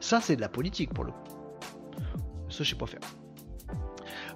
[0.00, 1.18] Ça, c'est de la politique pour le coup.
[2.48, 3.00] Ça, je sais pas faire.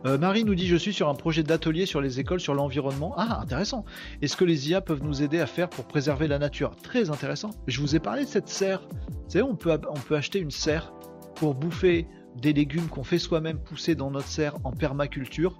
[0.07, 3.14] Euh, Marie nous dit Je suis sur un projet d'atelier sur les écoles, sur l'environnement.
[3.16, 3.84] Ah, intéressant.
[4.22, 6.76] Est-ce que les IA peuvent nous aider à faire pour préserver la nature?
[6.76, 7.51] Très intéressant.
[7.66, 8.82] Je vous ai parlé de cette serre.
[8.90, 10.92] Vous savez, on peut, on peut acheter une serre
[11.34, 15.56] pour bouffer des légumes qu'on fait soi-même pousser dans notre serre en permaculture.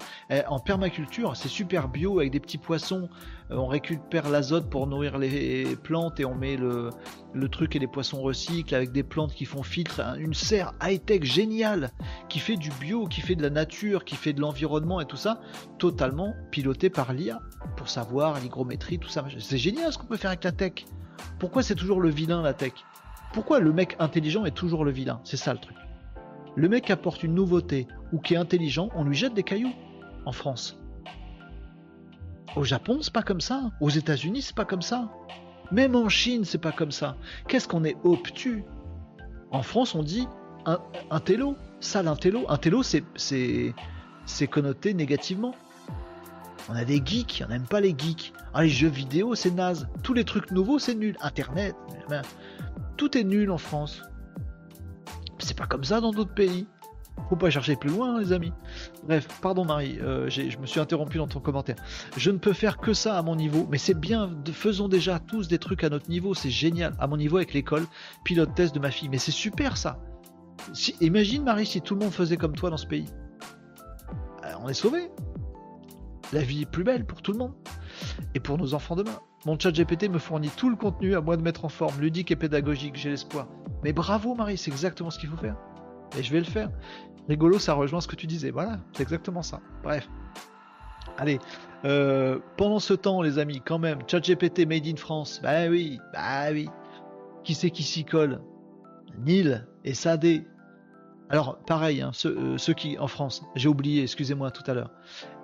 [0.48, 3.08] En permaculture, c'est super bio avec des petits poissons.
[3.50, 6.90] Euh, on récupère l'azote pour nourrir les plantes et on met le,
[7.50, 10.02] truc et les poissons recyclent avec des plantes qui font filtre.
[10.18, 11.90] Une serre high-tech géniale
[12.28, 15.16] qui fait du bio, qui fait de la nature, qui fait de l'environnement et tout
[15.16, 15.40] ça,
[15.78, 17.40] totalement piloté par l'IA
[17.76, 19.24] pour savoir l'hygrométrie, tout ça.
[19.38, 20.84] C'est génial ce qu'on peut faire avec la tech.
[21.38, 22.72] Pourquoi c'est toujours le vilain la tech?
[23.32, 25.20] Pourquoi le mec intelligent est toujours le vilain?
[25.24, 25.76] C'est ça le truc.
[26.57, 29.72] Le mec apporte une nouveauté ou qui est intelligent, on lui jette des cailloux
[30.25, 30.79] en France.
[32.57, 33.70] Au Japon, c'est pas comme ça.
[33.80, 35.11] Aux États-Unis, c'est pas comme ça.
[35.70, 37.16] Même en Chine, c'est pas comme ça.
[37.46, 38.64] Qu'est-ce qu'on est obtus?
[39.50, 40.26] En France, on dit
[40.66, 40.79] un,
[41.11, 41.57] un télo.
[41.95, 42.45] L'intello.
[42.49, 45.54] Un télo, c'est, c'est, connoté négativement.
[46.68, 48.33] On a des geeks, on n'aime pas les geeks.
[48.53, 49.88] Ah, les jeux vidéo, c'est naze.
[50.03, 51.16] Tous les trucs nouveaux, c'est nul.
[51.20, 51.76] Internet,
[52.96, 54.03] tout est nul en France.
[55.38, 56.66] C'est pas comme ça dans d'autres pays.
[57.28, 58.52] Faut pas chercher plus loin, hein, les amis.
[59.04, 61.76] Bref, pardon Marie, euh, je me suis interrompu dans ton commentaire.
[62.16, 65.48] Je ne peux faire que ça à mon niveau, mais c'est bien, faisons déjà tous
[65.48, 66.94] des trucs à notre niveau, c'est génial.
[66.98, 67.86] À mon niveau avec l'école,
[68.24, 69.98] pilote test de ma fille, mais c'est super ça.
[71.00, 73.06] imagine Marie si tout le monde faisait comme toi dans ce pays.
[74.44, 75.10] Euh, on est sauvé.
[76.32, 77.54] La vie est plus belle pour tout le monde.
[78.34, 79.18] Et pour nos enfants demain.
[79.46, 82.30] Mon chat GPT me fournit tout le contenu à moi de mettre en forme, ludique
[82.30, 83.46] et pédagogique, j'ai l'espoir.
[83.84, 85.56] Mais bravo Marie, c'est exactement ce qu'il faut faire.
[86.18, 86.70] Et je vais le faire.
[87.28, 88.50] Rigolo, ça rejoint ce que tu disais.
[88.50, 89.60] Voilà, c'est exactement ça.
[89.82, 90.08] Bref.
[91.18, 91.38] Allez,
[91.84, 95.40] euh, pendant ce temps, les amis, quand même, ChatGPT Made in France.
[95.42, 96.68] Bah oui, bah oui.
[97.44, 98.40] Qui c'est qui s'y colle?
[99.24, 100.46] Nil et Sadé.
[101.30, 104.90] Alors, pareil, hein, euh, ceux, qui, en France, j'ai oublié, excusez-moi tout à l'heure.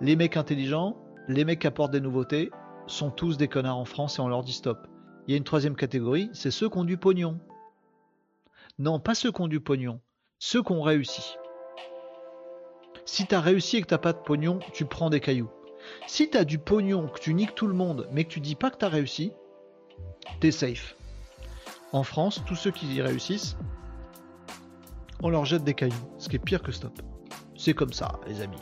[0.00, 0.96] Les mecs intelligents,
[1.28, 2.50] les mecs qui apportent des nouveautés,
[2.86, 4.86] sont tous des connards en France et on leur dit stop.
[5.26, 7.38] Il y a une troisième catégorie, c'est ceux qui ont du pognon.
[8.78, 10.00] Non, pas ceux qui ont du pognon,
[10.38, 11.36] ceux qui ont réussi.
[13.06, 15.50] Si t'as réussi et que t'as pas de pognon, tu prends des cailloux.
[16.06, 18.70] Si t'as du pognon, que tu niques tout le monde, mais que tu dis pas
[18.70, 19.32] que t'as réussi,
[20.40, 20.96] t'es safe.
[21.92, 23.56] En France, tous ceux qui y réussissent,
[25.22, 26.92] on leur jette des cailloux, ce qui est pire que stop.
[27.64, 28.58] C'est comme ça, les amis.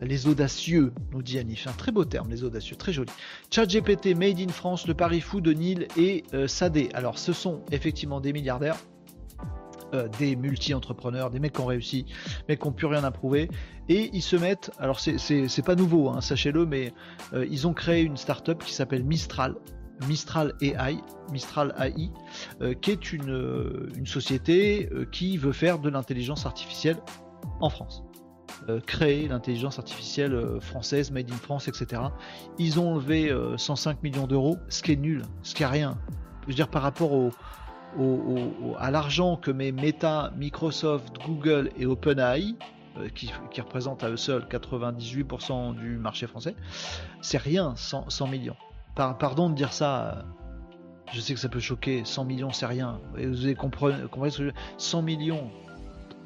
[0.00, 1.66] Les audacieux, nous dit Anif.
[1.66, 3.10] Un très beau terme, les audacieux, très joli.
[3.50, 6.88] GPT, Made in France, le pari fou de Nil et euh, Sadé.
[6.94, 8.78] Alors, ce sont effectivement des milliardaires.
[9.92, 12.06] Euh, des multi-entrepreneurs, des mecs qui ont réussi,
[12.48, 13.50] mais qui n'ont plus rien à prouver.
[13.90, 16.94] Et ils se mettent, alors c'est pas nouveau, hein, sachez-le, mais
[17.34, 19.54] euh, ils ont créé une startup qui s'appelle Mistral.
[20.08, 20.96] Mistral AI,
[21.30, 22.10] Mistral AI,
[22.62, 26.96] euh, qui est une société qui veut faire de l'intelligence artificielle
[27.60, 28.02] en France.
[28.86, 32.02] créer l'intelligence artificielle française, made in France, etc.
[32.58, 35.98] Ils ont enlevé 105 millions d'euros, ce qui est nul, ce qui est rien.
[36.42, 37.30] Je veux dire, par rapport au,
[38.78, 42.54] à l'argent que met Meta, Microsoft, Google et OpenAI,
[42.98, 46.54] euh, qui, représentent à eux seuls 98% du marché français,
[47.20, 48.56] c'est rien, 100, millions.
[48.94, 50.22] pardon de dire ça, euh,
[51.12, 53.00] je sais que ça peut choquer, 100 millions c'est rien.
[53.16, 53.92] vous avez compris,
[54.30, 55.50] ce que 100 millions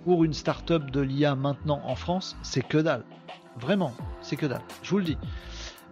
[0.05, 3.05] pour une start-up de l'IA maintenant en France, c'est que dalle.
[3.59, 4.63] Vraiment, c'est que dalle.
[4.83, 5.19] Je vous le dis.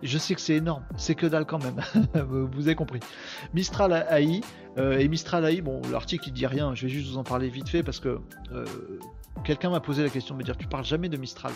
[0.03, 1.81] Je sais que c'est énorme, c'est que dalle quand même.
[2.53, 3.01] vous avez compris.
[3.53, 4.43] Mistral AI
[4.79, 6.75] euh, et Mistral AI, bon, l'article il dit rien.
[6.75, 8.21] Je vais juste vous en parler vite fait parce que
[8.53, 8.65] euh,
[9.45, 11.53] quelqu'un m'a posé la question de me dire tu parles jamais de Mistral.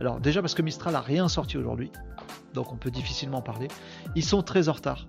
[0.00, 1.90] Alors déjà parce que Mistral a rien sorti aujourd'hui,
[2.52, 3.68] donc on peut difficilement parler.
[4.14, 5.06] Ils sont très en retard,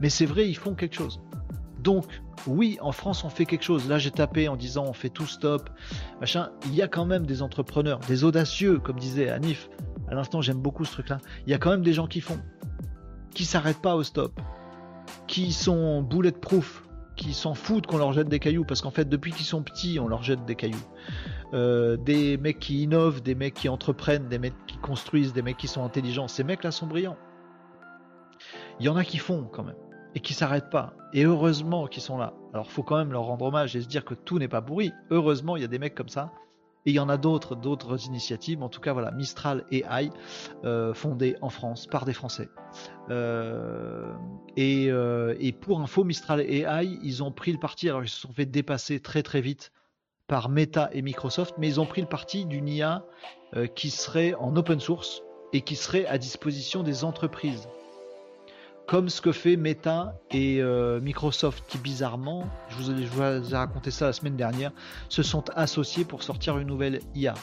[0.00, 1.20] mais c'est vrai, ils font quelque chose.
[1.82, 2.06] Donc
[2.46, 3.88] oui, en France, on fait quelque chose.
[3.88, 5.70] Là, j'ai tapé en disant on fait tout stop,
[6.20, 6.50] machin.
[6.66, 9.68] Il y a quand même des entrepreneurs, des audacieux, comme disait Anif.
[10.08, 11.18] À l'instant, j'aime beaucoup ce truc-là.
[11.46, 12.38] Il y a quand même des gens qui font,
[13.34, 14.40] qui s'arrêtent pas au stop,
[15.26, 16.84] qui sont bulletproof,
[17.16, 19.98] qui s'en foutent qu'on leur jette des cailloux, parce qu'en fait, depuis qu'ils sont petits,
[20.00, 20.76] on leur jette des cailloux.
[21.52, 25.56] Euh, des mecs qui innovent, des mecs qui entreprennent, des mecs qui construisent, des mecs
[25.56, 26.28] qui sont intelligents.
[26.28, 27.16] Ces mecs-là sont brillants.
[28.78, 29.76] Il y en a qui font quand même
[30.14, 30.94] et qui s'arrêtent pas.
[31.12, 32.34] Et heureusement qu'ils sont là.
[32.52, 34.92] Alors faut quand même leur rendre hommage et se dire que tout n'est pas pourri.
[35.10, 36.32] Heureusement, il y a des mecs comme ça.
[36.86, 38.62] Et il y en a d'autres, d'autres initiatives.
[38.62, 40.10] En tout cas, voilà, Mistral AI,
[40.64, 40.94] euh,
[41.42, 42.48] en France par des Français.
[43.10, 44.10] Euh,
[44.56, 47.88] et, euh, et, pour info, Mistral AI, ils ont pris le parti.
[47.88, 49.72] Alors ils se sont fait dépasser très très vite
[50.26, 53.04] par Meta et Microsoft, mais ils ont pris le parti d'une IA
[53.74, 55.22] qui serait en open source
[55.52, 57.68] et qui serait à disposition des entreprises
[58.90, 64.06] comme ce que fait Meta et euh, Microsoft qui bizarrement, je vous, ai, raconté ça
[64.06, 64.72] la semaine dernière,
[65.08, 67.34] se sont associés pour sortir une nouvelle IA.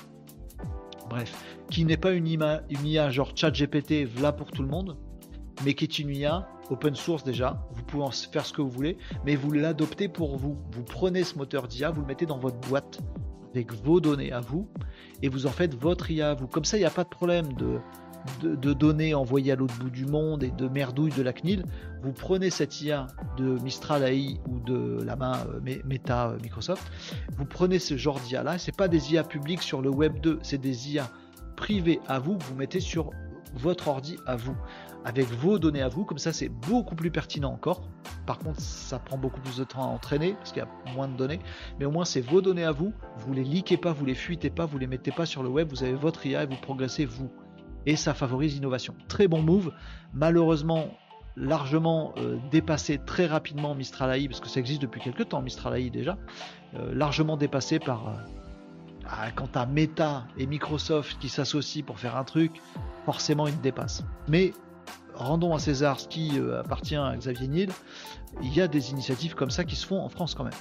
[1.10, 1.34] Bref,
[1.72, 4.98] qui n'est pas une IA, genre ChatGPT, là pour tout le monde,
[5.64, 7.66] mais qui est une IA open source déjà.
[7.76, 10.58] Vous pouvez en faire ce que vous voulez, mais vous l'adoptez pour vous.
[10.74, 13.00] Vous prenez ce moteur d'IA, vous le mettez dans votre boîte
[13.54, 14.68] avec vos données à vous,
[15.22, 16.48] et vous en faites votre IA à vous.
[16.48, 17.80] Comme ça, il n'y a pas de problème de
[18.42, 21.66] de, données envoyées à l'autre bout du monde et de merdouilles de la CNIL,
[22.02, 23.08] vous prenez cette IA
[23.38, 26.92] de Mistral AI ou de la main euh, Meta euh, Microsoft,
[27.38, 30.40] vous prenez ce genre d'IA là, c'est pas des IA publics sur le web 2,
[30.42, 31.10] c'est des IA
[31.56, 33.12] privées à vous, vous mettez sur
[33.56, 34.56] votre ordi à vous,
[35.06, 37.90] avec vos données à vous, comme ça c'est beaucoup plus pertinent encore.
[38.26, 41.08] Par contre, ça prend beaucoup plus de temps à entraîner parce qu'il y a moins
[41.08, 41.40] de données,
[41.80, 44.50] mais au moins c'est vos données à vous, vous les leakez pas, vous les fuitez
[44.50, 47.06] pas, vous les mettez pas sur le web, vous avez votre IA et vous progressez
[47.06, 47.32] vous
[47.88, 48.94] et ça favorise l'innovation.
[49.08, 49.72] Très bon move,
[50.14, 50.90] malheureusement
[51.38, 55.80] largement euh, dépassé très rapidement Mistral AI, parce que ça existe depuis quelques temps Mistral
[55.80, 56.18] AI déjà,
[56.76, 58.10] euh, largement dépassé par...
[58.10, 58.12] Euh,
[59.10, 62.62] ah, quand à Meta et Microsoft qui s'associent pour faire un truc,
[63.06, 64.04] forcément ils dépassent.
[64.28, 64.52] Mais
[65.14, 67.70] rendons à César ce qui appartient à Xavier Niel,
[68.42, 70.52] il y a des initiatives comme ça qui se font en France quand même.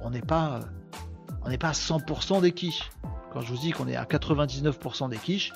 [0.00, 0.60] On n'est pas,
[1.44, 2.90] on n'est pas à 100% des quiches.
[3.32, 5.52] Quand je vous dis qu'on est à 99% des quiches,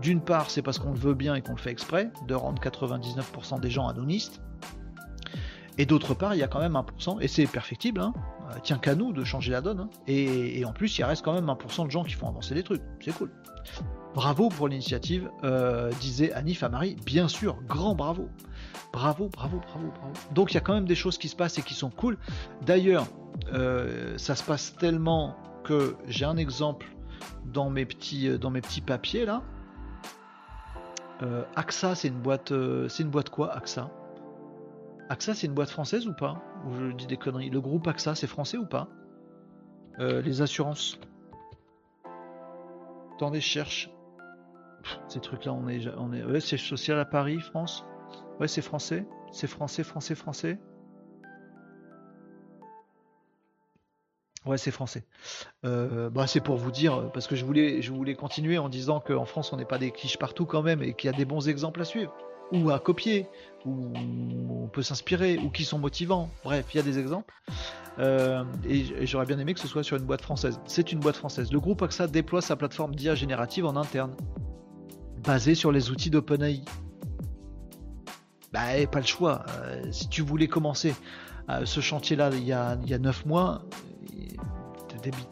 [0.00, 2.60] d'une part, c'est parce qu'on le veut bien et qu'on le fait exprès, de rendre
[2.62, 4.40] 99% des gens anonistes.
[5.78, 8.12] Et d'autre part, il y a quand même 1%, et c'est perfectible, hein,
[8.50, 9.80] euh, tient qu'à nous de changer la donne.
[9.80, 9.90] Hein.
[10.08, 12.82] Et, en plus, il reste quand même 1% de gens qui font avancer des trucs.
[13.00, 13.30] C'est cool.
[14.14, 16.96] Bravo pour l'initiative, euh, disait Anif à Marie.
[17.06, 18.28] Bien sûr, grand bravo.
[18.92, 20.12] Bravo, bravo, bravo, bravo.
[20.34, 22.18] Donc il y a quand même des choses qui se passent et qui sont cool.
[22.64, 23.06] D'ailleurs,
[23.52, 26.86] euh, ça se passe tellement que j'ai un exemple
[27.44, 29.42] dans mes petits, dans mes petits papiers là.
[31.22, 33.90] Euh, AXA, c'est une boîte, euh, c'est une boîte quoi, AXA
[35.08, 36.42] AXA, c'est une boîte française ou pas?
[36.66, 37.50] Ou je dis des conneries.
[37.50, 38.88] Le groupe AXA, c'est français ou pas?
[40.00, 40.98] Euh, Les assurances.
[43.14, 43.90] Attendez, je cherche.
[45.08, 46.22] ces trucs-là, on est, on est.
[46.22, 47.84] Ouais, c'est social à Paris, France?
[48.38, 49.06] Ouais, c'est français.
[49.32, 50.60] C'est français, français, français.
[54.48, 55.04] Ouais, c'est français.
[55.66, 58.98] Euh, bah, c'est pour vous dire, parce que je voulais, je voulais continuer en disant
[58.98, 61.26] qu'en France, on n'est pas des clichés partout quand même, et qu'il y a des
[61.26, 62.14] bons exemples à suivre,
[62.50, 63.26] ou à copier,
[63.66, 63.92] ou
[64.48, 66.30] on peut s'inspirer, ou qui sont motivants.
[66.44, 67.34] Bref, il y a des exemples.
[67.98, 70.58] Euh, et, j'aurais bien aimé que ce soit sur une boîte française.
[70.64, 71.52] C'est une boîte française.
[71.52, 74.16] Le groupe AXA déploie sa plateforme d'IA générative en interne,
[75.24, 76.62] basée sur les outils d'OpenAI.
[78.54, 79.44] Bah, pas le choix.
[79.58, 80.94] Euh, si tu voulais commencer
[81.64, 83.62] ce chantier-là il y a 9 mois,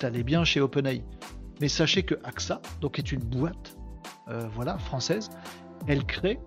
[0.02, 1.02] allait bien chez OpenAI.
[1.60, 3.76] Mais sachez que AXA, donc est une boîte,
[4.28, 5.30] euh, voilà, française,
[5.86, 6.38] elle crée,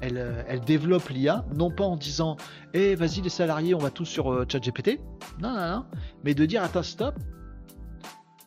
[0.00, 2.36] elle, euh, elle développe l'IA, non pas en disant,
[2.74, 5.00] eh vas-y les salariés, on va tous sur euh, ChatGPT,
[5.40, 5.84] non, non, non,
[6.24, 7.14] mais de dire, attends, stop,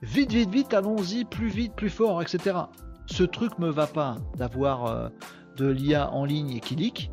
[0.02, 2.58] vite, vite, vite, allons-y, plus vite, plus fort, etc.
[3.06, 5.12] Ce truc me va pas d'avoir
[5.58, 7.12] de l'IA en ligne et qui leak.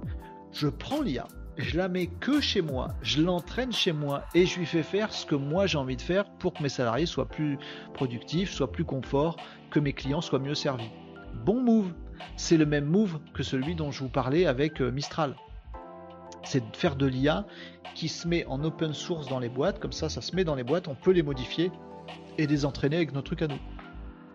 [0.52, 1.26] Je prends l'IA,
[1.58, 5.12] je la mets que chez moi, je l'entraîne chez moi et je lui fais faire
[5.12, 7.58] ce que moi j'ai envie de faire pour que mes salariés soient plus
[7.94, 9.36] productifs, soient plus confort,
[9.70, 10.90] que mes clients soient mieux servis.
[11.44, 11.92] Bon move,
[12.36, 15.34] c'est le même move que celui dont je vous parlais avec euh, Mistral.
[16.44, 17.46] C'est de faire de l'IA
[17.94, 20.54] qui se met en open source dans les boîtes, comme ça ça se met dans
[20.54, 21.72] les boîtes, on peut les modifier
[22.38, 23.58] et les entraîner avec nos trucs à nous.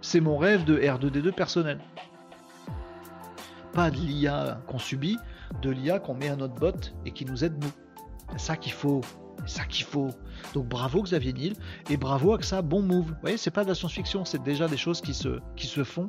[0.02, 1.80] C'est mon rêve de R2D2 personnel.
[3.73, 5.18] pas de l'IA qu'on subit,
[5.61, 6.72] de l'IA qu'on met à notre bot
[7.06, 7.72] et qui nous aide nous.
[8.34, 9.02] C'est ça qu'il faut.
[9.45, 10.10] C'est ça qu'il faut.
[10.53, 11.53] Donc bravo Xavier Niel
[11.90, 13.07] et bravo AXA, bon move.
[13.07, 15.84] Vous voyez, c'est pas de la science-fiction, c'est déjà des choses qui se, qui se
[15.84, 16.07] font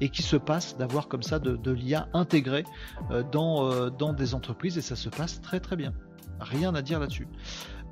[0.00, 2.64] et qui se passent d'avoir comme ça de, l'IA intégrée
[3.10, 5.92] euh, dans, euh, dans des entreprises et ça se passe très très bien.
[6.40, 7.28] Rien à dire là-dessus.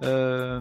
[0.03, 0.61] Euh,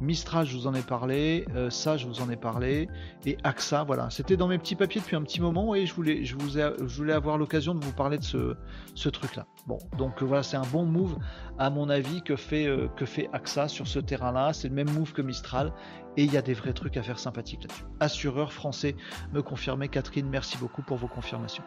[0.00, 1.44] Mistral, je vous en ai parlé.
[1.54, 2.88] Euh, ça, je vous en ai parlé.
[3.26, 4.10] Et AXA, voilà.
[4.10, 7.84] C'était dans mes petits papiers depuis un petit moment et je voulais, avoir l'occasion de
[7.84, 9.46] vous parler de ce, truc-là.
[9.66, 11.16] Bon, donc euh, voilà, c'est un bon move
[11.58, 12.88] à mon avis que fait, euh,
[13.32, 14.52] AXA sur ce terrain-là.
[14.52, 15.72] C'est le même move que Mistral
[16.16, 17.84] et il y a des vrais trucs à faire sympathiques là-dessus.
[18.00, 18.94] Assureur français,
[19.32, 20.28] me confirmait Catherine.
[20.28, 21.64] Merci beaucoup pour vos confirmations.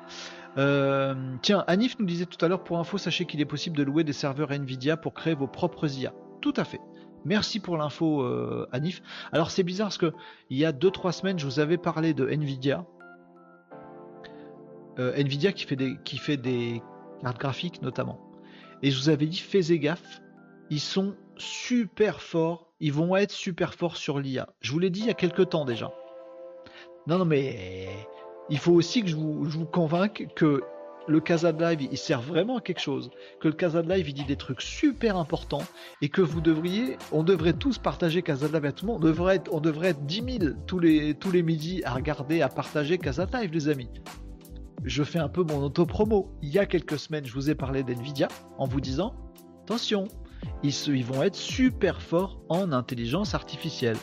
[0.56, 4.04] tiens, Anif nous disait tout à l'heure pour info, sachez qu'il est possible de louer
[4.04, 6.14] des serveurs Nvidia pour créer vos propres IA.
[6.42, 6.80] Tout à fait.
[7.26, 9.02] Merci pour l'info, euh, Anif.
[9.32, 10.14] Alors c'est bizarre parce que
[10.50, 12.86] il y a 2-3 semaines, je vous avais parlé de Nvidia.
[15.00, 16.82] Euh, Nvidia qui fait, des,
[17.22, 18.20] cartes graphiques notamment.
[18.82, 20.22] Et je vous avais dit, faites gaffe,
[20.70, 24.50] ils sont super forts, ils vont être super forts sur l'IA.
[24.62, 25.94] Je vous l'ai dit il y a quelques temps déjà.
[27.08, 27.90] Non, non, mais
[28.50, 30.62] il faut aussi que je vous, je vous convainque que
[31.08, 34.24] le Casa Live, il sert vraiment à quelque chose, que le Casa Live, il dit
[34.24, 35.64] des trucs super importants,
[36.02, 39.08] et que vous devriez, on devrait tous partager Casa Live à tout le monde, on
[39.08, 43.28] devrait être, on devrait être 10 000 tous les, midis à regarder, à partager Casa
[43.34, 43.90] Live, les amis.
[44.84, 46.32] Je fais un peu mon auto-promo.
[46.42, 49.14] Il y a quelques semaines, je vous ai parlé d'NVIDIA en vous disant,
[49.64, 50.08] attention,
[50.64, 53.98] ils vont être super forts en intelligence artificielle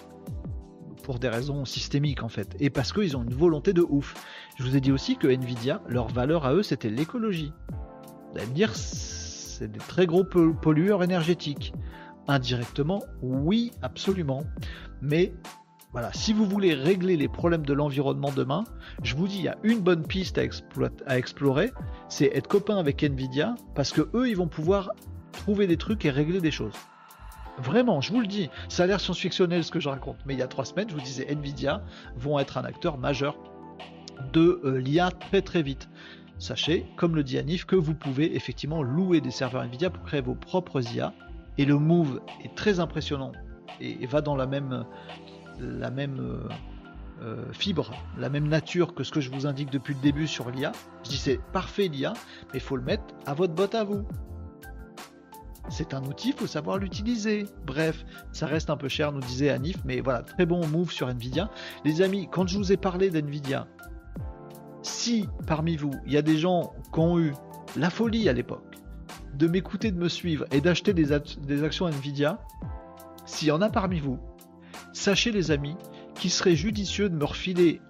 [1.09, 4.15] pour des raisons systémiques en fait, et parce qu'ils ont une volonté de ouf.
[4.59, 7.51] Je vous ai dit aussi que Nvidia, leur valeur à eux, c'était l'écologie.
[7.71, 11.73] Vous allez me dire, c'est des très gros pollueurs énergétiques.
[12.27, 14.45] Indirectement, oui, absolument.
[15.01, 15.33] Mais
[15.93, 18.65] voilà, si vous voulez régler les problèmes de l'environnement demain,
[19.03, 20.43] je vous dis, il y a une bonne piste à,
[21.07, 21.73] à explorer,
[22.11, 24.91] c'est être copain avec Nvidia, parce que eux, ils vont pouvoir
[25.33, 26.75] trouver des trucs et régler des choses.
[27.59, 30.39] Vraiment, je vous le dis, ça a l'air science-fictionnel ce que je raconte, mais il
[30.39, 31.83] y a trois semaines, je vous disais, Nvidia
[32.17, 33.37] vont être un acteur majeur
[34.33, 35.89] de euh, l'IA très très vite.
[36.39, 40.21] Sachez, comme le dit Anif, que vous pouvez effectivement louer des serveurs Nvidia pour créer
[40.21, 41.13] vos propres IA,
[41.59, 43.33] et le move est très impressionnant
[43.81, 44.85] et, va dans la même,
[45.59, 46.49] la même euh,
[47.23, 50.51] euh, fibre, la même nature que ce que je vous indique depuis le début sur
[50.51, 50.73] l'IA.
[51.05, 52.13] Je dis c'est parfait l'IA,
[52.53, 54.07] mais il faut le mettre à votre botte à vous.
[55.71, 57.47] C'est un outil, il faut savoir l'utiliser.
[57.67, 61.09] Bref, ça reste un peu cher, nous disait Anif, mais voilà, très bon move sur
[61.09, 61.51] Nvidia.
[61.85, 63.67] Les amis, quand je vous ai parlé d'Nvidia,
[64.83, 67.35] si parmi vous, il y a des gens qui ont eu
[67.77, 68.77] la folie à l'époque
[69.35, 71.09] de m'écouter, de me suivre et d'acheter des,
[71.43, 72.39] des actions Nvidia,
[73.27, 74.19] s'il y en a parmi vous,
[74.93, 75.77] sachez les amis
[76.15, 77.81] qu'il serait judicieux de me refiler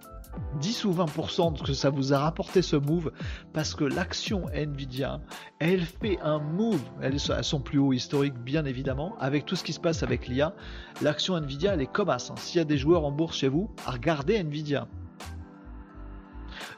[0.60, 3.12] 10 ou 20% de ce que ça vous a rapporté ce move
[3.52, 5.20] parce que l'action Nvidia
[5.58, 9.56] elle fait un move elle est à son plus haut historique bien évidemment avec tout
[9.56, 10.54] ce qui se passe avec l'IA
[11.02, 12.34] l'action Nvidia elle est comme as hein.
[12.36, 14.88] s'il y a des joueurs en bourse chez vous regardez Nvidia.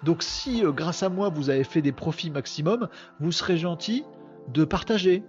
[0.02, 2.88] Donc si euh, grâce à moi vous avez fait des profits maximum
[3.20, 4.04] vous serez gentil
[4.48, 5.22] de partager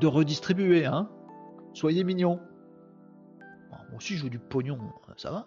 [0.00, 1.08] de redistribuer hein.
[1.74, 2.40] Soyez mignon
[3.70, 4.78] moi aussi je veux du pognon
[5.16, 5.46] ça va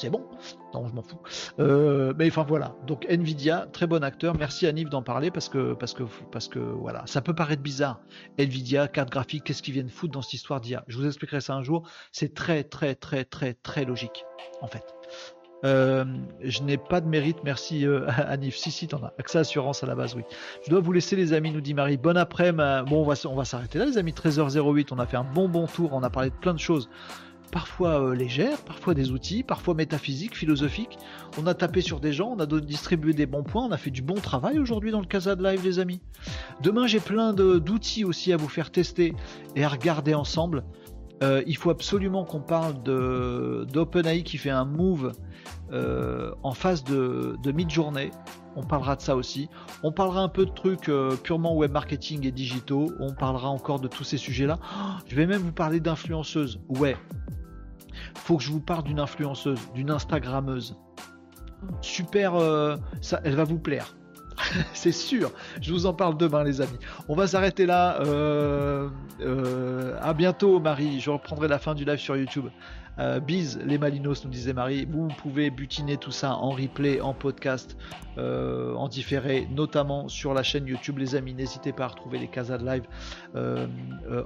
[0.00, 0.24] c'est bon.
[0.72, 1.20] Non, je m'en fous.
[1.58, 2.74] Euh, mais enfin voilà.
[2.86, 4.34] Donc Nvidia, très bon acteur.
[4.36, 8.00] Merci à d'en parler parce que parce que voilà, ça peut paraître bizarre.
[8.38, 11.54] Nvidia, carte graphique, qu'est-ce qu'ils viennent foutre dans cette histoire d'IA Je vous expliquerai ça
[11.54, 11.88] un jour.
[12.12, 14.24] C'est très très très très très logique
[14.62, 14.84] en fait.
[15.62, 16.06] Euh,
[16.40, 18.56] je n'ai pas de mérite, merci euh, Anif.
[18.56, 19.12] Si, si, t'en as.
[19.18, 20.22] AXA Assurance à la base, oui.
[20.64, 21.98] Je dois vous laisser, les amis, nous dit Marie.
[21.98, 24.12] Bon après, bon, on va, on va s'arrêter là, les amis.
[24.12, 25.90] 13h08, on a fait un bon, bon tour.
[25.92, 26.88] On a parlé de plein de choses
[27.50, 30.98] parfois euh, légères, parfois des outils, parfois métaphysiques, philosophiques.
[31.38, 33.90] On a tapé sur des gens, on a distribué des bons points, on a fait
[33.90, 36.00] du bon travail aujourd'hui dans le Casa de Live, les amis.
[36.62, 39.14] Demain, j'ai plein d'outils aussi à vous faire tester
[39.56, 40.64] et à regarder ensemble.
[41.22, 45.12] Euh, il faut absolument qu'on parle d'OpenAI qui fait un move
[45.70, 48.10] euh, en phase de, de mid-journée.
[48.56, 49.48] On parlera de ça aussi.
[49.82, 50.90] On parlera un peu de trucs
[51.22, 52.90] purement web marketing et digitaux.
[52.98, 54.58] On parlera encore de tous ces sujets-là.
[54.62, 56.58] Oh, je vais même vous parler d'influenceuses.
[56.68, 56.96] Ouais,
[58.14, 60.76] faut que je vous parle d'une influenceuse, d'une Instagrammeuse.
[61.82, 63.94] Super, euh, ça, elle va vous plaire.
[64.72, 65.32] c'est sûr.
[65.60, 66.78] Je vous en parle demain, les amis.
[67.08, 68.00] On va s'arrêter là.
[68.00, 68.88] Euh,
[69.20, 71.00] euh, à bientôt, Marie.
[71.00, 72.46] Je reprendrai la fin du live sur YouTube.
[72.98, 73.20] Euh,
[73.64, 74.86] les Malinos, nous disait Marie.
[74.90, 77.76] Vous pouvez butiner tout ça en replay, en podcast,
[78.18, 81.34] euh, en différé, notamment sur la chaîne YouTube, les amis.
[81.34, 82.82] N'hésitez pas à retrouver les Casa de Live
[83.36, 83.66] euh,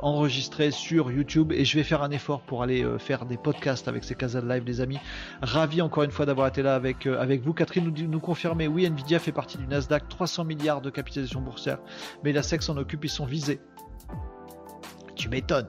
[0.01, 1.53] enregistrés sur YouTube.
[1.53, 4.49] Et je vais faire un effort pour aller faire des podcasts avec ces Casa de
[4.49, 4.99] Live, les amis.
[5.43, 7.53] Ravi encore une fois d'avoir été là avec, vous.
[7.53, 11.79] Catherine nous, nous confirmer, oui, Nvidia fait partie du Nasdaq, 300 milliards de capitalisation boursière,
[12.23, 13.61] mais la SEC s'en occupe, ils sont visés.
[15.15, 15.69] Tu m'étonnes.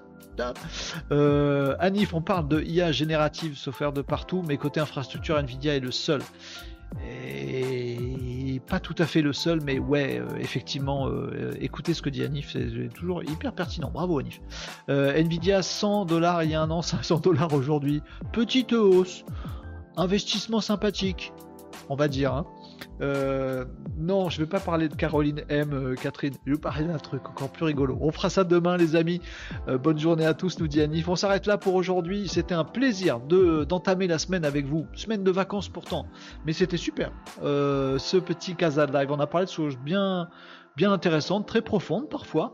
[1.12, 5.80] Euh, Anif, on parle de IA générative, software de partout, mais côté infrastructure, Nvidia est
[5.80, 6.22] le seul.
[7.08, 12.10] Et pas tout à fait le seul, mais ouais, euh, effectivement, euh, écoutez ce que
[12.10, 13.92] dit Anif, c'est toujours hyper pertinent.
[13.92, 14.42] Bravo Anif.
[14.88, 18.02] Nvidia 100 dollars il y a un an, 500 dollars aujourd'hui.
[18.32, 19.26] Petite hausse,
[19.98, 21.34] investissement sympathique,
[21.90, 22.34] on va dire.
[22.34, 22.46] Hein.
[23.02, 23.66] Euh,
[23.98, 26.34] non, je vais pas parler de Caroline M, euh, Catherine.
[26.46, 27.98] Je vais parler d'un truc encore plus rigolo.
[28.02, 29.22] On fera ça demain, les amis.
[29.68, 31.08] Euh, bonne journée à tous, nous dit Anif.
[31.08, 32.28] On s'arrête là pour aujourd'hui.
[32.28, 34.88] C'était un plaisir de d'entamer la semaine avec vous.
[34.94, 36.08] Semaine de vacances pourtant,
[36.46, 37.12] mais c'était super.
[37.42, 40.30] ce petit Casa Live, on a parlé de choses bien,
[40.76, 42.54] bien intéressantes, très profondes parfois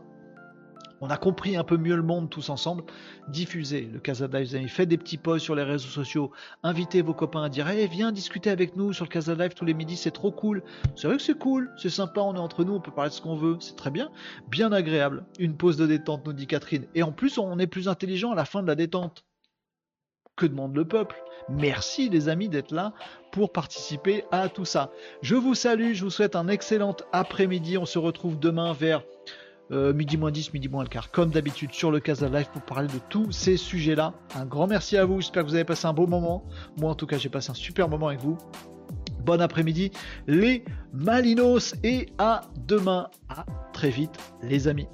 [1.02, 2.84] on a compris un peu mieux le monde tous ensemble.
[3.28, 6.30] Diffusez le Casa Live, faites des petits posts sur les réseaux sociaux,
[6.62, 9.64] invitez vos copains à dire hey, viens discuter avec nous sur le Casa Live tous
[9.64, 10.62] les midis, c'est trop cool.
[10.94, 13.14] C'est vrai que c'est cool, c'est sympa, on est entre nous, on peut parler de
[13.14, 14.10] ce qu'on veut, c'est très bien,
[14.48, 15.24] bien agréable.
[15.40, 16.86] Une pause de détente, nous dit Catherine.
[16.94, 19.24] Et en plus, on est plus intelligent à la fin de la détente.
[20.36, 21.16] Que demande le peuple?
[21.48, 22.94] Merci les amis d'être là
[23.32, 24.90] pour participer à tout ça.
[25.20, 27.76] Je vous salue, je vous souhaite un excellent après-midi.
[27.76, 29.02] On se retrouve demain vers
[29.72, 32.62] euh, midi moins 10, midi moins le quart, comme d'habitude sur le Casa Live pour
[32.62, 34.14] parler de tous ces sujets-là.
[34.34, 36.44] Un grand merci à vous, j'espère que vous avez passé un beau moment.
[36.76, 38.36] Moi en tout cas j'ai passé un super moment avec vous.
[39.24, 39.92] Bon après-midi
[40.26, 43.08] les Malinos et à demain.
[43.28, 44.88] À très vite les amis.